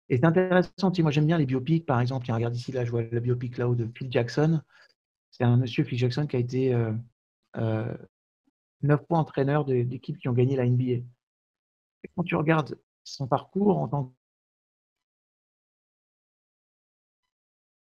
Et 0.10 0.18
c'est 0.18 0.26
intéressant. 0.26 0.92
Moi, 1.00 1.12
j'aime 1.12 1.26
bien 1.26 1.38
les 1.38 1.46
biopics. 1.46 1.86
Par 1.86 2.00
exemple, 2.00 2.32
regarde 2.32 2.56
ici, 2.56 2.72
là, 2.72 2.86
je 2.86 2.92
vois 2.92 3.04
le 3.04 3.20
biopic 3.20 3.58
là-haut 3.58 3.76
de 3.76 3.90
Phil 3.96 4.12
Jackson. 4.12 4.62
C'est 5.32 5.44
un 5.44 5.58
monsieur, 5.58 5.84
Phil 5.84 5.98
Jackson, 5.98 6.28
qui 6.28 6.36
a 6.36 6.40
été 6.40 6.76
neuf 8.82 9.02
fois 9.08 9.20
entraîneur 9.20 9.66
d'équipes 9.66 10.18
qui 10.18 10.30
ont 10.30 10.34
gagné 10.34 10.56
la 10.56 10.66
NBA. 10.66 11.04
Quand 12.16 12.24
tu 12.24 12.36
regardes 12.36 12.78
son 13.04 13.28
parcours 13.28 13.78
en 13.78 13.88
tant 13.88 14.04
que 14.06 14.14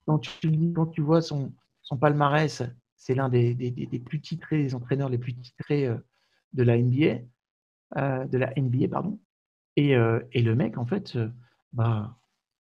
quand 0.07 0.18
tu, 0.20 0.72
quand 0.72 0.86
tu 0.86 1.00
vois 1.00 1.20
son, 1.20 1.52
palmarès, 2.00 2.62
c'est 2.96 3.14
l'un 3.14 3.28
des, 3.28 4.02
plus 4.04 4.20
titrés, 4.20 4.62
des 4.62 4.74
entraîneurs 4.74 5.09
les 5.09 5.18
plus 5.18 5.34
titrés 5.34 5.86
euh, 5.86 5.96
de 6.52 6.62
la 6.62 6.78
NBA, 6.78 7.22
euh, 7.96 8.24
de 8.26 8.38
la 8.38 8.52
NBA 8.57 8.88
pardon. 8.88 9.18
Euh, 9.78 10.22
et, 10.32 10.42
le 10.42 10.54
mec, 10.54 10.78
en 10.78 10.86
fait, 10.86 11.18
bah, 11.73 12.17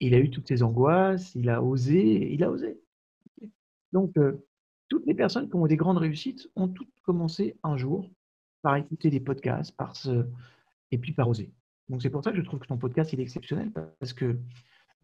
il 0.01 0.15
a 0.15 0.19
eu 0.19 0.31
toutes 0.31 0.49
ses 0.49 0.63
angoisses, 0.63 1.35
il 1.35 1.49
a 1.49 1.63
osé, 1.63 2.33
il 2.33 2.43
a 2.45 2.51
osé. 2.51 2.81
Donc, 3.93 4.15
toutes 4.89 5.07
les 5.07 5.15
personnes 5.15 5.49
qui 5.49 5.57
ont 5.57 5.67
des 5.67 5.77
grandes 5.77 5.99
réussites 5.99 6.49
ont 6.57 6.69
toutes 6.69 6.93
commencé 7.03 7.57
un 7.63 7.77
jour 7.77 8.11
par 8.63 8.77
écouter 8.77 9.11
des 9.11 9.21
podcasts, 9.21 9.75
par 9.77 9.95
et 10.91 10.99
puis 10.99 11.13
par 11.13 11.29
oser. 11.29 11.53
Donc 11.89 12.03
c'est 12.03 12.11
pour 12.11 12.23
ça 12.25 12.33
que 12.33 12.37
je 12.37 12.43
trouve 12.43 12.59
que 12.59 12.67
ton 12.67 12.79
podcast 12.79 13.13
il 13.13 13.21
est 13.21 13.23
exceptionnel 13.23 13.71
parce 13.71 14.13
que 14.13 14.39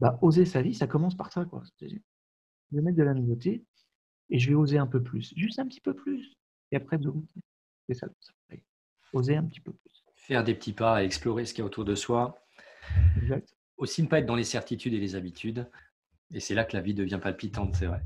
bah, 0.00 0.18
oser 0.20 0.44
sa 0.44 0.62
vie, 0.62 0.74
ça 0.74 0.86
commence 0.86 1.16
par 1.16 1.32
ça. 1.32 1.44
Quoi. 1.44 1.62
Je 1.80 1.86
vais 2.72 2.82
mettre 2.82 2.96
de 2.96 3.04
la 3.04 3.14
nouveauté 3.14 3.64
et 4.30 4.38
je 4.38 4.48
vais 4.48 4.54
oser 4.54 4.78
un 4.78 4.86
peu 4.86 5.02
plus, 5.02 5.32
juste 5.36 5.58
un 5.58 5.66
petit 5.66 5.80
peu 5.80 5.94
plus. 5.94 6.36
Et 6.72 6.76
après, 6.76 6.98
c'est 7.88 7.94
ça. 7.94 8.08
Oser 9.12 9.36
un 9.36 9.44
petit 9.44 9.60
peu 9.60 9.72
plus. 9.72 10.04
Faire 10.16 10.42
des 10.42 10.54
petits 10.54 10.72
pas, 10.72 11.04
explorer 11.04 11.44
ce 11.44 11.52
qu'il 11.54 11.62
y 11.62 11.62
a 11.62 11.66
autour 11.66 11.84
de 11.84 11.94
soi. 11.94 12.36
Exact. 13.16 13.54
Aussi 13.82 14.00
ne 14.00 14.06
pas 14.06 14.20
être 14.20 14.26
dans 14.26 14.36
les 14.36 14.44
certitudes 14.44 14.94
et 14.94 15.00
les 15.00 15.16
habitudes. 15.16 15.68
Et 16.32 16.38
c'est 16.38 16.54
là 16.54 16.62
que 16.62 16.76
la 16.76 16.80
vie 16.80 16.94
devient 16.94 17.18
palpitante, 17.20 17.74
c'est 17.74 17.86
vrai. 17.86 18.00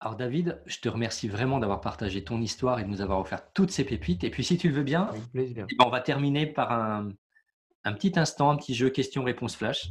Alors 0.00 0.16
David, 0.16 0.60
je 0.66 0.80
te 0.80 0.90
remercie 0.90 1.26
vraiment 1.26 1.58
d'avoir 1.58 1.80
partagé 1.80 2.22
ton 2.22 2.42
histoire 2.42 2.78
et 2.80 2.84
de 2.84 2.88
nous 2.88 3.00
avoir 3.00 3.18
offert 3.18 3.50
toutes 3.54 3.70
ces 3.70 3.84
pépites. 3.84 4.22
Et 4.22 4.28
puis 4.28 4.44
si 4.44 4.58
tu 4.58 4.68
le 4.68 4.74
veux 4.74 4.82
bien, 4.82 5.10
eh 5.32 5.54
ben, 5.54 5.66
on 5.82 5.88
va 5.88 6.02
terminer 6.02 6.46
par 6.46 6.70
un, 6.70 7.14
petit 7.94 8.12
instant, 8.18 8.50
un 8.50 8.56
petit 8.56 8.74
jeu 8.74 8.90
question-réponse 8.90 9.56
flash. 9.56 9.88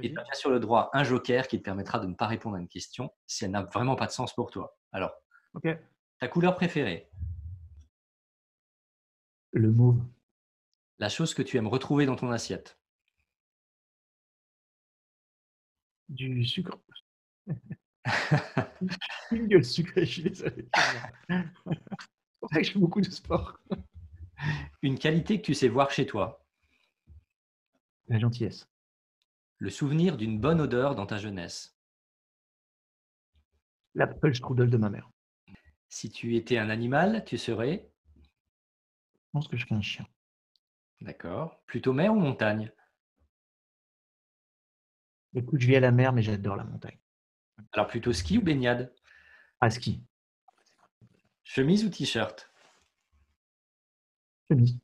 Et 0.00 0.10
tu 0.10 0.18
as 0.18 0.22
bien 0.22 0.32
sûr 0.32 0.48
le 0.48 0.58
droit 0.58 0.88
un 0.94 1.04
joker 1.04 1.46
qui 1.48 1.58
te 1.58 1.62
permettra 1.62 1.98
de 1.98 2.06
ne 2.06 2.14
pas 2.14 2.28
répondre 2.28 2.56
à 2.56 2.60
une 2.60 2.66
question 2.66 3.12
si 3.26 3.44
elle 3.44 3.50
n'a 3.50 3.62
vraiment 3.62 3.94
pas 3.94 4.06
de 4.06 4.12
sens 4.12 4.32
pour 4.32 4.50
toi. 4.50 4.78
Alors, 4.90 5.12
ta 6.18 6.28
couleur 6.28 6.56
préférée? 6.56 7.10
Le 9.52 9.70
mauve. 9.70 10.02
La 10.98 11.08
chose 11.08 11.34
que 11.34 11.42
tu 11.42 11.56
aimes 11.56 11.68
retrouver 11.68 12.06
dans 12.06 12.16
ton 12.16 12.30
assiette? 12.30 12.78
Du 16.08 16.44
sucre. 16.44 16.78
Une 19.30 19.46
gueule 19.46 19.64
sucrée, 19.64 20.04
je 20.04 20.12
suis 20.12 20.22
désolé. 20.22 20.68
C'est 21.28 21.38
pour 22.40 22.50
ça 22.50 22.58
que 22.58 22.64
je 22.64 22.72
fais 22.72 22.78
beaucoup 22.78 23.00
de 23.00 23.10
sport. 23.10 23.58
Une 24.82 24.98
qualité 24.98 25.40
que 25.40 25.46
tu 25.46 25.54
sais 25.54 25.68
voir 25.68 25.90
chez 25.90 26.06
toi? 26.06 26.44
La 28.08 28.18
gentillesse. 28.18 28.68
Le 29.58 29.70
souvenir 29.70 30.16
d'une 30.16 30.38
bonne 30.38 30.60
odeur 30.60 30.94
dans 30.94 31.06
ta 31.06 31.18
jeunesse? 31.18 31.78
L'apple 33.94 34.34
strudel 34.34 34.68
de 34.68 34.76
ma 34.76 34.90
mère. 34.90 35.13
Si 35.88 36.10
tu 36.10 36.36
étais 36.36 36.58
un 36.58 36.70
animal, 36.70 37.24
tu 37.24 37.38
serais? 37.38 37.90
Je 39.12 39.28
pense 39.32 39.48
que 39.48 39.56
je 39.56 39.64
serais 39.64 39.76
un 39.76 39.82
chien. 39.82 40.06
D'accord. 41.00 41.60
Plutôt 41.66 41.92
mer 41.92 42.12
ou 42.12 42.18
montagne? 42.18 42.72
Écoute, 45.34 45.60
je 45.60 45.66
vis 45.66 45.76
à 45.76 45.80
la 45.80 45.90
mer, 45.90 46.12
mais 46.12 46.22
j'adore 46.22 46.56
la 46.56 46.64
montagne. 46.64 46.98
Alors 47.72 47.88
plutôt 47.88 48.12
ski 48.12 48.38
ou 48.38 48.42
baignade? 48.42 48.94
À 49.60 49.70
ski. 49.70 50.02
Chemise 51.42 51.84
ou 51.84 51.90
t-shirt? 51.90 52.50
Chemise. 54.50 54.78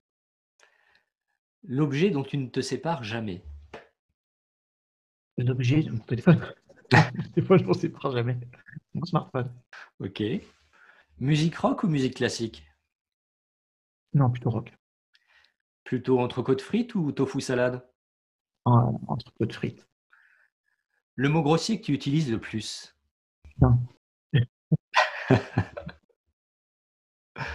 L'objet 1.64 2.10
dont 2.10 2.22
tu 2.22 2.36
ne 2.36 2.48
te 2.48 2.60
sépares 2.60 3.04
jamais? 3.04 3.42
L'objet 5.38 5.82
de 5.82 5.90
mon 5.90 5.98
téléphone. 5.98 6.40
Des 7.34 7.42
fois, 7.42 7.56
je 7.56 7.64
m'en 7.64 7.72
sépare 7.72 8.12
jamais. 8.12 8.38
Mon 8.94 9.04
smartphone. 9.04 9.52
Ok. 10.00 10.22
Musique 11.20 11.56
rock 11.56 11.82
ou 11.82 11.86
musique 11.86 12.16
classique? 12.16 12.66
Non, 14.14 14.30
plutôt 14.30 14.48
rock. 14.48 14.72
Plutôt 15.84 16.18
entrecôte 16.18 16.62
frites 16.62 16.94
ou 16.94 17.12
tofu 17.12 17.42
salade? 17.42 17.86
En, 18.64 18.98
entre 19.06 19.30
de 19.38 19.52
frites. 19.52 19.86
Le 21.16 21.28
mot 21.28 21.42
grossier 21.42 21.78
que 21.78 21.84
tu 21.84 21.92
utilises 21.92 22.30
le 22.30 22.40
plus? 22.40 22.96
Non. 23.60 23.78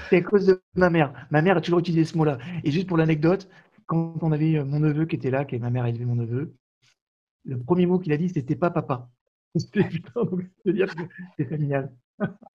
C'est 0.10 0.18
à 0.18 0.22
cause 0.22 0.46
de 0.46 0.62
ma 0.76 0.92
mère. 0.92 1.28
Ma 1.32 1.42
mère 1.42 1.58
a 1.58 1.62
toujours 1.62 1.80
utilisé 1.80 2.06
ce 2.06 2.16
mot-là. 2.18 2.38
Et 2.64 2.70
juste 2.70 2.86
pour 2.88 2.98
l'anecdote, 2.98 3.50
quand 3.88 4.16
on 4.22 4.32
avait 4.32 4.58
euh, 4.58 4.66
mon 4.66 4.80
neveu 4.80 5.08
qui 5.08 5.16
était 5.16 5.32
là, 5.32 5.44
que 5.44 5.56
ma 5.56 5.72
mère 5.72 5.86
a 5.86 5.90
élevé 5.90 6.06
mon 6.06 6.16
neveu, 6.16 6.56
le 7.46 7.60
premier 7.60 7.88
mot 7.88 7.98
qu'il 7.98 8.14
a 8.14 8.18
dit, 8.18 8.30
c'était 8.30 8.56
pas 8.56 8.70
papa. 8.70 9.10
C'était 9.56 9.86
putain, 9.86 10.22
c'est 11.38 11.46
familial. 11.46 11.92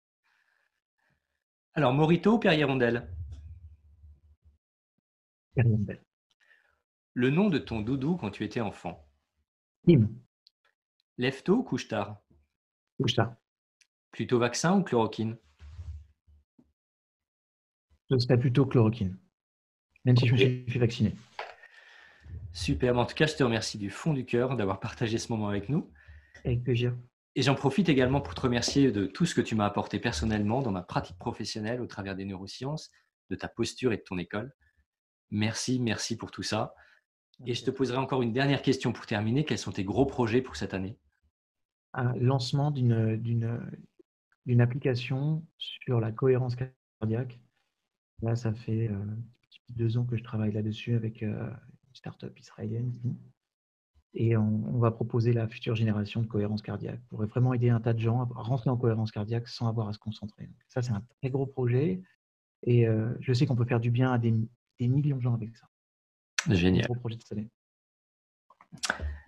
Alors, 1.81 1.95
Morito 1.95 2.35
ou 2.35 2.39
Pierre-Hirondelle 2.39 3.09
belle. 5.57 6.05
Le 7.15 7.31
nom 7.31 7.49
de 7.49 7.57
ton 7.57 7.81
doudou 7.81 8.19
quand 8.19 8.31
tu 8.31 8.45
étais 8.45 8.61
enfant 8.61 9.09
Tim, 9.87 10.11
Lève 11.17 11.43
tôt 11.43 11.57
ou 11.57 11.63
couche 11.63 11.89
tard 11.89 12.21
couche 12.99 13.15
ça. 13.15 13.41
Plutôt 14.11 14.39
vaccin 14.39 14.77
ou 14.77 14.83
chloroquine 14.83 15.39
Ce 18.11 18.19
serait 18.19 18.39
plutôt 18.39 18.67
chloroquine. 18.67 19.19
Même 20.05 20.19
si 20.19 20.27
je 20.27 20.33
me 20.35 20.37
suis 20.37 20.71
fait 20.71 20.79
vacciner. 20.81 21.15
Super, 22.53 22.99
en 22.99 23.07
tout 23.07 23.15
cas, 23.15 23.25
je 23.25 23.37
te 23.37 23.43
remercie 23.43 23.79
du 23.79 23.89
fond 23.89 24.13
du 24.13 24.27
cœur 24.27 24.55
d'avoir 24.55 24.81
partagé 24.81 25.17
ce 25.17 25.33
moment 25.33 25.49
avec 25.49 25.71
nous. 25.71 25.91
Avec 26.45 26.63
plaisir. 26.63 26.95
Et 27.41 27.43
j'en 27.43 27.55
profite 27.55 27.89
également 27.89 28.21
pour 28.21 28.35
te 28.35 28.43
remercier 28.43 28.93
de 28.93 29.07
tout 29.07 29.25
ce 29.25 29.35
que 29.35 29.41
tu 29.41 29.55
m'as 29.55 29.65
apporté 29.65 29.99
personnellement 29.99 30.61
dans 30.61 30.73
ma 30.73 30.83
pratique 30.83 31.17
professionnelle 31.17 31.81
au 31.81 31.87
travers 31.87 32.15
des 32.15 32.27
neurosciences, 32.27 32.91
de 33.31 33.35
ta 33.35 33.49
posture 33.49 33.95
et 33.95 33.97
de 33.97 34.03
ton 34.03 34.19
école. 34.19 34.53
Merci, 35.31 35.81
merci 35.81 36.19
pour 36.19 36.33
tout 36.33 36.43
ça. 36.43 36.75
Et 37.47 37.55
je 37.55 37.65
te 37.65 37.71
poserai 37.71 37.97
encore 37.97 38.21
une 38.21 38.35
dernière 38.35 38.61
question 38.61 38.93
pour 38.93 39.07
terminer. 39.07 39.47
Quels 39.47 39.57
sont 39.57 39.73
tes 39.73 39.85
gros 39.85 40.05
projets 40.05 40.43
pour 40.43 40.57
cette 40.57 40.75
année? 40.75 40.99
Un 41.95 42.13
lancement 42.17 42.71
d'une 42.71 43.57
application 44.59 45.43
sur 45.57 45.99
la 45.99 46.13
cohérence 46.13 46.57
cardiaque. 47.01 47.41
Là, 48.21 48.37
ça 48.37 48.53
fait 48.53 48.89
euh, 48.89 49.03
deux 49.71 49.97
ans 49.97 50.05
que 50.05 50.19
je 50.19 50.23
travaille 50.23 50.53
là-dessus 50.53 50.95
avec 50.95 51.23
euh, 51.23 51.49
une 51.89 51.95
start-up 51.95 52.39
israélienne. 52.39 52.93
Et 54.15 54.37
on, 54.37 54.43
on 54.75 54.79
va 54.79 54.91
proposer 54.91 55.33
la 55.33 55.47
future 55.47 55.77
génération 55.77 56.21
de 56.23 56.27
cohérence 56.27 56.63
cardiaque 56.63 57.01
pour 57.09 57.25
vraiment 57.27 57.55
aider 57.55 57.71
un 57.71 57.81
tas 57.81 57.93
de 57.93 58.01
gens 58.01 58.23
à 58.23 58.43
rentrer 58.43 58.69
en 58.69 58.77
cohérence 58.77 59.13
cardiaque 59.13 59.47
sans 59.47 59.69
avoir 59.69 59.89
à 59.89 59.93
se 59.93 59.99
concentrer. 59.99 60.47
Donc, 60.47 60.57
ça, 60.69 60.83
c'est 60.83 60.91
un 60.93 61.03
très 61.21 61.31
gros 61.31 61.47
projet. 61.47 62.03
Et 62.65 62.89
euh, 62.89 63.15
je 63.21 63.33
sais 63.33 63.47
qu'on 63.47 63.55
peut 63.57 63.65
faire 63.65 63.81
du 63.81 63.91
bien 63.93 64.11
à 64.13 64.19
des, 64.19 64.35
des 64.81 64.89
millions 64.89 65.17
de 65.17 65.23
gens 65.23 65.35
avec 65.35 65.57
ça. 65.57 65.67
C'est 66.45 66.51
un 66.53 66.55
Génial. 66.55 66.87
gros 66.87 66.97
projet 66.97 67.17
de 67.17 67.23
cette 67.23 67.33
année. 67.39 67.49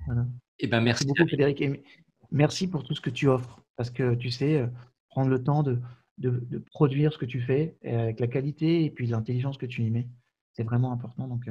Voilà. 0.07 0.27
Eh 0.59 0.67
ben, 0.67 0.81
merci. 0.81 1.05
Merci 1.07 1.07
beaucoup, 1.07 1.29
Frédéric. 1.29 1.61
Et 1.61 1.83
merci 2.31 2.67
pour 2.69 2.83
tout 2.85 2.95
ce 2.95 3.01
que 3.01 3.11
tu 3.11 3.29
offres. 3.29 3.63
Parce 3.77 3.91
que 3.91 4.15
tu 4.17 4.31
sais, 4.31 4.59
euh, 4.63 4.67
prendre 5.09 5.31
le 5.31 5.43
temps 5.43 5.63
de, 5.63 5.79
de- 6.19 6.41
de 6.51 6.59
produire 6.59 7.13
ce 7.13 7.19
que 7.19 7.25
tu 7.25 7.41
fais 7.41 7.77
euh, 7.85 8.01
avec 8.01 8.21
la 8.21 8.27
qualité 8.27 8.85
et 8.85 8.91
puis 8.91 9.07
l'intelligence 9.07 9.59
que 9.59 9.67
tu 9.67 9.83
y 9.83 9.91
mets, 9.91 10.09
c'est 10.55 10.65
vraiment 10.65 10.93
important. 10.93 11.29
Donc, 11.29 11.49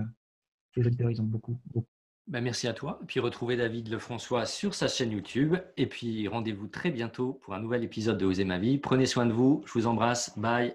les 0.75 0.85
auditeurs, 0.85 1.09
ils 1.09 1.21
ont 1.21 1.25
beaucoup, 1.25 1.59
beaucoup. 1.73 1.87
Ben, 2.31 2.41
merci 2.41 2.67
à 2.69 2.73
toi. 2.73 2.99
Puis 3.07 3.19
retrouvez 3.19 3.57
David 3.57 3.91
Lefrançois 3.91 4.45
sur 4.45 4.73
sa 4.73 4.87
chaîne 4.87 5.11
YouTube. 5.11 5.57
Et 5.75 5.85
puis 5.85 6.29
rendez-vous 6.29 6.67
très 6.67 6.89
bientôt 6.89 7.37
pour 7.41 7.53
un 7.53 7.59
nouvel 7.59 7.83
épisode 7.83 8.17
de 8.17 8.25
Oser 8.25 8.45
ma 8.45 8.57
vie. 8.57 8.77
Prenez 8.77 9.05
soin 9.05 9.25
de 9.25 9.33
vous. 9.33 9.61
Je 9.65 9.73
vous 9.73 9.85
embrasse. 9.85 10.31
Bye. 10.37 10.73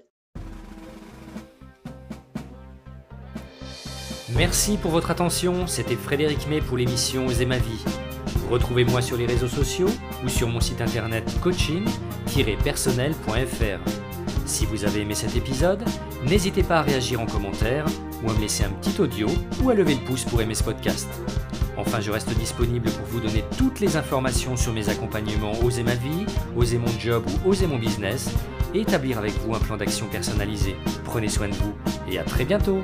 Merci 4.37 4.77
pour 4.77 4.91
votre 4.91 5.11
attention. 5.11 5.67
C'était 5.67 5.97
Frédéric 5.97 6.47
May 6.47 6.61
pour 6.61 6.77
l'émission 6.77 7.25
Oser 7.25 7.47
ma 7.47 7.57
vie. 7.57 7.83
Retrouvez-moi 8.51 9.01
sur 9.01 9.17
les 9.17 9.25
réseaux 9.25 9.49
sociaux 9.49 9.89
ou 10.25 10.29
sur 10.29 10.49
mon 10.49 10.61
site 10.61 10.83
internet 10.83 11.25
coaching-personnel.fr. 11.43 13.81
Si 14.45 14.67
vous 14.67 14.85
avez 14.85 15.01
aimé 15.01 15.15
cet 15.15 15.37
épisode, 15.37 15.83
n'hésitez 16.23 16.63
pas 16.63 16.81
à 16.81 16.83
réagir 16.83 17.19
en 17.19 17.27
commentaire 17.27 17.87
à 18.31 18.35
me 18.35 18.41
laisser 18.41 18.65
un 18.65 18.71
petit 18.71 19.01
audio 19.01 19.29
ou 19.63 19.71
à 19.71 19.75
lever 19.75 19.95
le 19.95 20.05
pouce 20.05 20.25
pour 20.25 20.41
aimer 20.41 20.55
ce 20.55 20.65
podcast. 20.65 21.09
Enfin, 21.77 22.01
je 22.01 22.11
reste 22.11 22.31
disponible 22.39 22.91
pour 22.91 23.07
vous 23.07 23.21
donner 23.21 23.45
toutes 23.59 23.81
les 23.81 23.97
informations 23.97 24.57
sur 24.57 24.73
mes 24.73 24.89
accompagnements 24.89 25.53
Oser 25.63 25.83
ma 25.83 25.95
vie, 25.95 26.25
Oser 26.57 26.79
mon 26.79 26.99
job 26.99 27.25
ou 27.45 27.51
Oser 27.51 27.67
mon 27.67 27.79
business 27.79 28.31
et 28.75 28.81
établir 28.81 29.19
avec 29.19 29.33
vous 29.41 29.55
un 29.55 29.59
plan 29.59 29.77
d'action 29.77 30.07
personnalisé. 30.07 30.77
Prenez 31.05 31.29
soin 31.29 31.49
de 31.49 31.55
vous 31.55 31.75
et 32.11 32.19
à 32.19 32.25
très 32.25 32.45
bientôt 32.45 32.81